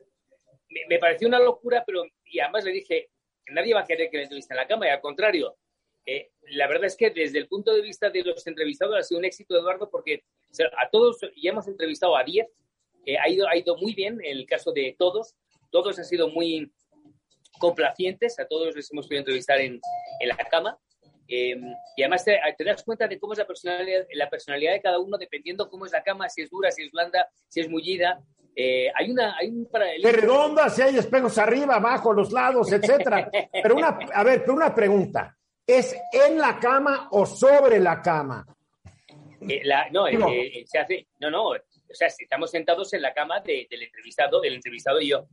Me, 0.88 0.98
pareció 0.98 1.28
una 1.28 1.38
locura, 1.38 1.82
pero 1.86 2.04
y 2.24 2.40
además 2.40 2.64
le 2.64 2.72
dije, 2.72 3.10
nadie 3.48 3.74
va 3.74 3.80
a 3.80 3.86
querer 3.86 4.10
que 4.10 4.18
le 4.18 4.22
entrevisten 4.24 4.56
en 4.56 4.62
la 4.62 4.68
cama, 4.68 4.86
y 4.86 4.90
al 4.90 5.00
contrario. 5.00 5.56
eh, 6.06 6.30
la 6.50 6.66
verdad 6.66 6.86
es 6.86 6.96
que 6.96 7.10
desde 7.10 7.38
el 7.38 7.48
punto 7.48 7.74
de 7.74 7.82
vista 7.82 8.10
de 8.10 8.22
los 8.22 8.46
entrevistados 8.46 8.96
ha 8.96 9.02
sido 9.02 9.18
un 9.18 9.24
éxito, 9.24 9.56
Eduardo, 9.56 9.90
porque 9.90 10.24
a 10.78 10.88
todos, 10.90 11.20
ya 11.36 11.50
hemos 11.50 11.68
entrevistado 11.68 12.16
a 12.16 12.24
10, 12.24 12.46
eh, 13.06 13.16
ha, 13.18 13.28
ido, 13.28 13.48
ha 13.48 13.56
ido 13.56 13.76
muy 13.76 13.94
bien 13.94 14.18
en 14.22 14.38
el 14.38 14.46
caso 14.46 14.72
de 14.72 14.94
todos, 14.98 15.34
todos 15.70 15.98
han 15.98 16.04
sido 16.04 16.28
muy 16.28 16.72
complacientes, 17.58 18.38
a 18.38 18.46
todos 18.46 18.74
les 18.74 18.90
hemos 18.92 19.06
podido 19.06 19.20
entrevistar 19.20 19.60
en, 19.60 19.80
en 20.20 20.28
la 20.28 20.36
cama. 20.36 20.78
Eh, 21.28 21.56
y 21.96 22.02
además 22.02 22.24
te, 22.24 22.38
te 22.56 22.64
das 22.64 22.82
cuenta 22.82 23.06
de 23.06 23.18
cómo 23.18 23.34
es 23.34 23.38
la 23.38 23.46
personalidad, 23.46 24.06
la 24.14 24.30
personalidad 24.30 24.72
de 24.72 24.80
cada 24.80 24.98
uno, 24.98 25.16
dependiendo 25.18 25.68
cómo 25.68 25.84
es 25.86 25.92
la 25.92 26.02
cama, 26.02 26.28
si 26.28 26.42
es 26.42 26.50
dura, 26.50 26.70
si 26.70 26.82
es 26.84 26.90
blanda, 26.90 27.28
si 27.48 27.60
es 27.60 27.68
mullida. 27.68 28.20
Eh, 28.56 28.88
hay, 28.94 29.10
una, 29.10 29.36
hay 29.36 29.48
un 29.50 29.66
paralelismo. 29.70 30.10
redonda, 30.10 30.68
si 30.68 30.82
hay 30.82 30.96
espejos 30.96 31.38
arriba, 31.38 31.76
abajo, 31.76 32.12
los 32.12 32.32
lados, 32.32 32.72
etcétera. 32.72 33.30
Pero 33.52 33.76
una, 33.76 33.88
a 34.12 34.24
ver, 34.24 34.40
pero 34.40 34.54
una 34.54 34.74
pregunta. 34.74 35.36
¿Es 35.64 35.94
en 36.12 36.38
la 36.38 36.58
cama 36.58 37.08
o 37.12 37.24
sobre 37.26 37.78
la 37.78 38.00
cama? 38.02 38.44
Eh, 39.48 39.60
la- 39.64 39.88
no, 39.90 40.08
eh, 40.08 40.14
No. 40.18 40.28
eh, 40.32 40.64
se 40.66 40.78
hace, 40.78 41.06
no, 41.20 41.30
no, 41.30 41.50
o 41.50 41.54
sea, 41.92 42.08
estamos 42.08 42.50
sentados 42.50 42.92
en 42.94 43.02
la 43.02 43.12
cama 43.14 43.40
de- 43.40 43.66
del 43.70 43.82
entrevistado, 43.82 44.40
del 44.40 44.54
entrevistado 44.54 45.00
y 45.00 45.10
yo. 45.10 45.28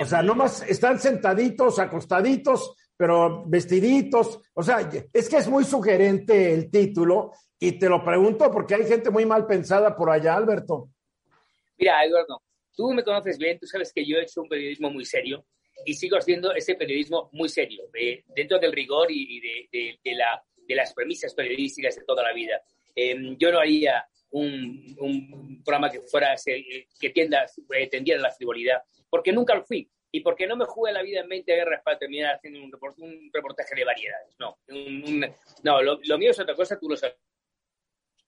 O 0.00 0.04
sea, 0.04 0.22
nomás 0.22 0.62
están 0.68 1.00
sentaditos, 1.00 1.80
acostaditos, 1.80 2.76
pero 2.96 3.44
vestiditos. 3.46 4.40
O 4.54 4.62
sea, 4.62 4.88
es 5.12 5.28
que 5.28 5.36
es 5.36 5.48
muy 5.48 5.64
sugerente 5.64 6.52
el 6.52 6.70
título 6.70 7.32
y 7.58 7.72
te 7.72 7.88
lo 7.88 8.04
pregunto 8.04 8.50
porque 8.50 8.74
hay 8.74 8.84
gente 8.86 9.10
muy 9.10 9.26
mal 9.26 9.46
pensada 9.46 9.96
por 9.96 10.10
allá, 10.10 10.34
Alberto. 10.34 10.90
Mira, 11.78 12.04
Eduardo, 12.04 12.42
tú 12.74 12.92
me 12.92 13.04
conoces 13.04 13.38
bien, 13.38 13.58
tú 13.58 13.66
sabes 13.66 13.92
que 13.92 14.04
yo 14.04 14.16
he 14.16 14.22
hecho 14.22 14.42
un 14.42 14.48
periodismo 14.48 14.90
muy 14.90 15.04
serio 15.04 15.44
y 15.84 15.94
sigo 15.94 16.16
haciendo 16.16 16.52
ese 16.54 16.74
periodismo 16.74 17.28
muy 17.32 17.48
serio, 17.48 17.84
de- 17.92 18.24
dentro 18.34 18.58
del 18.58 18.72
rigor 18.72 19.08
y, 19.10 19.40
de, 19.40 20.14
la- 20.14 20.42
las 20.68 20.94
premisas 20.94 21.34
periodísticas 21.34 21.96
de 21.96 22.04
toda 22.04 22.22
la 22.22 22.32
vida. 22.32 22.60
Eh, 22.94 23.36
yo 23.38 23.52
no 23.52 23.58
haría 23.58 24.04
un, 24.30 25.62
programa 25.64 25.90
que 25.90 26.00
fuera 26.00 26.34
que 26.98 27.10
tienda, 27.10 27.46
eh, 27.76 27.88
tendiera 27.88 28.20
la 28.20 28.30
frivolidad, 28.30 28.82
porque 29.08 29.32
nunca 29.32 29.54
lo 29.54 29.64
fui 29.64 29.88
y 30.16 30.20
porque 30.20 30.46
no 30.46 30.56
me 30.56 30.64
jugué 30.64 30.92
la 30.92 31.02
vida 31.02 31.20
en 31.20 31.28
20 31.28 31.54
guerras 31.54 31.82
para 31.84 31.98
terminar 31.98 32.34
haciendo 32.36 32.62
un, 32.62 32.72
report- 32.72 32.98
un 32.98 33.30
reportaje 33.32 33.74
de 33.74 33.84
variedades. 33.84 34.34
No, 34.38 34.58
un- 34.68 35.04
un- 35.06 35.34
no 35.62 35.82
lo, 35.82 35.98
lo 36.02 36.18
mío 36.18 36.30
es 36.30 36.40
otra 36.40 36.54
cosa, 36.54 36.78
tú 36.78 36.88
lo 36.88 36.96
sabes. 36.96 37.16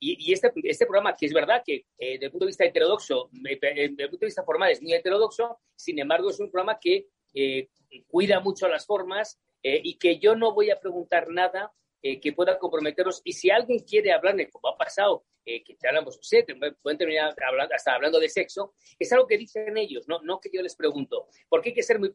Y, 0.01 0.31
y 0.31 0.33
este, 0.33 0.53
este 0.63 0.87
programa, 0.87 1.17
que 1.17 1.27
es 1.27 1.33
verdad 1.33 1.63
que 1.65 1.87
eh, 1.99 2.13
desde 2.13 2.27
el 2.27 2.31
punto 2.31 2.45
de 2.45 2.51
vista 2.51 2.65
heterodoxo, 2.65 3.31
eh, 3.49 3.59
desde 3.61 4.03
el 4.05 4.11
punto 4.11 4.19
de 4.21 4.27
vista 4.27 4.45
formal 4.45 4.71
es 4.71 4.81
muy 4.81 4.93
heterodoxo, 4.93 5.59
sin 5.75 5.99
embargo 5.99 6.31
es 6.31 6.39
un 6.39 6.51
programa 6.51 6.79
que 6.81 7.09
eh, 7.35 7.69
cuida 8.07 8.39
mucho 8.41 8.69
las 8.69 8.87
formas 8.87 9.41
eh, 9.63 9.81
y 9.83 9.99
que 9.99 10.19
yo 10.19 10.37
no 10.37 10.53
voy 10.55 10.71
a 10.71 10.79
preguntar 10.79 11.29
nada 11.31 11.73
eh, 12.03 12.21
que 12.21 12.33
pueda 12.33 12.59
comprometeros. 12.59 13.21
Y 13.25 13.33
si 13.33 13.51
alguien 13.51 13.81
quiere 13.81 14.13
hablarme, 14.13 14.49
como 14.49 14.69
ha 14.69 14.77
pasado, 14.77 15.25
eh, 15.45 15.63
que 15.65 15.75
te 15.77 15.89
hablamos, 15.89 16.19
sé, 16.23 16.43
te 16.43 16.55
pueden 16.83 16.99
terminar 16.99 17.35
hablando, 17.47 17.75
hasta 17.75 17.95
hablando 17.95 18.21
de 18.21 18.29
sexo, 18.29 18.75
es 18.99 19.13
algo 19.13 19.27
que 19.27 19.39
dicen 19.39 19.77
ellos, 19.77 20.07
no, 20.09 20.21
no 20.23 20.41
que 20.41 20.51
yo 20.53 20.63
les 20.63 20.77
pregunto. 20.77 21.29
Porque 21.49 21.71
hay 21.71 21.75
que 21.75 21.83
ser 21.83 21.99
muy. 21.99 22.11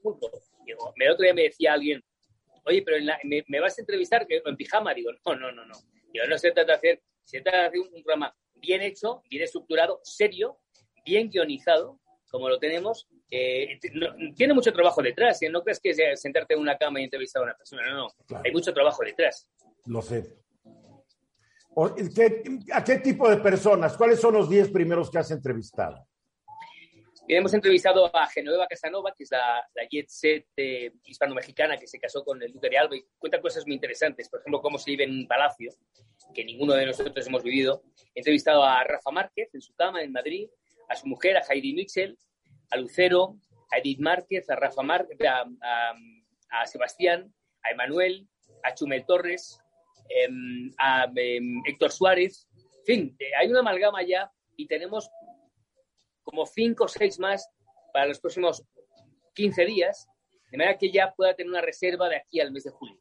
Digo, 0.65 0.93
el 0.95 1.09
otro 1.11 1.23
día 1.23 1.34
me 1.34 1.43
decía 1.43 1.73
alguien, 1.73 2.03
oye, 2.65 2.81
pero 2.84 2.97
en 2.97 3.07
la- 3.07 3.19
me, 3.23 3.43
me 3.47 3.59
vas 3.59 3.77
a 3.77 3.81
entrevistar 3.81 4.25
en 4.29 4.55
pijama? 4.55 4.93
Digo, 4.93 5.11
no, 5.25 5.36
no, 5.36 5.51
no, 5.51 5.65
no. 5.65 5.75
Digo, 6.11 6.25
no 6.27 6.38
se 6.38 6.51
trata 6.51 6.73
de 6.73 6.77
hacer, 6.77 7.01
se 7.23 7.41
trata 7.41 7.61
de 7.61 7.67
hacer 7.67 7.79
un, 7.79 7.88
un 7.93 8.03
programa 8.03 8.36
bien 8.55 8.81
hecho, 8.81 9.23
bien 9.29 9.43
estructurado, 9.43 9.99
serio, 10.03 10.59
bien 11.03 11.29
guionizado, 11.29 11.99
como 12.29 12.47
lo 12.49 12.59
tenemos. 12.59 13.07
Eh, 13.31 13.79
no- 13.93 14.13
tiene 14.36 14.53
mucho 14.53 14.71
trabajo 14.71 15.01
detrás, 15.01 15.41
¿eh? 15.41 15.49
no 15.49 15.63
crees 15.63 15.79
que 15.79 15.93
sea 15.95 16.15
sentarte 16.15 16.53
en 16.53 16.59
una 16.59 16.77
cama 16.77 17.01
y 17.01 17.05
entrevistar 17.05 17.41
a 17.41 17.45
una 17.45 17.55
persona, 17.57 17.81
no, 17.89 17.97
no. 17.97 18.07
Claro. 18.27 18.43
Hay 18.45 18.51
mucho 18.51 18.71
trabajo 18.73 19.03
detrás. 19.03 19.49
Lo 19.86 20.01
sé. 20.01 20.38
O- 21.75 21.93
¿qué- 21.95 22.43
¿A 22.71 22.84
qué 22.84 22.97
tipo 22.99 23.29
de 23.29 23.38
personas? 23.38 23.97
¿Cuáles 23.97 24.19
son 24.19 24.36
los 24.36 24.49
10 24.49 24.69
primeros 24.71 25.09
que 25.09 25.17
has 25.17 25.31
entrevistado? 25.31 26.07
Hemos 27.27 27.53
entrevistado 27.53 28.13
a 28.15 28.27
Genoveva 28.27 28.67
Casanova, 28.67 29.13
que 29.17 29.23
es 29.23 29.31
la, 29.31 29.65
la 29.73 29.88
jet 29.89 30.09
set 30.09 30.45
eh, 30.57 30.91
hispano-mexicana 31.05 31.77
que 31.77 31.88
se 31.88 31.97
casó 31.97 32.23
con 32.23 32.41
el 32.43 32.51
Duque 32.51 32.69
de 32.69 32.77
Alba 32.77 32.97
y 32.97 33.05
cuenta 33.17 33.39
cosas 33.41 33.65
muy 33.65 33.75
interesantes. 33.75 34.29
Por 34.29 34.41
ejemplo, 34.41 34.61
cómo 34.61 34.77
se 34.77 34.91
vive 34.91 35.05
en 35.05 35.11
un 35.11 35.27
palacio, 35.27 35.71
que 36.34 36.43
ninguno 36.43 36.73
de 36.73 36.86
nosotros 36.86 37.25
hemos 37.25 37.41
vivido. 37.41 37.81
He 38.13 38.19
entrevistado 38.19 38.63
a 38.63 38.84
Rafa 38.84 39.09
Márquez 39.11 39.49
en 39.53 39.61
su 39.61 39.73
cama 39.73 40.03
en 40.03 40.11
Madrid, 40.11 40.49
a 40.89 40.95
su 40.97 41.07
mujer, 41.07 41.38
a 41.38 41.41
Heidi 41.49 41.73
Mitchell, 41.73 42.17
a 42.71 42.77
Lucero, 42.77 43.38
a 43.71 43.77
Edith 43.77 43.99
Márquez, 43.99 44.49
a 44.49 44.55
Rafa 44.57 44.84
Márquez, 44.84 45.17
a, 45.25 45.45
a- 45.61 46.65
Sebastián, 46.67 47.34
a 47.63 47.71
Emanuel, 47.71 48.27
a 48.63 48.73
Chumel 48.75 49.05
Torres, 49.05 49.59
a 50.77 51.11
em, 51.15 51.61
Héctor 51.65 51.91
Suárez. 51.91 52.47
En 52.79 52.85
fin, 52.85 53.15
eh, 53.19 53.31
hay 53.39 53.49
una 53.49 53.59
amalgama 53.59 54.03
ya 54.03 54.31
y 54.55 54.67
tenemos 54.67 55.09
como 56.23 56.45
cinco 56.45 56.85
o 56.85 56.87
seis 56.87 57.19
más 57.19 57.49
para 57.93 58.07
los 58.07 58.19
próximos 58.19 58.63
15 59.33 59.65
días, 59.65 60.07
de 60.51 60.57
manera 60.57 60.77
que 60.77 60.91
ya 60.91 61.13
pueda 61.15 61.35
tener 61.35 61.49
una 61.49 61.61
reserva 61.61 62.09
de 62.09 62.17
aquí 62.17 62.39
al 62.39 62.51
mes 62.51 62.63
de 62.63 62.71
julio. 62.71 62.99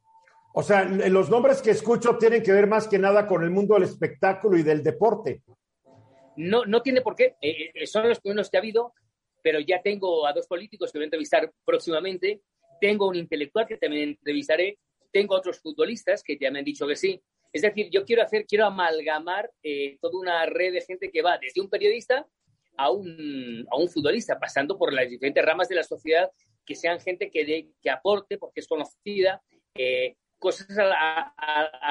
O 0.55 0.63
sea, 0.63 0.85
los 0.85 1.31
nombres 1.31 1.63
que 1.63 1.71
escucho 1.71 2.19
tienen 2.19 2.43
que 2.43 2.53
ver 2.53 2.67
más 2.67 2.87
que 2.87 2.99
nada 2.99 3.27
con 3.27 3.43
el 3.43 3.51
mundo 3.51 3.75
del 3.75 3.85
espectáculo 3.85 4.59
y 4.59 4.63
del 4.63 4.83
deporte. 4.83 5.43
No, 6.37 6.65
no 6.67 6.83
tiene 6.83 7.01
por 7.01 7.15
qué, 7.15 7.37
eh, 7.41 7.71
eh, 7.75 7.87
son 7.87 8.09
los 8.09 8.21
primeros 8.21 8.51
que 8.51 8.57
ha 8.59 8.61
habido, 8.61 8.93
pero 9.43 9.61
ya 9.61 9.81
tengo 9.83 10.27
a 10.27 10.33
dos 10.33 10.47
políticos 10.47 10.93
que 10.93 10.99
voy 10.99 11.05
a 11.05 11.07
entrevistar 11.07 11.51
próximamente, 11.65 12.43
tengo 12.81 13.09
un 13.09 13.17
intelectual 13.17 13.67
que 13.67 13.77
también 13.77 14.11
entrevistaré, 14.11 14.79
tengo 15.13 15.35
otros 15.35 15.61
futbolistas 15.61 16.23
que 16.23 16.37
ya 16.41 16.51
me 16.51 16.61
han 16.61 16.65
dicho 16.65 16.87
que 16.87 16.97
sí. 16.97 17.21
Es 17.53 17.63
decir, 17.63 17.91
yo 17.91 18.05
quiero 18.05 18.23
hacer, 18.23 18.47
quiero 18.47 18.65
amalgamar 18.65 19.51
eh, 19.63 19.99
toda 20.01 20.19
una 20.19 20.47
red 20.47 20.73
de 20.73 20.81
gente 20.81 21.11
que 21.11 21.23
va 21.23 21.39
desde 21.39 21.61
un 21.61 21.69
periodista 21.69 22.27
a 22.77 22.91
un, 22.91 23.67
a 23.71 23.77
un 23.77 23.89
futbolista, 23.89 24.39
pasando 24.39 24.79
por 24.79 24.93
las 24.93 25.09
diferentes 25.09 25.45
ramas 25.45 25.69
de 25.69 25.75
la 25.75 25.83
sociedad, 25.83 26.31
que 26.65 26.75
sean 26.75 27.01
gente 27.01 27.31
que, 27.31 27.45
de, 27.45 27.69
que 27.83 27.91
aporte, 27.91 28.39
porque 28.39 28.61
es 28.61 28.67
conocida, 28.67 29.43
eh, 29.75 30.17
cosas 30.39 30.67
a 30.79 30.85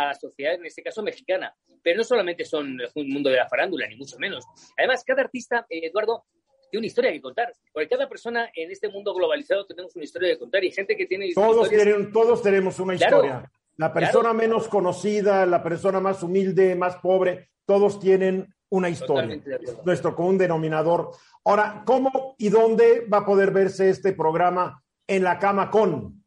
la, 0.08 0.14
sociedad, 0.20 0.56
en 0.56 0.66
este 0.66 0.82
caso 0.82 1.04
mexicana. 1.04 1.56
Pero 1.84 1.98
no 1.98 2.04
solamente 2.04 2.44
son 2.44 2.78
un 2.96 3.10
mundo 3.10 3.30
de 3.30 3.38
la 3.38 3.48
farándula, 3.48 3.88
ni 3.88 3.96
mucho 3.96 4.18
menos. 4.18 4.44
Además, 4.78 5.04
cada 5.06 5.22
artista, 5.22 5.66
eh, 5.70 5.88
Eduardo, 5.88 6.26
tiene 6.72 6.82
una 6.82 6.88
historia 6.88 7.12
que 7.12 7.22
contar. 7.22 7.54
Porque 7.72 7.90
cada 7.90 8.08
persona 8.10 8.50
en 8.56 8.72
este 8.72 8.90
mundo 8.90 9.14
globalizado 9.14 9.66
tenemos 9.66 9.96
una 9.96 10.06
historia 10.06 10.30
que 10.30 10.40
contar 10.40 10.64
y 10.64 10.72
gente 10.72 10.96
que 10.96 11.06
tiene 11.06 11.32
Todos, 11.34 11.70
tienen, 11.70 12.12
todos 12.12 12.42
tenemos 12.42 12.80
una 12.80 12.96
Claro. 12.96 13.18
historia. 13.18 13.52
La 13.78 13.94
persona 13.94 14.34
menos 14.34 14.68
conocida, 14.68 15.46
la 15.46 15.62
persona 15.62 16.00
más 16.00 16.24
humilde, 16.24 16.76
más 16.76 16.98
pobre, 16.98 17.50
todos 17.66 18.00
tienen 18.00 18.54
una 18.70 18.90
historia. 18.90 19.42
Nuestro 19.84 20.16
común 20.16 20.38
denominador. 20.38 21.12
Ahora, 21.44 21.84
¿cómo 21.86 22.36
y 22.38 22.50
dónde 22.50 23.06
va 23.12 23.20
a 23.20 23.26
poder 23.26 23.52
verse 23.52 23.90
este 23.90 24.14
programa 24.14 24.82
en 25.08 25.24
la 25.24 25.38
cama 25.40 25.70
con? 25.70 26.24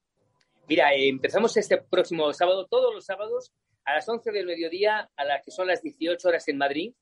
Mira, 0.68 0.92
eh, 0.94 1.08
empezamos 1.08 1.56
este 1.56 1.78
próximo 1.78 2.32
sábado, 2.32 2.66
todos 2.66 2.92
los 2.94 3.04
sábados, 3.04 3.52
a 3.84 3.94
las 3.94 4.08
11 4.08 4.32
del 4.32 4.46
mediodía, 4.46 5.10
a 5.16 5.24
las 5.24 5.42
que 5.44 5.50
son 5.50 5.68
las 5.68 5.82
18 5.82 6.28
horas 6.28 6.48
en 6.48 6.58
Madrid. 6.58 6.92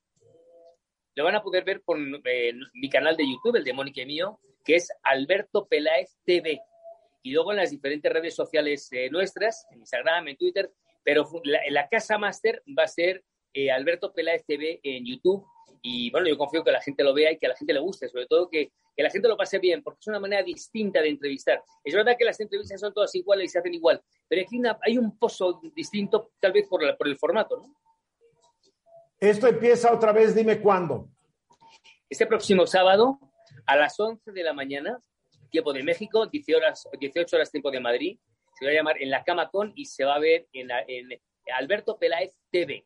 Lo 1.15 1.25
van 1.25 1.35
a 1.35 1.43
poder 1.43 1.65
ver 1.65 1.83
por 1.83 1.99
eh, 2.25 2.53
mi 2.75 2.89
canal 2.89 3.17
de 3.17 3.29
YouTube, 3.29 3.57
el 3.57 3.65
de 3.65 3.73
Mónica 3.73 4.03
y 4.03 4.07
mío, 4.07 4.39
que 4.65 4.77
es 4.77 4.89
Alberto 5.03 5.67
Peláez 5.67 6.17
TV. 6.25 6.61
Y 7.23 7.33
luego 7.33 7.53
en 7.53 7.59
las 7.59 7.71
diferentes 7.71 8.13
redes 8.13 8.35
sociales 8.35 8.89
eh, 8.93 9.09
nuestras, 9.11 9.67
en 9.71 9.81
Instagram, 9.81 10.29
en 10.29 10.37
Twitter, 10.37 10.71
pero 11.05 11.29
la, 11.45 11.61
la 11.71 11.89
casa 11.89 12.19
máster 12.19 12.63
va 12.79 12.85
a 12.85 12.89
ser 12.89 13.23
eh, 13.55 13.71
Alberto 13.71 14.13
Peláez 14.13 14.45
TV 14.47 14.81
en 14.83 15.05
YouTube. 15.05 15.45
Y 15.83 16.11
bueno, 16.11 16.29
yo 16.29 16.39
confío 16.39 16.63
que 16.65 16.71
la 16.71 16.81
gente 16.81 17.03
lo 17.03 17.13
vea 17.13 17.33
y 17.33 17.39
que 17.39 17.47
a 17.47 17.51
la 17.51 17.57
gente 17.57 17.73
le 17.75 17.81
guste, 17.81 18.09
sobre 18.09 18.27
todo 18.27 18.49
que, 18.49 18.71
que 18.97 19.03
la 19.03 19.11
gente 19.11 19.27
lo 19.29 19.37
pase 19.37 19.59
bien, 19.59 19.83
porque 19.83 19.99
es 20.01 20.07
una 20.07 20.21
manera 20.21 20.43
distinta 20.43 21.03
de 21.03 21.09
entrevistar. 21.09 21.61
Es 21.83 21.93
verdad 21.93 22.15
que 22.17 22.25
las 22.25 22.39
entrevistas 22.39 22.81
son 22.81 22.95
todas 22.95 23.13
iguales 23.17 23.47
y 23.47 23.49
se 23.49 23.59
hacen 23.59 23.75
igual, 23.75 24.01
pero 24.29 24.43
aquí 24.43 24.59
una- 24.59 24.79
hay 24.81 24.97
un 24.97 25.19
pozo 25.19 25.61
distinto, 25.75 26.31
tal 26.41 26.53
vez 26.53 26.69
por, 26.69 26.83
la- 26.85 26.97
por 26.97 27.09
el 27.09 27.17
formato, 27.17 27.57
¿no? 27.57 27.75
Esto 29.23 29.47
empieza 29.47 29.93
otra 29.93 30.11
vez, 30.11 30.35
dime 30.35 30.61
cuándo. 30.61 31.09
Este 32.11 32.27
próximo 32.27 32.67
sábado 32.67 33.21
a 33.67 33.77
las 33.77 33.99
11 34.01 34.33
de 34.33 34.43
la 34.43 34.53
mañana, 34.53 35.01
tiempo 35.49 35.73
de 35.73 35.85
México, 35.85 36.27
18 36.27 36.57
horas, 36.59 36.89
18 36.99 37.37
horas 37.37 37.53
tiempo 37.53 37.71
de 37.71 37.79
Madrid. 37.79 38.19
Se 38.59 38.65
va 38.65 38.73
a 38.73 38.75
llamar 38.75 39.01
En 39.01 39.11
la 39.11 39.23
Cama 39.23 39.49
Con 39.49 39.73
y 39.77 39.85
se 39.85 40.05
va 40.05 40.17
a 40.17 40.19
ver 40.19 40.49
en, 40.53 40.69
en 40.89 41.21
Alberto 41.57 41.97
Peláez 41.99 42.35
TV 42.51 42.85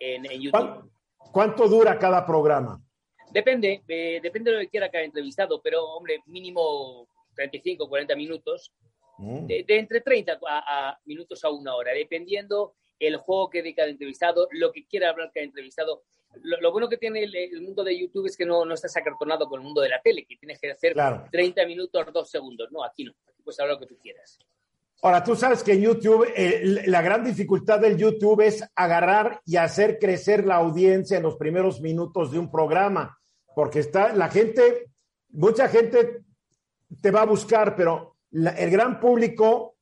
en, 0.00 0.24
YouTube. 0.24 0.90
¿Cuánto 1.30 1.68
dura 1.68 1.96
cada 2.00 2.26
programa? 2.26 2.82
Depende, 3.30 3.84
eh, 3.86 4.18
depende 4.20 4.50
de 4.50 4.56
lo 4.56 4.62
que 4.64 4.70
quiera 4.70 4.90
cada 4.90 5.04
entrevistado, 5.04 5.62
pero 5.62 5.84
hombre, 5.84 6.18
mínimo 6.26 7.06
35, 7.36 7.88
40 7.88 8.16
minutos, 8.16 8.72
mm. 9.18 9.46
de, 9.46 9.64
entre 9.68 10.00
30 10.00 10.40
a, 10.48 10.98
minutos 11.04 11.44
a 11.44 11.50
una 11.50 11.76
hora, 11.76 11.92
dependiendo 11.92 12.74
el 12.98 13.16
juego 13.16 13.50
que 13.50 13.62
dé 13.62 13.74
cada 13.74 13.88
entrevistado, 13.88 14.48
lo 14.52 14.72
que 14.72 14.86
quiera 14.86 15.10
hablar 15.10 15.30
cada 15.32 15.44
entrevistado. 15.44 16.04
Lo, 16.42 16.70
bueno 16.70 16.88
que 16.88 16.98
tiene 16.98 17.22
el, 17.22 17.62
mundo 17.62 17.82
de 17.82 17.98
YouTube 17.98 18.26
es 18.26 18.36
que 18.36 18.44
no, 18.44 18.64
no 18.64 18.74
estás 18.74 18.96
acartonado 18.96 19.48
con 19.48 19.60
el 19.60 19.64
mundo 19.64 19.80
de 19.80 19.88
la 19.88 20.02
tele, 20.02 20.26
que 20.26 20.36
tienes 20.36 20.60
que 20.60 20.70
hacer 20.70 20.94
30 21.30 21.66
minutos, 21.66 22.06
2 22.12 22.30
segundos. 22.30 22.70
No, 22.70 22.84
aquí 22.84 23.04
no, 23.04 23.12
aquí 23.26 23.42
puedes 23.42 23.58
hablar 23.60 23.76
lo 23.76 23.80
que 23.80 23.86
tú 23.86 23.98
quieras. 23.98 24.38
Ahora, 25.02 25.22
tú 25.22 25.36
sabes 25.36 25.62
que 25.62 25.72
en 25.72 25.82
YouTube, 25.82 26.26
eh, 26.34 26.82
la 26.86 27.02
gran 27.02 27.22
dificultad 27.22 27.80
del 27.80 27.96
YouTube 27.96 28.40
es 28.40 28.64
agarrar 28.74 29.40
y 29.44 29.56
hacer 29.56 29.98
crecer 29.98 30.46
la 30.46 30.56
audiencia 30.56 31.18
en 31.18 31.22
los 31.22 31.36
primeros 31.36 31.80
minutos 31.80 32.32
de 32.32 32.38
un 32.38 32.50
programa, 32.50 33.18
porque 33.54 33.80
está 33.80 34.12
la 34.14 34.28
gente, 34.28 34.90
mucha 35.28 35.68
gente 35.68 36.22
te 37.00 37.10
va 37.10 37.22
a 37.22 37.26
buscar, 37.26 37.76
pero 37.76 38.16
el 38.32 38.70
gran 38.70 38.98
público 38.98 39.76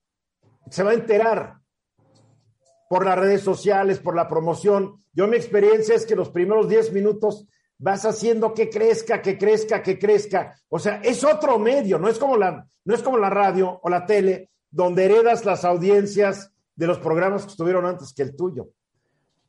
se 0.71 0.83
va 0.83 0.91
a 0.91 0.95
enterar 0.95 1.55
por 2.95 3.07
las 3.07 3.19
redes 3.19 3.41
sociales, 3.41 3.99
por 3.99 4.15
la 4.15 4.29
promoción. 4.29 4.95
Yo 5.13 5.27
mi 5.27 5.35
experiencia 5.35 5.97
es 5.97 6.07
que 6.07 6.15
los 6.15 6.31
primeros 6.31 6.69
10 6.69 6.93
minutos 6.93 7.45
vas 7.77 8.05
haciendo 8.05 8.55
que 8.55 8.71
crezca, 8.71 9.21
que 9.21 9.37
crezca, 9.37 9.83
que 9.83 9.99
crezca. 9.99 10.55
O 10.69 10.79
sea, 10.79 11.01
es 11.03 11.25
otro 11.25 11.59
medio, 11.59 11.99
no 11.99 12.09
es 12.09 12.21
como 12.21 12.37
la, 12.37 12.69
no 12.85 12.95
es 12.95 13.03
como 13.03 13.19
la 13.19 13.31
radio 13.31 13.81
o 13.83 13.91
la 13.91 14.07
tele, 14.07 14.49
donde 14.71 15.07
heredas 15.07 15.45
las 15.45 15.65
audiencias 15.65 16.53
de 16.77 16.87
los 16.87 17.01
programas 17.01 17.43
que 17.43 17.51
estuvieron 17.51 17.85
antes 17.85 18.15
que 18.15 18.23
el 18.23 18.37
tuyo. 18.37 18.69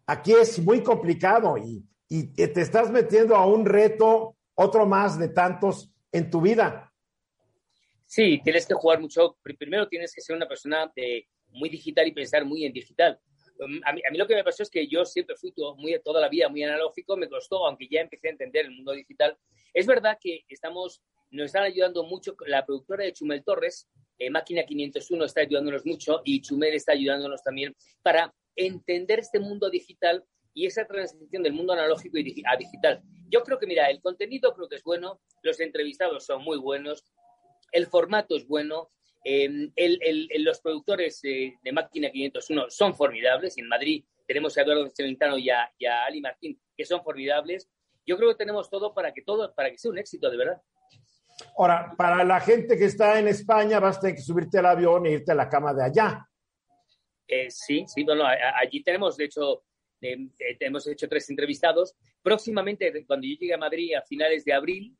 Aquí 0.08 0.34
es 0.34 0.58
muy 0.58 0.82
complicado 0.82 1.56
y, 1.56 1.86
te 2.10 2.62
estás 2.62 2.89
metiendo 2.89 3.36
a 3.36 3.46
un 3.46 3.64
reto, 3.64 4.38
otro 4.56 4.88
más 4.88 5.20
de 5.20 5.30
tantos 5.30 5.93
en 6.12 6.32
tu 6.32 6.41
vida. 6.41 6.91
Sí, 8.08 8.41
tienes 8.43 8.66
que 8.66 8.74
jugar 8.74 9.00
mucho. 9.00 9.38
Primero 9.43 9.88
tienes 9.88 10.16
que 10.16 10.22
ser 10.22 10.36
una 10.36 10.48
persona 10.48 10.91
muy 11.52 11.70
digital 11.70 12.08
y 12.08 12.12
pensar 12.12 12.43
muy 12.43 12.66
en 12.66 12.74
digital. 12.74 13.20
Um, 13.60 13.80
a 13.86 13.93
mí, 13.93 14.01
a 14.08 14.12
mí, 14.12 14.18
lo 14.18 14.28
que 14.28 14.36
me 14.36 14.43
pasó 14.43 14.64
es 14.64 14.70
que 14.70 14.88
yo 14.88 15.06
siempre 15.06 15.36
fui 15.36 15.51
todo, 15.51 15.76
muy, 15.76 15.97
toda 16.03 16.20
la 16.20 16.30
vida 16.30 16.49
muy 16.49 16.64
analógico, 16.64 17.16
me 17.16 17.30
costó, 17.30 17.66
aunque 17.66 17.88
ya 17.89 18.01
empecé 18.01 18.28
a 18.28 18.32
entender 18.32 18.66
el 18.66 18.72
mundo 18.72 18.91
digital. 18.91 19.38
Es 19.74 19.86
verdad 19.86 20.18
que 20.20 20.43
estamos, 20.49 21.01
nos 21.32 21.45
están 21.47 21.64
ayudando 21.64 22.03
mucho, 22.03 22.36
la 22.47 22.66
productora 22.66 23.06
de 23.06 23.14
Chumel 23.14 23.43
Torres 23.43 23.89
eh, 24.18 24.30
Máquina 24.30 24.64
501 24.64 25.26
está 25.26 25.41
ayudándonos 25.41 25.86
mucho 25.86 26.22
y 26.24 26.41
Chumel 26.41 26.74
está 26.74 26.93
ayudándonos 26.93 27.43
también 27.43 27.76
para 28.01 28.34
entender 28.56 29.20
este 29.20 29.39
mundo 29.39 29.70
digital 29.70 30.24
y 30.53 30.66
esa 30.66 30.86
transición 30.86 31.43
del 31.43 31.53
mundo 31.53 31.74
analógico 31.74 32.18
a 32.18 32.56
digital. 32.56 33.01
Yo 33.30 33.43
creo 33.43 33.60
que, 33.60 33.68
mira, 33.68 33.89
el 33.89 33.99
contenido 34.01 34.53
creo 34.53 34.70
que 34.70 34.78
es 34.78 34.84
bueno, 34.84 35.20
los 35.41 35.60
entrevistados 35.60 36.26
son 36.26 36.43
muy 36.43 36.58
buenos, 36.58 37.03
el 37.74 37.88
formato 37.88 38.38
es 38.38 38.47
bueno, 38.47 38.89
em, 39.26 39.72
los 40.40 40.62
productores 40.62 41.20
de 41.22 41.72
Máquina 41.74 42.10
501 42.10 42.70
son 42.70 42.96
formidables. 42.96 43.58
En 43.58 43.68
Madrid 43.68 44.06
tenemos 44.26 44.58
a 44.58 44.62
Eduardo 44.62 44.90
Celentano 44.96 45.38
y 45.38 45.50
a, 45.50 45.70
y 45.78 45.86
a 45.86 46.06
Ali 46.06 46.22
Martín, 46.22 46.60
que 46.78 46.86
son 46.86 47.04
formidables. 47.04 47.70
Yo 48.06 48.18
creo 48.18 48.30
que 48.30 48.36
tenemos 48.36 48.70
todo 48.70 48.94
para 48.94 49.14
que 49.14 49.24
todo, 49.24 49.54
para 49.54 49.72
que 49.72 49.78
sea 49.78 49.92
un 49.92 49.98
éxito, 49.98 50.30
de 50.30 50.38
verdad. 50.38 50.62
Ahora, 51.58 51.94
para 51.98 52.24
la 52.24 52.40
gente 52.40 52.78
que 52.78 52.86
está 52.86 53.20
en 53.20 53.28
España, 53.28 53.80
vas 53.80 53.98
a 53.98 54.02
tener 54.02 54.16
que 54.16 54.22
subirte 54.22 54.60
al 54.60 54.68
avión 54.68 55.06
e 55.06 55.12
irte 55.12 55.32
a 55.32 55.36
la 55.36 55.50
cama 55.50 55.74
de 55.74 55.84
allá. 55.84 56.26
Eh, 57.28 57.50
sí, 57.50 57.86
sí, 57.88 58.04
bueno, 58.04 58.24
allí 58.26 58.84
tenemos, 58.84 59.18
de 59.18 59.26
hecho, 59.26 59.64
eh, 60.02 60.14
eh, 60.40 60.58
hemos 60.60 60.88
hecho 60.88 61.10
tres 61.10 61.30
entrevistados. 61.30 61.96
Próximamente, 62.22 63.06
cuando 63.06 63.28
yo 63.28 63.36
llegue 63.40 63.54
a 63.54 63.58
Madrid 63.58 63.96
a 63.96 64.02
finales 64.04 64.46
de 64.46 64.54
abril, 64.54 64.96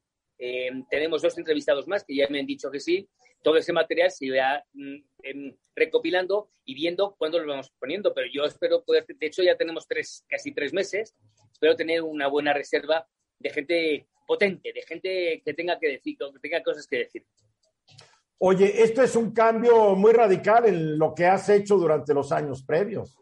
tenemos 0.90 1.22
dos 1.22 1.38
entrevistados 1.38 1.88
más 1.88 2.04
que 2.04 2.14
ya 2.14 2.28
me 2.30 2.42
han 2.42 2.46
dicho 2.46 2.70
que 2.70 2.82
sí. 2.82 3.08
Todo 3.46 3.58
ese 3.58 3.74
material 3.74 4.10
se 4.10 4.26
irá 4.26 4.66
mm, 4.74 4.96
em, 5.22 5.56
recopilando 5.76 6.50
y 6.66 6.74
viendo 6.74 7.16
cuándo 7.16 7.38
lo 7.38 7.48
vamos 7.48 7.72
poniendo. 7.80 8.12
Pero 8.12 8.28
yo 8.34 8.44
espero 8.44 8.84
poder, 8.84 9.06
de 9.06 9.28
hecho 9.28 9.44
ya 9.44 9.56
tenemos 9.56 9.88
tres, 9.88 10.26
casi 10.28 10.52
tres 10.52 10.74
meses, 10.74 11.14
espero 11.54 11.76
tener 11.76 12.02
una 12.02 12.28
buena 12.28 12.54
reserva 12.54 13.08
de 13.38 13.50
gente 13.52 14.08
potente, 14.26 14.74
de 14.74 14.82
gente 14.82 15.44
que 15.46 15.54
tenga 15.54 15.78
que 15.78 15.90
decir, 15.90 16.18
que 16.18 16.40
tenga 16.42 16.64
cosas 16.64 16.88
que 16.88 16.98
decir. 16.98 17.24
Oye, 18.40 18.82
esto 18.82 19.04
es 19.04 19.16
un 19.16 19.32
cambio 19.32 19.94
muy 19.94 20.12
radical 20.12 20.66
en 20.66 20.98
lo 20.98 21.14
que 21.14 21.28
has 21.28 21.48
hecho 21.50 21.78
durante 21.78 22.16
los 22.16 22.32
años 22.32 22.64
previos. 22.64 23.16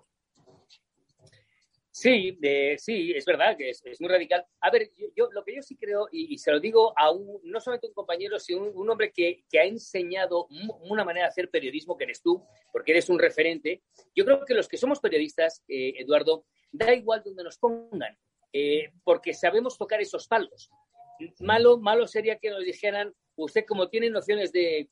Sí, 1.96 2.40
sí, 2.80 3.14
es 3.16 3.24
verdad 3.24 3.56
que 3.56 3.70
es, 3.70 4.02
muy 4.02 4.10
radical. 4.10 4.44
A 4.62 4.72
ver, 4.72 4.90
yo, 5.16 5.30
lo 5.32 5.44
que 5.44 5.56
yo 5.56 5.62
sí 5.62 5.78
creo, 5.78 6.08
y, 6.12 6.40
se 6.40 6.52
lo 6.52 6.60
digo 6.60 6.92
a 6.98 7.12
un, 7.12 7.40
no 7.44 7.60
solamente 7.60 7.86
un 7.86 7.94
compañero, 7.94 8.40
sino 8.40 8.64
un, 8.64 8.90
hombre 8.90 9.12
que, 9.12 9.44
ha 9.60 9.64
enseñado 9.64 10.48
una 10.90 11.06
manera 11.06 11.28
de 11.28 11.30
hacer 11.30 11.52
periodismo, 11.52 11.96
que 11.96 12.06
eres 12.06 12.24
tú, 12.24 12.44
porque 12.72 12.94
eres 12.94 13.10
un 13.10 13.20
referente. 13.20 13.84
Yo 14.16 14.26
creo 14.26 14.44
que 14.44 14.56
los 14.56 14.68
que 14.68 14.76
somos 14.76 15.00
periodistas, 15.00 15.64
eh, 15.68 15.94
Eduardo, 16.00 16.48
da 16.72 16.92
igual 16.96 17.22
donde 17.24 17.44
nos 17.44 17.60
pongan, 17.60 18.18
eh, 18.52 18.92
porque 19.04 19.32
sabemos 19.36 19.78
tocar 19.78 20.02
esos 20.02 20.28
palos. 20.28 20.72
Malo, 21.42 21.78
malo 21.78 22.08
sería 22.08 22.40
que 22.40 22.50
nos 22.50 22.66
dijeran, 22.66 23.14
usted 23.36 23.66
como 23.68 23.90
tiene 23.90 24.10
nociones 24.10 24.52
de, 24.52 24.90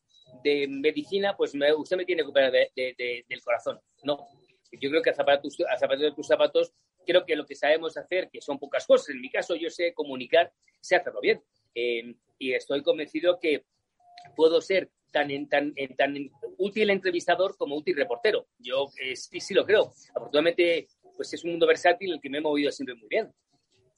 medicina, 0.70 1.36
pues 1.36 1.54
usted 1.78 1.98
me 1.98 2.06
tiene 2.06 2.22
que 2.22 2.30
operar 2.30 2.52
del 2.52 3.42
corazón. 3.44 3.82
No, 4.04 4.28
yo 4.80 4.90
creo 4.90 5.02
que 5.02 5.10
a 5.10 5.14
zapatos, 5.16 5.58
de 5.58 6.12
tus 6.16 6.28
zapatos, 6.28 6.74
creo 7.06 7.26
que 7.26 7.36
lo 7.36 7.46
que 7.46 7.56
sabemos 7.56 7.98
hacer, 7.98 8.30
que 8.30 8.42
son 8.42 8.60
pocas 8.60 8.86
cosas, 8.86 9.10
en 9.10 9.22
mi 9.22 9.30
caso 9.30 9.56
yo 9.56 9.70
sé 9.70 9.94
comunicar, 9.94 10.52
sé 10.80 10.96
hacerlo 10.96 11.22
bien. 11.22 11.42
Eh, 11.76 12.16
y 12.38 12.54
estoy 12.54 12.82
convencido 12.82 13.40
que 13.40 13.66
puedo 14.36 14.62
ser 14.62 14.90
tan, 15.12 15.48
tan, 15.48 15.74
tan 15.98 16.16
útil 16.58 16.90
entrevistador 16.90 17.58
como 17.58 17.76
útil 17.76 17.96
reportero. 17.96 18.48
Yo 18.58 18.88
eh, 19.02 19.16
sí, 19.16 19.40
sí 19.40 19.54
lo 19.54 19.66
creo. 19.66 19.94
Afortunadamente, 20.16 20.88
pues 21.16 21.34
es 21.34 21.44
un 21.44 21.52
mundo 21.52 21.68
versátil 21.68 22.10
en 22.10 22.16
el 22.16 22.22
que 22.22 22.30
me 22.30 22.40
he 22.40 22.42
movido 22.42 22.72
siempre 22.72 22.96
muy 22.96 23.08
bien. 23.10 23.32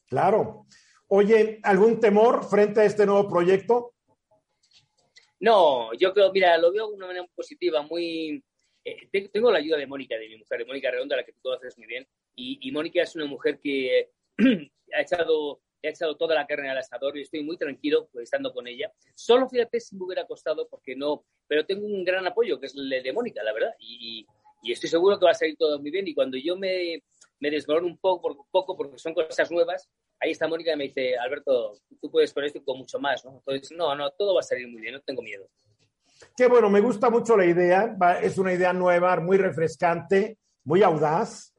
Claro. 0.07 0.65
Oye, 1.07 1.59
¿algún 1.63 1.99
temor 1.99 2.43
frente 2.43 2.81
a 2.81 2.85
este 2.85 3.05
nuevo 3.05 3.27
proyecto? 3.29 3.93
No, 5.39 5.93
yo 5.93 6.13
creo, 6.13 6.31
mira, 6.31 6.57
lo 6.57 6.71
veo 6.71 6.87
de 6.87 6.95
una 6.95 7.07
manera 7.07 7.27
positiva, 7.35 7.81
muy... 7.81 8.43
Eh, 8.85 9.29
tengo 9.31 9.51
la 9.51 9.59
ayuda 9.59 9.77
de 9.77 9.87
Mónica, 9.87 10.15
de 10.15 10.27
mi 10.27 10.37
mujer, 10.37 10.59
de 10.59 10.65
Mónica 10.65 10.89
Redonda, 10.91 11.15
la 11.15 11.23
que 11.23 11.33
tú 11.33 11.39
conoces 11.41 11.77
muy 11.77 11.87
bien, 11.87 12.07
y, 12.35 12.71
Mónica 12.71 13.01
es 13.01 13.15
una 13.15 13.25
mujer 13.25 13.59
que 13.59 14.09
ha 14.93 15.01
echado 15.01 15.61
ha 15.85 15.89
echado 15.89 16.15
toda 16.15 16.33
la 16.33 16.47
carne 16.47 16.69
al 16.69 16.77
asador 16.77 17.17
y 17.17 17.21
estoy 17.21 17.43
muy 17.43 17.57
tranquilo 17.57 18.07
pues, 18.11 18.23
estando 18.23 18.53
con 18.53 18.67
ella. 18.67 18.91
Solo 19.15 19.49
fíjate 19.49 19.81
si 19.81 19.97
me 19.97 20.05
hubiera 20.05 20.25
costado 20.25 20.67
porque 20.69 20.95
no, 20.95 21.25
pero 21.45 21.65
tengo 21.65 21.85
un 21.85 22.05
gran 22.05 22.25
apoyo 22.25 22.59
que 22.59 22.67
es 22.67 22.75
el 22.75 22.89
de 22.89 23.13
Mónica, 23.13 23.43
la 23.43 23.53
verdad, 23.53 23.73
y, 23.79 24.25
y, 24.61 24.71
estoy 24.71 24.89
seguro 24.89 25.19
que 25.19 25.25
va 25.25 25.31
a 25.31 25.35
salir 25.35 25.57
todo 25.57 25.79
muy 25.79 25.91
bien 25.91 26.07
y 26.07 26.13
cuando 26.13 26.37
yo 26.37 26.55
me, 26.55 27.03
me 27.39 27.51
desmorono 27.51 27.87
un 27.87 27.97
poco, 27.97 28.47
poco 28.49 28.77
porque 28.77 28.97
son 28.97 29.13
cosas 29.13 29.51
nuevas, 29.51 29.89
ahí 30.21 30.31
está 30.31 30.47
Mónica 30.47 30.73
y 30.73 30.77
me 30.77 30.85
dice, 30.85 31.17
Alberto, 31.17 31.73
tú 32.01 32.09
puedes 32.09 32.33
con 32.33 32.45
esto 32.45 32.59
y 32.59 32.63
con 32.63 32.77
mucho 32.77 32.99
más, 32.99 33.25
¿no? 33.25 33.35
Entonces, 33.45 33.71
no, 33.75 33.93
no, 33.93 34.09
todo 34.11 34.35
va 34.35 34.39
a 34.39 34.43
salir 34.43 34.67
muy 34.69 34.81
bien, 34.81 34.93
no 34.93 35.01
tengo 35.01 35.21
miedo. 35.21 35.49
Qué 36.37 36.47
bueno, 36.47 36.69
me 36.69 36.79
gusta 36.79 37.09
mucho 37.09 37.35
la 37.35 37.45
idea, 37.45 37.97
es 38.21 38.37
una 38.37 38.53
idea 38.53 38.71
nueva, 38.71 39.19
muy 39.19 39.37
refrescante, 39.37 40.37
muy 40.63 40.81
audaz, 40.81 41.52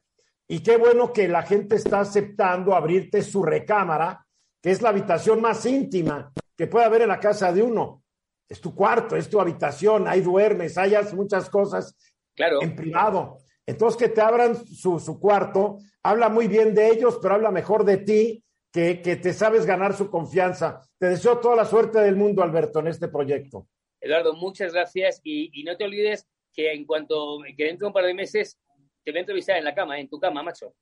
y 0.47 0.61
qué 0.61 0.77
bueno 0.77 1.11
que 1.11 1.27
la 1.27 1.43
gente 1.43 1.75
está 1.75 2.01
aceptando 2.01 2.75
abrirte 2.75 3.21
su 3.21 3.43
recámara, 3.43 4.25
que 4.61 4.71
es 4.71 4.81
la 4.81 4.89
habitación 4.89 5.41
más 5.41 5.65
íntima 5.65 6.31
que 6.55 6.67
puede 6.67 6.85
haber 6.85 7.01
en 7.01 7.09
la 7.09 7.19
casa 7.19 7.51
de 7.51 7.61
uno. 7.61 8.03
Es 8.47 8.61
tu 8.61 8.75
cuarto, 8.75 9.15
es 9.15 9.29
tu 9.29 9.39
habitación, 9.39 10.07
ahí 10.07 10.21
duermes, 10.21 10.77
hay 10.77 10.93
muchas 11.13 11.49
cosas 11.49 11.95
claro. 12.35 12.61
en 12.61 12.75
privado. 12.75 13.37
Entonces, 13.65 13.97
que 13.97 14.09
te 14.09 14.21
abran 14.21 14.55
su, 14.55 14.99
su 14.99 15.19
cuarto, 15.19 15.79
habla 16.03 16.29
muy 16.29 16.47
bien 16.47 16.75
de 16.75 16.89
ellos, 16.89 17.17
pero 17.19 17.33
habla 17.33 17.49
mejor 17.49 17.83
de 17.83 17.97
ti 17.97 18.45
que, 18.71 19.15
te 19.15 19.33
sabes 19.33 19.65
ganar 19.65 19.95
su 19.95 20.09
confianza. 20.09 20.81
Te 20.99 21.07
deseo 21.07 21.39
toda 21.39 21.55
la 21.55 21.65
suerte 21.65 21.99
del 21.99 22.17
mundo, 22.17 22.43
Alberto, 22.43 22.79
en 22.79 22.87
este 22.87 23.07
proyecto. 23.07 23.67
Eduardo, 24.01 24.35
muchas 24.35 24.73
gracias 24.73 25.21
y, 25.23 25.63
no 25.63 25.77
te 25.77 25.85
olvides 25.85 26.27
que 26.53 26.73
en 26.73 26.85
cuanto 26.85 27.39
que 27.57 27.63
dentro 27.63 27.85
de 27.85 27.87
un 27.87 27.93
par 27.93 28.05
de 28.05 28.13
meses 28.13 28.59
te 29.05 29.11
voy 29.11 29.19
a 29.19 29.21
entrevistar 29.21 29.55
en 29.57 29.63
la 29.63 29.73
cama, 29.75 29.99
en 29.99 30.09
tu 30.09 30.19
cama, 30.19 30.41
macho. 30.41 30.73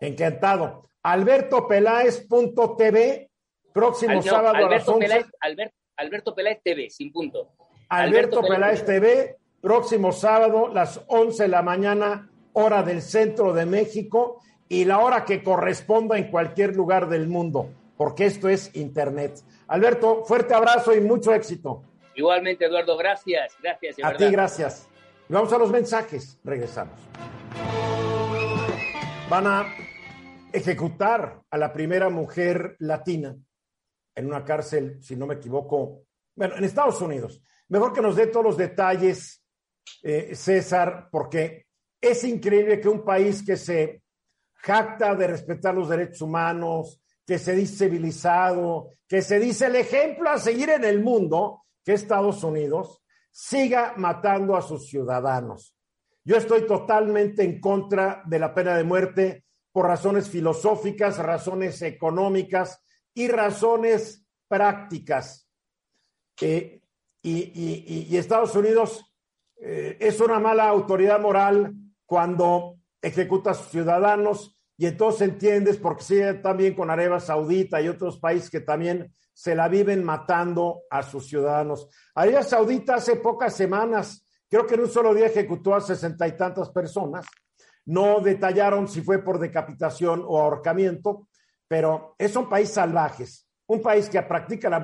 Encantado. 0.00 0.88
AlbertoPeláez.tv, 1.02 3.30
próximo 3.72 4.20
sábado 4.20 4.56
Alberto 4.56 4.96
a 4.96 4.98
las 4.98 5.08
11. 5.22 5.26
Alberto 5.96 6.34
Peláez 6.34 6.60
TV, 6.62 6.90
sin 6.90 7.12
punto. 7.12 7.52
Alberto, 7.88 8.40
Alberto 8.40 8.42
Peláez 8.42 8.84
TV, 8.84 9.36
próximo 9.60 10.10
sábado, 10.10 10.66
las 10.68 11.00
11 11.06 11.44
de 11.44 11.48
la 11.48 11.62
mañana, 11.62 12.28
hora 12.54 12.82
del 12.82 13.00
centro 13.00 13.52
de 13.52 13.64
México 13.64 14.42
y 14.68 14.84
la 14.84 14.98
hora 14.98 15.24
que 15.24 15.44
corresponda 15.44 16.18
en 16.18 16.30
cualquier 16.30 16.74
lugar 16.74 17.08
del 17.08 17.28
mundo. 17.28 17.70
porque 17.96 18.26
esto 18.26 18.48
es 18.48 18.74
Internet. 18.74 19.38
Alberto, 19.68 20.24
fuerte 20.24 20.54
abrazo 20.54 20.92
y 20.92 21.00
mucho 21.00 21.32
éxito. 21.32 21.84
Igualmente, 22.16 22.64
Eduardo, 22.64 22.96
gracias. 22.96 23.56
Gracias. 23.62 23.96
a 24.02 24.14
ti, 24.14 24.28
gracias. 24.28 24.88
vamos 25.28 25.52
a 25.52 25.58
los 25.58 25.70
mensajes. 25.70 26.40
Regresamos. 26.42 26.98
Van 29.28 29.46
a 29.46 29.66
ejecutar 30.52 31.42
a 31.50 31.58
la 31.58 31.72
primera 31.72 32.10
mujer 32.10 32.76
latina 32.80 33.34
en 34.14 34.26
una 34.26 34.44
cárcel, 34.44 35.02
si 35.02 35.16
no 35.16 35.26
me 35.26 35.34
equivoco, 35.34 36.04
bueno, 36.34 36.56
en 36.56 36.64
Estados 36.64 37.00
Unidos. 37.00 37.42
Mejor 37.68 37.92
que 37.92 38.02
nos 38.02 38.16
dé 38.16 38.26
todos 38.26 38.44
los 38.44 38.56
detalles, 38.56 39.42
eh, 40.02 40.34
César, 40.34 41.08
porque 41.10 41.66
es 42.00 42.24
increíble 42.24 42.80
que 42.80 42.88
un 42.88 43.04
país 43.04 43.42
que 43.44 43.56
se 43.56 44.02
jacta 44.54 45.14
de 45.14 45.26
respetar 45.26 45.74
los 45.74 45.88
derechos 45.88 46.22
humanos, 46.22 47.00
que 47.26 47.38
se 47.38 47.54
dice 47.54 47.86
civilizado, 47.86 48.90
que 49.08 49.22
se 49.22 49.38
dice 49.38 49.66
el 49.66 49.76
ejemplo 49.76 50.30
a 50.30 50.38
seguir 50.38 50.70
en 50.70 50.84
el 50.84 51.02
mundo, 51.02 51.64
que 51.84 51.94
Estados 51.94 52.44
Unidos, 52.44 53.02
siga 53.30 53.94
matando 53.96 54.56
a 54.56 54.62
sus 54.62 54.88
ciudadanos. 54.88 55.74
Yo 56.24 56.36
estoy 56.36 56.66
totalmente 56.66 57.42
en 57.42 57.60
contra 57.60 58.22
de 58.26 58.38
la 58.38 58.54
pena 58.54 58.76
de 58.76 58.84
muerte 58.84 59.44
por 59.72 59.86
razones 59.86 60.28
filosóficas, 60.28 61.18
razones 61.18 61.82
económicas 61.82 62.80
y 63.14 63.28
razones 63.28 64.24
prácticas. 64.48 65.48
Eh, 66.40 66.80
y, 67.22 68.16
Estados 68.16 68.54
Unidos 68.54 69.04
eh, 69.60 69.96
es 70.00 70.20
una 70.20 70.38
mala 70.38 70.68
autoridad 70.68 71.20
moral 71.20 71.72
cuando 72.04 72.78
ejecuta 73.00 73.50
a 73.50 73.54
sus 73.54 73.68
ciudadanos 73.68 74.58
y 74.76 74.86
entonces 74.86 75.28
entiendes 75.28 75.76
porque 75.76 76.04
sigue 76.04 76.34
también 76.34 76.74
con 76.74 76.90
Arabia 76.90 77.20
Saudita 77.20 77.80
y 77.80 77.88
otros 77.88 78.18
países 78.18 78.50
que 78.50 78.60
también 78.60 79.12
se 79.32 79.54
la 79.54 79.68
viven 79.68 80.04
matando 80.04 80.82
a 80.90 81.02
sus 81.02 81.28
ciudadanos. 81.28 81.88
Arabia 82.14 82.42
Saudita 82.42 82.96
hace 82.96 83.16
pocas 83.16 83.54
semanas, 83.54 84.26
creo 84.52 84.66
que 84.66 84.74
en 84.74 84.80
un 84.80 84.90
solo 84.90 85.14
día 85.14 85.28
ejecutó 85.28 85.74
a 85.74 85.80
sesenta 85.80 86.28
y 86.28 86.36
tantas 86.36 86.68
personas. 86.68 87.24
No 87.86 88.20
detallaron 88.20 88.86
si 88.86 89.00
fue 89.00 89.24
por 89.24 89.38
decapitación 89.38 90.22
o 90.26 90.38
ahorcamiento, 90.38 91.26
pero 91.66 92.14
es 92.18 92.36
un 92.36 92.50
país 92.50 92.68
salvajes. 92.68 93.48
Un 93.66 93.80
país 93.80 94.10
que 94.10 94.20
practica 94.20 94.68
la 94.68 94.82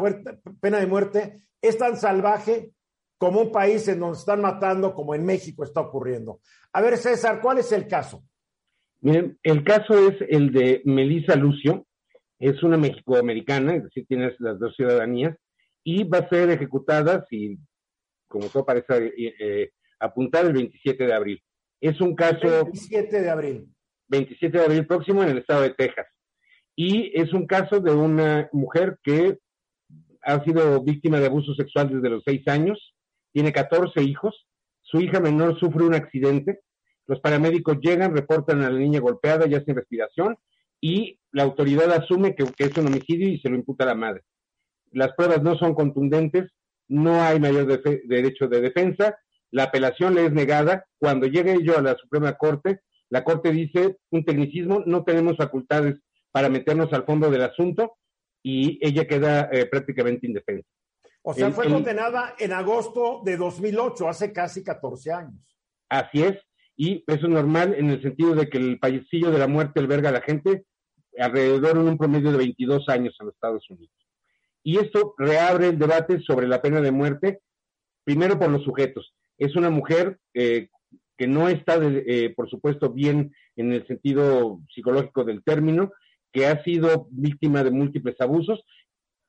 pena 0.58 0.78
de 0.78 0.86
muerte 0.86 1.42
es 1.60 1.76
tan 1.76 1.98
salvaje 1.98 2.72
como 3.18 3.42
un 3.42 3.52
país 3.52 3.86
en 3.88 4.00
donde 4.00 4.18
están 4.18 4.40
matando, 4.40 4.94
como 4.94 5.14
en 5.14 5.26
México 5.26 5.64
está 5.64 5.82
ocurriendo. 5.82 6.40
A 6.72 6.80
ver, 6.80 6.96
César, 6.96 7.42
¿cuál 7.42 7.58
es 7.58 7.70
el 7.70 7.86
caso? 7.86 8.22
Miren, 9.02 9.38
el 9.42 9.64
caso 9.64 9.98
es 10.08 10.14
el 10.30 10.50
de 10.50 10.80
Melissa 10.86 11.36
Lucio, 11.36 11.86
es 12.38 12.62
una 12.62 12.78
mexicoamericana, 12.78 13.74
es 13.74 13.84
decir, 13.84 14.06
tiene 14.06 14.34
las 14.38 14.58
dos 14.58 14.74
ciudadanías, 14.74 15.36
y 15.84 16.04
va 16.04 16.18
a 16.18 16.28
ser 16.30 16.48
ejecutada, 16.48 17.26
si, 17.28 17.58
como 18.28 18.48
todo 18.48 18.64
parece 18.64 19.06
eh, 19.06 19.34
eh, 19.38 19.70
apuntar, 19.98 20.46
el 20.46 20.52
27 20.52 21.06
de 21.06 21.12
abril. 21.14 21.42
Es 21.80 22.00
un 22.00 22.14
caso... 22.14 22.64
27 22.64 23.20
de 23.20 23.30
abril. 23.30 23.68
27 24.08 24.58
de 24.58 24.64
abril 24.64 24.86
próximo 24.86 25.22
en 25.22 25.30
el 25.30 25.38
estado 25.38 25.62
de 25.62 25.70
Texas. 25.70 26.06
Y 26.76 27.10
es 27.20 27.32
un 27.32 27.46
caso 27.46 27.80
de 27.80 27.92
una 27.92 28.48
mujer 28.52 28.98
que 29.02 29.38
ha 30.22 30.44
sido 30.44 30.82
víctima 30.82 31.18
de 31.18 31.26
abuso 31.26 31.54
sexual 31.54 31.90
desde 31.90 32.10
los 32.10 32.22
seis 32.24 32.46
años, 32.46 32.94
tiene 33.32 33.52
14 33.52 34.02
hijos, 34.02 34.46
su 34.82 35.00
hija 35.00 35.20
menor 35.20 35.58
sufre 35.58 35.84
un 35.84 35.94
accidente, 35.94 36.60
los 37.06 37.20
paramédicos 37.20 37.78
llegan, 37.80 38.14
reportan 38.14 38.62
a 38.62 38.70
la 38.70 38.78
niña 38.78 39.00
golpeada, 39.00 39.46
ya 39.46 39.62
sin 39.64 39.74
respiración, 39.74 40.36
y 40.80 41.18
la 41.32 41.42
autoridad 41.42 41.90
asume 41.92 42.34
que, 42.34 42.44
es 42.58 42.76
un 42.76 42.86
homicidio 42.86 43.28
y 43.28 43.40
se 43.40 43.48
lo 43.48 43.56
imputa 43.56 43.84
a 43.84 43.88
la 43.88 43.94
madre. 43.94 44.22
Las 44.92 45.12
pruebas 45.14 45.42
no 45.42 45.56
son 45.56 45.74
contundentes, 45.74 46.50
no 46.88 47.22
hay 47.22 47.38
mayor 47.38 47.66
derecho 48.04 48.48
de 48.48 48.60
defensa, 48.60 49.18
la 49.50 49.64
apelación 49.64 50.14
le 50.14 50.26
es 50.26 50.32
negada. 50.32 50.84
Cuando 50.98 51.26
llegue 51.26 51.54
ello 51.54 51.78
a 51.78 51.82
la 51.82 51.96
Suprema 51.96 52.34
Corte, 52.34 52.80
la 53.10 53.24
Corte 53.24 53.52
dice 53.52 53.98
un 54.10 54.24
tecnicismo, 54.24 54.82
no 54.86 55.04
tenemos 55.04 55.36
facultades 55.36 55.96
para 56.30 56.48
meternos 56.48 56.92
al 56.92 57.04
fondo 57.04 57.30
del 57.30 57.42
asunto 57.42 57.96
y 58.42 58.78
ella 58.86 59.06
queda 59.06 59.48
eh, 59.50 59.66
prácticamente 59.66 60.26
indefensa. 60.26 60.68
O 61.22 61.34
sea, 61.34 61.50
fue 61.50 61.68
condenada 61.68 62.34
en 62.38 62.52
agosto 62.52 63.20
de 63.24 63.36
2008, 63.36 64.08
hace 64.08 64.32
casi 64.32 64.62
14 64.62 65.12
años. 65.12 65.58
Así 65.88 66.22
es, 66.22 66.38
y 66.76 67.04
eso 67.06 67.26
es 67.26 67.28
normal 67.28 67.74
en 67.76 67.90
el 67.90 68.00
sentido 68.00 68.34
de 68.34 68.48
que 68.48 68.58
el 68.58 68.78
paísillo 68.78 69.30
de 69.30 69.38
la 69.38 69.48
muerte 69.48 69.80
alberga 69.80 70.10
a 70.10 70.12
la 70.12 70.20
gente 70.20 70.64
alrededor 71.18 71.82
de 71.82 71.90
un 71.90 71.98
promedio 71.98 72.30
de 72.30 72.38
22 72.38 72.88
años 72.88 73.16
en 73.18 73.26
los 73.26 73.34
Estados 73.34 73.68
Unidos. 73.68 73.92
Y 74.68 74.76
esto 74.76 75.14
reabre 75.16 75.68
el 75.68 75.78
debate 75.78 76.20
sobre 76.20 76.46
la 76.46 76.60
pena 76.60 76.82
de 76.82 76.90
muerte, 76.90 77.40
primero 78.04 78.38
por 78.38 78.50
los 78.50 78.64
sujetos. 78.64 79.14
Es 79.38 79.56
una 79.56 79.70
mujer 79.70 80.18
eh, 80.34 80.68
que 81.16 81.26
no 81.26 81.48
está, 81.48 81.78
eh, 81.82 82.34
por 82.36 82.50
supuesto, 82.50 82.90
bien 82.90 83.32
en 83.56 83.72
el 83.72 83.86
sentido 83.86 84.60
psicológico 84.74 85.24
del 85.24 85.42
término, 85.42 85.90
que 86.34 86.46
ha 86.46 86.62
sido 86.64 87.08
víctima 87.10 87.64
de 87.64 87.70
múltiples 87.70 88.20
abusos, 88.20 88.62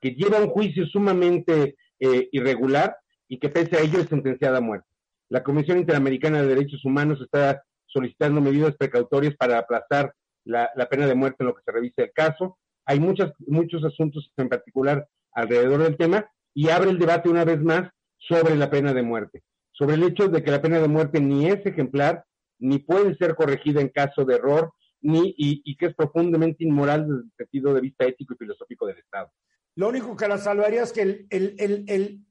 que 0.01 0.09
lleva 0.11 0.41
un 0.41 0.49
juicio 0.49 0.85
sumamente 0.87 1.77
eh, 2.01 2.27
irregular 2.33 2.97
y 3.29 3.39
que 3.39 3.47
pese 3.47 3.77
a 3.77 3.81
ello 3.81 4.01
es 4.01 4.09
sentenciada 4.09 4.57
a 4.57 4.61
muerte. 4.61 4.89
La 5.29 5.41
Comisión 5.41 5.77
Interamericana 5.77 6.41
de 6.41 6.49
Derechos 6.49 6.83
Humanos 6.83 7.21
está 7.21 7.63
solicitando 7.85 8.41
medidas 8.41 8.75
precautorias 8.75 9.37
para 9.37 9.57
aplazar 9.57 10.13
la, 10.43 10.69
pena 10.89 11.07
de 11.07 11.15
muerte 11.15 11.37
en 11.39 11.47
lo 11.47 11.55
que 11.55 11.63
se 11.63 11.71
revisa 11.71 12.03
el 12.03 12.11
caso. 12.11 12.57
Hay 12.83 12.99
muchas, 12.99 13.31
muchos 13.47 13.85
asuntos 13.85 14.29
en 14.35 14.49
particular 14.49 15.07
alrededor 15.33 15.83
del 15.83 15.97
tema 15.97 16.29
y 16.53 16.69
abre 16.69 16.89
el 16.89 16.99
debate 16.99 17.29
una 17.29 17.45
vez 17.45 17.61
más 17.61 17.89
sobre 18.17 18.55
la 18.55 18.69
pena 18.69 18.93
de 18.93 19.03
muerte, 19.03 19.43
sobre 19.71 19.95
el 19.95 20.03
hecho 20.03 20.27
de 20.27 20.43
que 20.43 20.51
la 20.51 20.61
pena 20.61 20.79
de 20.79 20.87
muerte 20.87 21.19
ni 21.19 21.47
es 21.47 21.65
ejemplar, 21.65 22.25
ni 22.59 22.79
puede 22.79 23.15
ser 23.15 23.35
corregida 23.35 23.81
en 23.81 23.89
caso 23.89 24.25
de 24.25 24.35
error, 24.35 24.73
ni, 25.01 25.33
y, 25.37 25.77
que 25.77 25.87
es 25.87 25.95
profundamente 25.95 26.63
inmoral 26.65 27.07
desde 27.07 27.21
el 27.21 27.31
sentido 27.37 27.73
de 27.73 27.81
vista 27.81 28.05
ético 28.05 28.33
y 28.33 28.37
filosófico 28.37 28.85
del 28.85 28.97
Estado. 28.97 29.31
Lo 29.75 29.87
único 29.87 30.15
que 30.17 30.27
la 30.27 30.37
salvaría 30.37 30.83
es 30.83 30.91
que 30.91 31.01
el, 31.01 31.27
el, 31.29 31.85
el, 31.87 32.25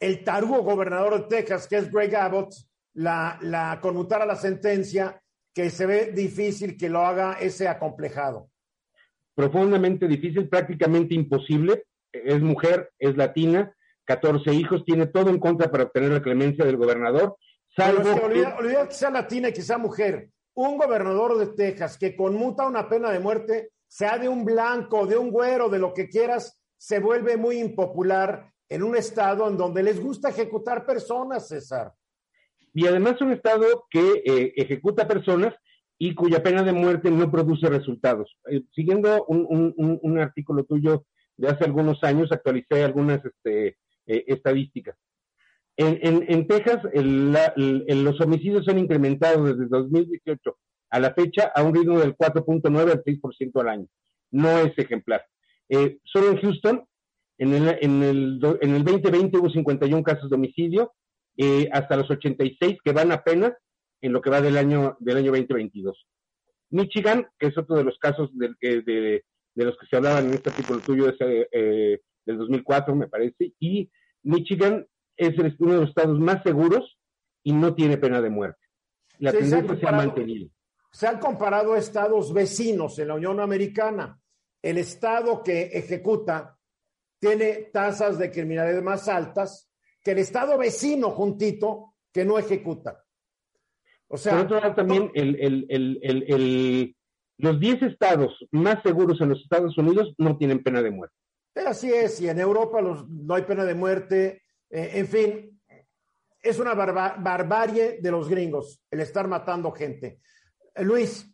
el 0.00 0.24
tarugo 0.24 0.62
gobernador 0.62 1.20
de 1.20 1.36
Texas, 1.36 1.68
que 1.68 1.76
es 1.76 1.92
Greg 1.92 2.16
Abbott, 2.16 2.54
la, 2.94 3.38
la 3.42 3.78
conmutara 3.82 4.24
la 4.24 4.36
sentencia, 4.36 5.20
que 5.54 5.70
se 5.70 5.86
ve 5.86 6.12
difícil 6.12 6.76
que 6.76 6.88
lo 6.88 7.00
haga 7.00 7.34
ese 7.34 7.68
acomplejado. 7.68 8.50
Profundamente 9.34 10.08
difícil, 10.08 10.48
prácticamente 10.48 11.14
imposible. 11.14 11.84
Es 12.24 12.40
mujer, 12.40 12.90
es 12.98 13.16
latina, 13.16 13.74
14 14.04 14.52
hijos, 14.54 14.84
tiene 14.84 15.06
todo 15.06 15.30
en 15.30 15.38
contra 15.38 15.70
para 15.70 15.84
obtener 15.84 16.10
la 16.10 16.22
clemencia 16.22 16.64
del 16.64 16.76
gobernador. 16.76 17.36
Salvo 17.74 18.14
olvida, 18.24 18.88
que 18.88 18.94
sea 18.94 19.10
latina 19.10 19.48
y 19.48 19.52
que 19.52 19.62
sea 19.62 19.78
mujer. 19.78 20.30
Un 20.54 20.78
gobernador 20.78 21.36
de 21.36 21.48
Texas 21.48 21.98
que 21.98 22.16
conmuta 22.16 22.66
una 22.66 22.88
pena 22.88 23.10
de 23.10 23.18
muerte, 23.18 23.70
sea 23.86 24.18
de 24.18 24.28
un 24.28 24.44
blanco, 24.44 25.06
de 25.06 25.18
un 25.18 25.30
güero, 25.30 25.68
de 25.68 25.78
lo 25.78 25.92
que 25.92 26.08
quieras, 26.08 26.58
se 26.78 27.00
vuelve 27.00 27.36
muy 27.36 27.58
impopular 27.58 28.50
en 28.68 28.82
un 28.82 28.96
estado 28.96 29.48
en 29.48 29.56
donde 29.56 29.82
les 29.82 30.00
gusta 30.00 30.30
ejecutar 30.30 30.86
personas, 30.86 31.48
César. 31.48 31.92
Y 32.74 32.86
además 32.86 33.20
un 33.20 33.32
estado 33.32 33.86
que 33.90 34.22
eh, 34.24 34.52
ejecuta 34.56 35.08
personas 35.08 35.54
y 35.98 36.14
cuya 36.14 36.42
pena 36.42 36.62
de 36.62 36.72
muerte 36.72 37.10
no 37.10 37.30
produce 37.30 37.68
resultados. 37.68 38.36
Eh, 38.50 38.62
siguiendo 38.74 39.24
un, 39.26 40.18
artículo 40.18 40.64
tuyo 40.64 41.06
de 41.36 41.48
hace 41.48 41.64
algunos 41.64 42.02
años, 42.02 42.32
actualicé 42.32 42.84
algunas 42.84 43.24
este, 43.24 43.76
eh, 44.06 44.24
estadísticas. 44.26 44.96
En, 45.78 46.46
Texas, 46.46 46.78
los 46.94 48.20
homicidios 48.22 48.66
han 48.66 48.78
incrementado 48.78 49.44
desde 49.44 49.66
2018 49.68 50.56
a 50.88 51.00
la 51.00 51.12
fecha 51.12 51.52
a 51.54 51.62
un 51.62 51.74
ritmo 51.74 51.98
del 51.98 52.16
4.9 52.16 52.92
al 52.92 53.04
6% 53.04 53.60
al 53.60 53.68
año. 53.68 53.86
No 54.30 54.58
es 54.60 54.72
ejemplar. 54.78 55.22
solo 56.04 56.30
en 56.30 56.40
Houston 56.40 56.86
en 57.38 57.52
el, 57.52 57.78
en 57.80 58.02
el, 58.02 58.58
en 58.60 58.74
el 58.74 58.84
2020 58.84 59.38
hubo 59.38 59.50
51 59.50 60.02
casos 60.02 60.30
de 60.30 60.36
homicidio, 60.36 60.92
eh, 61.36 61.68
hasta 61.72 61.96
los 61.96 62.10
86 62.10 62.78
que 62.82 62.92
van 62.92 63.12
apenas 63.12 63.52
en 64.00 64.12
lo 64.12 64.22
que 64.22 64.30
va 64.30 64.40
del 64.40 64.56
año, 64.56 64.96
del 65.00 65.18
año 65.18 65.32
2022. 65.32 66.06
Michigan, 66.70 67.26
que 67.38 67.48
es 67.48 67.58
otro 67.58 67.76
de 67.76 67.84
los 67.84 67.98
casos 67.98 68.30
del 68.36 68.56
que, 68.58 68.80
de, 68.80 69.24
de, 69.56 69.64
los 69.64 69.76
que 69.76 69.86
se 69.86 69.96
hablaban 69.96 70.26
en 70.26 70.34
este 70.34 70.50
artículo 70.50 70.78
tuyo 70.80 71.08
ese, 71.08 71.48
eh, 71.50 72.00
del 72.24 72.38
2004, 72.38 72.94
me 72.94 73.08
parece, 73.08 73.54
y 73.58 73.90
Michigan 74.22 74.86
es 75.16 75.34
uno 75.58 75.72
de 75.72 75.80
los 75.80 75.88
estados 75.88 76.20
más 76.20 76.42
seguros 76.44 76.98
y 77.42 77.52
no 77.52 77.74
tiene 77.74 77.96
pena 77.96 78.20
de 78.20 78.30
muerte. 78.30 78.60
La 79.18 79.32
tendencia 79.32 79.76
se 79.76 79.86
ha 79.86 79.92
mantenido. 79.92 80.50
Se 80.90 81.06
han 81.06 81.18
comparado 81.18 81.76
estados 81.76 82.32
vecinos 82.32 82.98
en 82.98 83.08
la 83.08 83.14
Unión 83.14 83.40
Americana. 83.40 84.20
El 84.62 84.78
estado 84.78 85.42
que 85.42 85.64
ejecuta 85.64 86.58
tiene 87.18 87.70
tasas 87.72 88.18
de 88.18 88.30
criminalidad 88.30 88.82
más 88.82 89.08
altas 89.08 89.70
que 90.02 90.12
el 90.12 90.18
estado 90.18 90.58
vecino 90.58 91.10
juntito 91.10 91.94
que 92.12 92.24
no 92.24 92.38
ejecuta. 92.38 93.04
O 94.08 94.16
sea, 94.16 94.32
Por 94.32 94.42
otro 94.42 94.60
lado, 94.60 94.74
también 94.74 95.10
el, 95.14 95.36
el, 95.40 95.98
el, 96.00 96.95
Los 97.38 97.60
10 97.60 97.82
estados 97.82 98.46
más 98.50 98.82
seguros 98.82 99.20
en 99.20 99.30
los 99.30 99.42
Estados 99.42 99.76
Unidos 99.76 100.14
no 100.18 100.36
tienen 100.38 100.62
pena 100.62 100.82
de 100.82 100.90
muerte. 100.90 101.16
Así 101.54 101.92
es, 101.92 102.20
y 102.20 102.28
en 102.28 102.38
Europa 102.38 102.80
los, 102.80 103.08
no 103.08 103.34
hay 103.34 103.42
pena 103.42 103.64
de 103.64 103.74
muerte. 103.74 104.42
Eh, 104.70 104.90
en 104.94 105.06
fin, 105.06 105.60
es 106.42 106.58
una 106.58 106.74
barbarie 106.74 107.98
de 108.00 108.10
los 108.10 108.28
gringos 108.28 108.82
el 108.90 109.00
estar 109.00 109.26
matando 109.28 109.70
gente. 109.72 110.20
Eh, 110.74 110.84
Luis. 110.84 111.30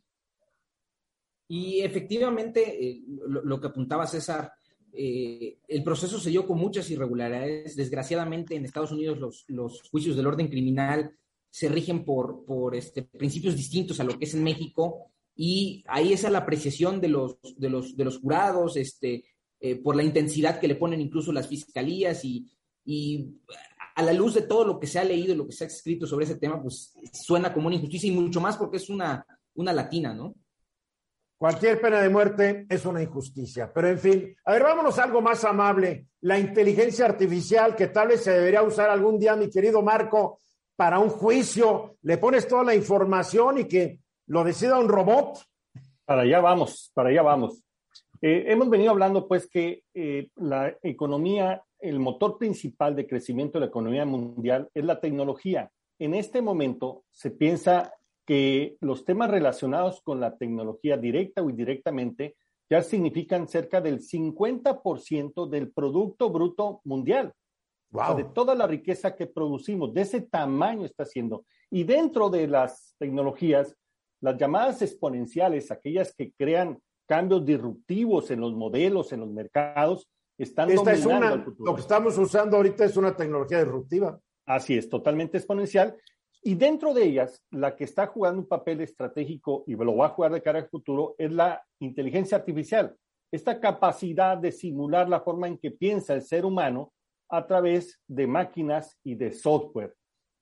Y 1.49 1.81
efectivamente, 1.81 2.63
eh, 2.83 3.03
lo, 3.27 3.61
que 3.61 3.67
apuntaba 3.67 4.07
César, 4.07 4.53
el 4.95 5.85
proceso 5.85 6.19
se 6.19 6.31
dio 6.31 6.47
con 6.47 6.59
muchas 6.59 6.91
irregularidades. 6.91 7.77
Desgraciadamente, 7.77 8.55
en 8.55 8.65
Estados 8.65 8.93
Unidos 8.93 9.19
los, 9.19 9.45
los 9.49 9.83
juicios 9.91 10.17
del 10.17 10.27
orden 10.27 10.49
criminal 10.49 11.15
se 11.51 11.69
rigen 11.69 12.05
por, 12.05 12.47
por 12.47 12.75
este, 12.75 13.03
principios 13.03 13.55
distintos 13.55 14.01
a 14.01 14.05
lo 14.05 14.19
que 14.19 14.25
es 14.25 14.35
en 14.35 14.43
México 14.43 15.13
y 15.35 15.85
ahí 15.89 16.13
esa 16.13 16.27
es 16.29 16.33
la 16.33 16.41
apreciación 16.41 17.01
de 17.01 17.09
los, 17.09 17.39
de 17.57 17.71
los, 17.71 17.97
de 17.97 18.05
los 18.05 18.19
jurados, 18.19 18.77
este, 18.77 19.25
eh, 19.61 19.77
por 19.77 19.97
la 19.97 20.03
intensidad 20.03 20.59
que 20.61 20.69
le 20.69 20.75
ponen 20.75 21.01
incluso 21.01 21.33
las 21.33 21.49
fiscalías 21.49 22.25
y, 22.25 22.47
y, 22.85 23.41
a 23.95 24.03
la 24.03 24.13
luz 24.13 24.35
de 24.35 24.43
todo 24.43 24.65
lo 24.65 24.81
que 24.81 24.87
se 24.87 24.99
ha 24.99 25.05
leído 25.05 25.35
y 25.35 25.37
lo 25.37 25.47
que 25.47 25.53
se 25.53 25.65
ha 25.65 25.67
escrito 25.67 26.07
sobre 26.07 26.25
ese 26.25 26.37
tema, 26.37 26.61
pues 26.61 26.95
suena 27.13 27.53
como 27.53 27.67
una 27.67 27.77
injusticia 27.77 28.09
y 28.09 28.15
mucho 28.15 28.41
más 28.41 28.57
porque 28.57 28.79
es 28.79 28.89
una, 28.89 29.25
una 29.55 29.73
latina, 29.73 30.15
¿no? 30.15 30.35
Cualquier 31.37 31.81
pena 31.81 32.01
de 32.01 32.09
muerte 32.09 32.67
es 32.69 32.87
una 32.87 33.03
injusticia. 33.03 33.73
Pero 33.73 33.89
en 33.89 33.99
fin, 33.99 34.37
a 34.45 34.53
ver, 34.53 34.63
vámonos 34.63 34.99
a 34.99 35.05
algo 35.05 35.21
más 35.21 35.45
amable. 35.45 36.07
La 36.21 36.39
inteligencia 36.39 37.05
artificial 37.05 37.75
que 37.75 37.89
tal 37.89 38.09
vez 38.09 38.23
se 38.23 38.31
debería 38.31 38.63
usar 38.63 38.89
algún 38.89 39.19
día, 39.19 39.35
mi 39.35 39.51
querido 39.51 39.83
Marco, 39.83 40.39
para 40.77 41.01
un 41.01 41.09
juicio. 41.09 41.97
Le 42.03 42.17
pones 42.19 42.47
toda 42.47 42.63
la 42.63 42.77
información 42.77 43.59
y 43.59 43.65
que 43.65 44.01
lo 44.33 44.45
decida 44.45 44.79
un 44.79 44.89
robot. 44.89 45.45
Para 46.07 46.23
allá 46.23 46.41
vamos, 46.41 46.91
para 46.95 47.11
allá 47.11 47.21
vamos. 47.21 47.63
Eh, 48.23 48.45
hemos 48.47 48.71
venido 48.71 48.91
hablando 48.91 49.29
pues 49.29 49.47
que 49.47 49.83
eh, 49.93 50.31
la 50.37 50.75
economía, 50.83 51.63
el 51.79 51.99
motor 51.99 52.39
principal 52.39 52.97
de 52.97 53.07
crecimiento 53.07 53.59
de 53.59 53.67
la 53.67 53.69
economía 53.69 54.07
mundial 54.07 54.71
es 54.73 54.85
la 54.87 55.01
tecnología. 55.01 55.71
En 55.99 56.15
este 56.15 56.41
momento 56.41 57.05
se 57.11 57.31
piensa 57.31 57.93
que 58.25 58.79
los 58.81 59.05
temas 59.05 59.31
relacionados 59.31 60.01
con 60.01 60.19
la 60.19 60.35
tecnología 60.39 60.97
directa 60.97 61.43
o 61.43 61.51
indirectamente 61.51 62.37
ya 62.71 62.83
significan 62.83 63.49
cerca 63.49 63.83
del 63.83 64.01
50% 64.01 65.47
del 65.47 65.71
Producto 65.73 66.31
Bruto 66.31 66.81
Mundial. 66.85 67.35
de 68.17 68.25
toda 68.25 68.55
la 68.55 68.67
riqueza 68.67 69.15
que 69.15 69.27
producimos, 69.27 69.93
de 69.93 70.01
ese 70.01 70.23
tamaño 70.23 70.87
está 70.87 71.05
siendo. 71.05 71.45
Y 71.71 71.85
dentro 71.85 72.31
de 72.31 72.49
las 72.49 72.95
tecnologías, 72.99 73.77
las 74.23 74.39
llamadas 74.39 74.81
exponenciales, 74.81 75.71
aquellas 75.71 76.15
que 76.15 76.33
crean 76.33 76.79
cambios 77.07 77.45
disruptivos 77.45 78.31
en 78.31 78.41
los 78.41 78.55
modelos, 78.55 79.13
en 79.13 79.21
los 79.21 79.31
mercados, 79.31 80.09
están 80.39 80.71
Esta 80.71 80.93
es 80.93 81.05
una, 81.05 81.45
Lo 81.59 81.75
que 81.75 81.81
estamos 81.81 82.17
usando 82.17 82.57
ahorita 82.57 82.85
es 82.85 82.97
una 82.97 83.15
tecnología 83.15 83.59
disruptiva. 83.59 84.19
Así 84.47 84.77
es, 84.79 84.89
totalmente 84.89 85.37
exponencial. 85.37 85.97
Y 86.43 86.55
dentro 86.55 86.95
de 86.95 87.05
ellas, 87.05 87.43
la 87.51 87.77
que 87.77 87.85
está 87.85 88.07
jugando 88.07 88.41
un 88.41 88.49
papel 88.49 88.81
estratégico 88.81 89.65
y 89.67 89.75
lo 89.75 89.97
va 89.97 90.07
a 90.07 90.11
jugar 90.11 90.33
de 90.33 90.43
cara 90.43 90.61
al 90.61 90.69
futuro 90.69 91.15
es 91.19 91.31
la 91.33 91.63
inteligencia 91.81 92.39
artificial. 92.39 92.97
Esta 93.31 93.61
capacidad 93.61 94.37
de 94.39 94.53
simular 94.53 95.09
la 95.09 95.21
forma 95.21 95.49
en 95.49 95.59
que 95.59 95.71
piensa 95.71 96.15
el 96.15 96.23
ser 96.23 96.45
humano 96.45 96.93
a 97.29 97.47
través 97.47 98.01
de 98.07 98.27
máquinas 98.27 98.99
y 99.05 99.15
de 99.15 99.33
software, 99.33 99.95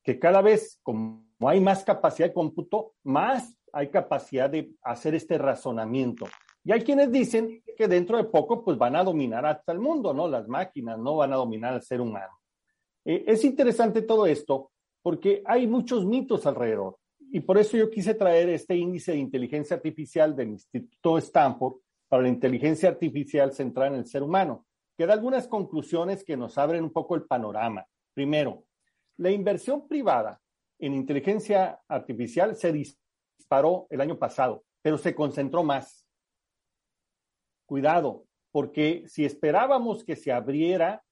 que 0.02 0.18
cada 0.18 0.42
vez, 0.42 0.80
como 0.82 1.24
hay 1.40 1.60
más 1.60 1.84
capacidad 1.84 2.28
de 2.28 2.34
cómputo, 2.34 2.94
más 3.04 3.56
hay 3.72 3.88
capacidad 3.88 4.50
de 4.50 4.72
hacer 4.82 5.14
este 5.14 5.38
razonamiento. 5.38 6.26
Y 6.64 6.72
hay 6.72 6.82
quienes 6.82 7.10
dicen 7.10 7.62
que 7.76 7.88
dentro 7.88 8.16
de 8.16 8.24
poco 8.24 8.64
pues 8.64 8.76
van 8.76 8.96
a 8.96 9.04
dominar 9.04 9.46
hasta 9.46 9.72
el 9.72 9.78
mundo, 9.78 10.12
¿no? 10.12 10.28
Las 10.28 10.46
máquinas 10.48 10.98
no 10.98 11.16
van 11.16 11.32
a 11.32 11.36
dominar 11.36 11.74
al 11.74 11.82
ser 11.82 12.00
humano. 12.00 12.40
Eh, 13.04 13.24
es 13.26 13.44
interesante 13.44 14.02
todo 14.02 14.26
esto 14.26 14.70
porque 15.02 15.42
hay 15.46 15.66
muchos 15.66 16.04
mitos 16.04 16.46
alrededor 16.46 16.98
y 17.32 17.40
por 17.40 17.58
eso 17.58 17.76
yo 17.76 17.90
quise 17.90 18.14
traer 18.14 18.48
este 18.50 18.76
índice 18.76 19.12
de 19.12 19.18
inteligencia 19.18 19.76
artificial 19.76 20.34
del 20.34 20.50
Instituto 20.50 21.16
Stanford 21.18 21.74
para 22.08 22.22
la 22.22 22.28
inteligencia 22.28 22.88
artificial 22.88 23.52
centrada 23.52 23.90
en 23.90 24.00
el 24.00 24.06
ser 24.06 24.22
humano, 24.22 24.66
que 24.98 25.06
da 25.06 25.14
algunas 25.14 25.46
conclusiones 25.46 26.24
que 26.24 26.36
nos 26.36 26.58
abren 26.58 26.82
un 26.82 26.92
poco 26.92 27.14
el 27.14 27.22
panorama. 27.22 27.86
Primero, 28.12 28.64
la 29.16 29.30
inversión 29.30 29.86
privada 29.86 30.40
en 30.80 30.94
inteligencia 30.94 31.80
artificial 31.86 32.56
se 32.56 32.72
disparó 33.50 33.88
el 33.90 34.00
año 34.00 34.16
pasado, 34.16 34.62
pero 34.80 34.96
se 34.96 35.12
concentró 35.12 35.64
más. 35.64 36.06
Cuidado, 37.66 38.24
porque 38.52 39.02
si 39.08 39.24
esperábamos 39.24 40.04
que 40.04 40.14
se 40.14 40.30
abriera, 40.30 41.02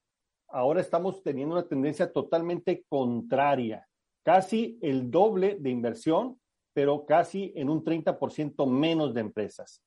ahora 0.47 0.81
estamos 0.81 1.21
teniendo 1.25 1.57
una 1.57 1.67
tendencia 1.67 2.13
totalmente 2.13 2.85
contraria, 2.89 3.89
casi 4.23 4.79
el 4.83 5.11
doble 5.11 5.57
de 5.59 5.71
inversión, 5.71 6.41
pero 6.73 7.05
casi 7.05 7.53
en 7.57 7.69
un 7.71 7.83
30% 7.83 8.67
menos 8.71 9.15
de 9.15 9.21
empresas. 9.21 9.83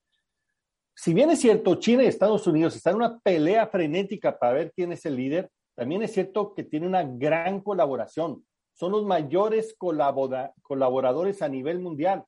Si 0.93 1.13
bien 1.13 1.29
es 1.29 1.39
cierto, 1.39 1.75
China 1.75 2.03
y 2.03 2.07
Estados 2.07 2.45
Unidos 2.47 2.75
están 2.75 2.95
en 2.95 2.97
una 2.97 3.19
pelea 3.19 3.67
frenética 3.67 4.37
para 4.37 4.53
ver 4.53 4.73
quién 4.75 4.91
es 4.91 5.05
el 5.05 5.15
líder, 5.15 5.49
también 5.73 6.03
es 6.03 6.11
cierto 6.11 6.53
que 6.53 6.65
tiene 6.65 6.85
una 6.85 7.03
gran 7.03 7.61
colaboración. 7.61 8.45
Son 8.73 8.91
los 8.91 9.05
mayores 9.05 9.73
colaboradores 9.77 11.41
a 11.41 11.47
nivel 11.47 11.79
mundial 11.79 12.25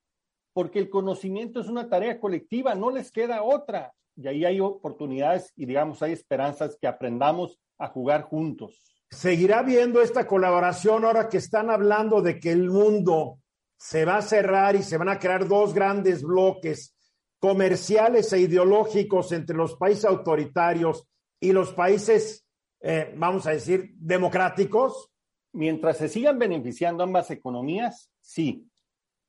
porque 0.53 0.79
el 0.79 0.89
conocimiento 0.89 1.59
es 1.59 1.67
una 1.67 1.89
tarea 1.89 2.19
colectiva, 2.19 2.75
no 2.75 2.91
les 2.91 3.11
queda 3.11 3.43
otra. 3.43 3.93
Y 4.15 4.27
ahí 4.27 4.45
hay 4.45 4.59
oportunidades 4.59 5.51
y 5.55 5.65
digamos 5.65 6.01
hay 6.03 6.13
esperanzas 6.13 6.77
que 6.79 6.87
aprendamos 6.87 7.59
a 7.79 7.87
jugar 7.87 8.23
juntos. 8.23 8.93
¿Seguirá 9.09 9.63
viendo 9.63 10.01
esta 10.01 10.25
colaboración 10.25 11.05
ahora 11.05 11.29
que 11.29 11.37
están 11.37 11.69
hablando 11.69 12.21
de 12.21 12.39
que 12.39 12.51
el 12.51 12.69
mundo 12.69 13.39
se 13.77 14.05
va 14.05 14.17
a 14.17 14.21
cerrar 14.21 14.75
y 14.75 14.83
se 14.83 14.97
van 14.97 15.09
a 15.09 15.19
crear 15.19 15.47
dos 15.47 15.73
grandes 15.73 16.23
bloques 16.23 16.95
comerciales 17.39 18.31
e 18.31 18.39
ideológicos 18.39 19.31
entre 19.31 19.55
los 19.55 19.75
países 19.75 20.05
autoritarios 20.05 21.07
y 21.39 21.51
los 21.51 21.73
países, 21.73 22.45
eh, 22.79 23.13
vamos 23.17 23.45
a 23.45 23.51
decir, 23.51 23.93
democráticos? 23.97 25.09
Mientras 25.51 25.97
se 25.97 26.07
sigan 26.07 26.39
beneficiando 26.39 27.03
ambas 27.03 27.29
economías, 27.29 28.09
sí, 28.21 28.65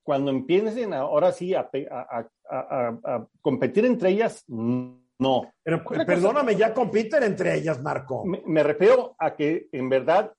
cuando 0.05 0.31
empiecen 0.31 0.93
ahora 0.93 1.33
sí 1.33 1.55
a, 1.55 1.69
competir 3.41 3.87
entre 3.87 4.11
ellas, 4.11 4.45
no. 4.47 5.53
Pero 5.63 5.83
perdóname, 6.07 6.55
ya 6.55 6.73
compiten 6.75 7.23
entre 7.23 7.57
ellas, 7.57 7.83
Marco. 7.83 8.25
Me, 8.25 8.63
refiero 8.63 9.17
a 9.19 9.35
que 9.35 9.69
en 9.73 9.89
verdad 9.89 10.33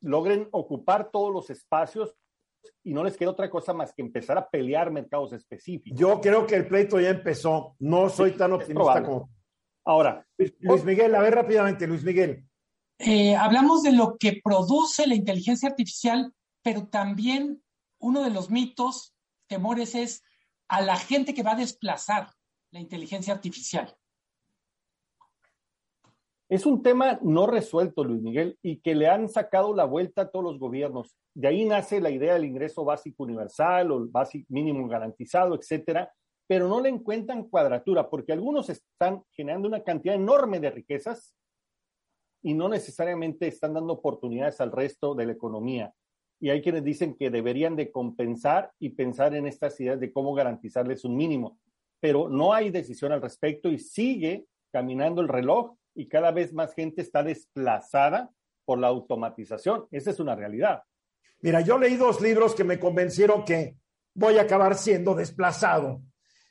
logren 0.00 0.48
ocupar 0.50 1.10
todos 1.10 1.32
los 1.32 1.48
espacios 1.50 2.14
y 2.82 2.92
no 2.92 3.04
les 3.04 3.16
queda 3.16 3.30
otra 3.30 3.48
cosa 3.48 3.72
más 3.72 3.94
que 3.94 4.02
empezar 4.02 4.36
a 4.38 4.48
pelear 4.48 4.90
mercados 4.90 5.32
específicos. 5.32 5.98
Yo 5.98 6.20
creo 6.20 6.46
que 6.46 6.56
el 6.56 6.66
pleito 6.66 6.98
ya 7.00 7.10
empezó. 7.10 7.76
No 7.78 8.08
soy 8.08 8.32
tan 8.32 8.52
optimista 8.52 9.02
como. 9.04 9.30
Ahora, 9.84 10.26
Luis, 10.58 10.84
Miguel, 10.84 11.14
a 11.14 11.20
ver 11.20 11.36
rápidamente, 11.36 11.86
Luis 11.86 12.02
Miguel. 12.02 12.44
Eh, 12.98 13.36
hablamos 13.36 13.84
de 13.84 13.92
lo 13.92 14.16
que 14.18 14.40
produce 14.42 15.06
la 15.06 15.14
inteligencia 15.14 15.68
artificial, 15.68 16.32
pero 16.60 16.88
también 16.88 17.62
uno 18.06 18.22
de 18.22 18.30
los 18.30 18.50
mitos, 18.50 19.16
temores 19.48 19.96
es 19.96 20.22
a 20.68 20.80
la 20.80 20.96
gente 20.96 21.34
que 21.34 21.42
va 21.42 21.52
a 21.52 21.56
desplazar 21.56 22.30
la 22.70 22.78
inteligencia 22.78 23.34
artificial. 23.34 23.96
Es 26.48 26.66
un 26.66 26.84
tema 26.84 27.18
no 27.22 27.48
resuelto, 27.48 28.04
Luis 28.04 28.22
Miguel, 28.22 28.56
y 28.62 28.78
que 28.78 28.94
le 28.94 29.08
han 29.08 29.28
sacado 29.28 29.74
la 29.74 29.84
vuelta 29.84 30.22
a 30.22 30.30
todos 30.30 30.44
los 30.44 30.60
gobiernos. 30.60 31.16
De 31.34 31.48
ahí 31.48 31.64
nace 31.64 32.00
la 32.00 32.10
idea 32.10 32.34
del 32.34 32.44
ingreso 32.44 32.84
básico 32.84 33.24
universal 33.24 33.90
o 33.90 33.98
el 33.98 34.06
básico 34.06 34.46
mínimo 34.50 34.86
garantizado, 34.86 35.56
etcétera, 35.56 36.12
pero 36.46 36.68
no 36.68 36.80
le 36.80 36.90
encuentran 36.90 37.48
cuadratura, 37.48 38.08
porque 38.08 38.32
algunos 38.32 38.68
están 38.68 39.24
generando 39.32 39.66
una 39.66 39.82
cantidad 39.82 40.14
enorme 40.14 40.60
de 40.60 40.70
riquezas 40.70 41.34
y 42.40 42.54
no 42.54 42.68
necesariamente 42.68 43.48
están 43.48 43.74
dando 43.74 43.94
oportunidades 43.94 44.60
al 44.60 44.70
resto 44.70 45.16
de 45.16 45.26
la 45.26 45.32
economía 45.32 45.92
y 46.38 46.50
hay 46.50 46.60
quienes 46.60 46.84
dicen 46.84 47.14
que 47.14 47.30
deberían 47.30 47.76
de 47.76 47.90
compensar 47.90 48.72
y 48.78 48.90
pensar 48.90 49.34
en 49.34 49.46
estas 49.46 49.80
ideas 49.80 50.00
de 50.00 50.12
cómo 50.12 50.34
garantizarles 50.34 51.04
un 51.04 51.16
mínimo, 51.16 51.58
pero 52.00 52.28
no 52.28 52.52
hay 52.52 52.70
decisión 52.70 53.12
al 53.12 53.22
respecto 53.22 53.70
y 53.70 53.78
sigue 53.78 54.46
caminando 54.70 55.22
el 55.22 55.28
reloj 55.28 55.76
y 55.94 56.08
cada 56.08 56.30
vez 56.30 56.52
más 56.52 56.74
gente 56.74 57.00
está 57.00 57.22
desplazada 57.22 58.30
por 58.64 58.78
la 58.78 58.88
automatización. 58.88 59.86
Esa 59.90 60.10
es 60.10 60.20
una 60.20 60.34
realidad. 60.34 60.82
Mira, 61.40 61.60
yo 61.60 61.78
leí 61.78 61.96
dos 61.96 62.20
libros 62.20 62.54
que 62.54 62.64
me 62.64 62.78
convencieron 62.78 63.44
que 63.44 63.76
voy 64.14 64.38
a 64.38 64.42
acabar 64.42 64.74
siendo 64.74 65.14
desplazado. 65.14 66.02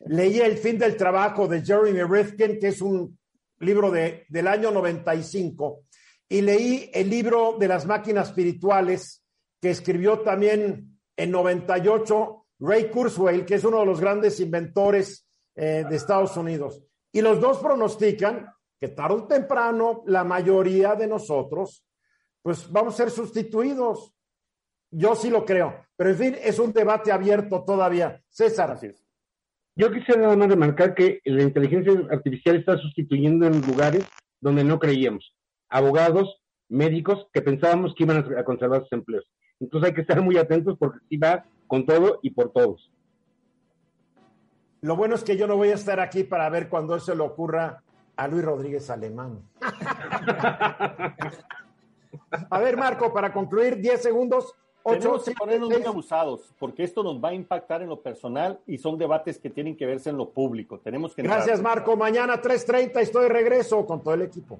Leí 0.07 0.39
El 0.39 0.57
fin 0.57 0.77
del 0.77 0.97
trabajo 0.97 1.47
de 1.47 1.63
Jeremy 1.63 2.03
Rifkin, 2.03 2.59
que 2.59 2.67
es 2.67 2.81
un 2.81 3.17
libro 3.59 3.91
de, 3.91 4.25
del 4.29 4.47
año 4.47 4.71
95, 4.71 5.83
y 6.29 6.41
leí 6.41 6.89
el 6.93 7.09
libro 7.09 7.57
de 7.59 7.67
las 7.67 7.85
máquinas 7.85 8.29
espirituales 8.29 9.24
que 9.65 9.71
escribió 9.71 10.19
también 10.19 10.99
en 11.17 11.31
98 11.31 12.45
Ray 12.59 12.91
Kurzweil, 12.91 13.45
que 13.45 13.55
es 13.55 13.63
uno 13.63 13.79
de 13.79 13.87
los 13.87 13.99
grandes 13.99 14.39
inventores 14.39 15.27
eh, 15.55 15.83
de 15.89 15.95
Estados 15.95 16.37
Unidos. 16.37 16.83
Y 17.11 17.21
los 17.21 17.41
dos 17.41 17.57
pronostican 17.57 18.45
que 18.79 18.89
tarde 18.89 19.15
o 19.15 19.23
temprano 19.25 20.03
la 20.05 20.23
mayoría 20.23 20.93
de 20.93 21.07
nosotros, 21.07 21.83
pues 22.43 22.71
vamos 22.71 22.93
a 22.93 22.97
ser 22.97 23.09
sustituidos. 23.09 24.13
Yo 24.91 25.15
sí 25.15 25.31
lo 25.31 25.43
creo, 25.43 25.83
pero 25.95 26.11
en 26.11 26.15
fin, 26.15 26.35
es 26.39 26.59
un 26.59 26.71
debate 26.71 27.11
abierto 27.11 27.63
todavía. 27.63 28.21
César. 28.29 28.79
Yo 29.75 29.91
quisiera 29.91 30.21
nada 30.21 30.37
más 30.37 30.49
remarcar 30.49 30.93
que 30.93 31.21
la 31.25 31.41
inteligencia 31.41 31.91
artificial 32.11 32.57
está 32.57 32.77
sustituyendo 32.77 33.47
en 33.47 33.61
lugares 33.61 34.05
donde 34.39 34.63
no 34.63 34.77
creíamos. 34.77 35.35
Abogados, 35.69 36.39
médicos 36.69 37.25
que 37.33 37.41
pensábamos 37.41 37.95
que 37.95 38.03
iban 38.03 38.17
a 38.37 38.43
conservar 38.43 38.83
sus 38.83 38.91
empleos. 38.91 39.25
Entonces 39.65 39.89
hay 39.89 39.93
que 39.95 40.01
estar 40.01 40.21
muy 40.21 40.37
atentos 40.37 40.77
porque 40.77 40.99
sí 41.09 41.17
va 41.17 41.43
con 41.67 41.85
todo 41.85 42.19
y 42.21 42.29
por 42.29 42.51
todos. 42.51 42.91
Lo 44.81 44.95
bueno 44.95 45.15
es 45.15 45.23
que 45.23 45.35
yo 45.35 45.47
no 45.47 45.57
voy 45.57 45.69
a 45.69 45.73
estar 45.73 45.99
aquí 45.99 46.23
para 46.23 46.47
ver 46.49 46.69
cuando 46.69 46.95
eso 46.95 47.15
le 47.15 47.23
ocurra 47.23 47.81
a 48.15 48.27
Luis 48.27 48.45
Rodríguez 48.45 48.89
Alemán. 48.91 49.39
a 52.49 52.59
ver, 52.59 52.77
Marco, 52.77 53.11
para 53.11 53.33
concluir, 53.33 53.77
10 53.77 54.01
segundos. 54.01 54.53
Tenemos 54.83 55.23
que 55.25 55.31
ponernos 55.31 55.69
muy 55.69 55.83
abusados, 55.83 56.53
porque 56.59 56.83
esto 56.83 57.01
nos 57.01 57.15
va 57.15 57.29
a 57.29 57.33
impactar 57.33 57.81
en 57.81 57.89
lo 57.89 57.99
personal 58.01 58.59
y 58.67 58.77
son 58.77 58.99
debates 58.99 59.39
que 59.39 59.49
tienen 59.49 59.75
que 59.75 59.87
verse 59.87 60.11
en 60.11 60.17
lo 60.17 60.29
público. 60.29 60.77
Tenemos 60.77 61.15
que 61.15 61.23
Gracias, 61.23 61.59
Marco. 61.59 61.97
Mañana 61.97 62.39
3.30 62.39 62.99
estoy 62.99 63.23
de 63.23 63.29
regreso 63.29 63.83
con 63.87 64.03
todo 64.03 64.13
el 64.13 64.21
equipo. 64.21 64.59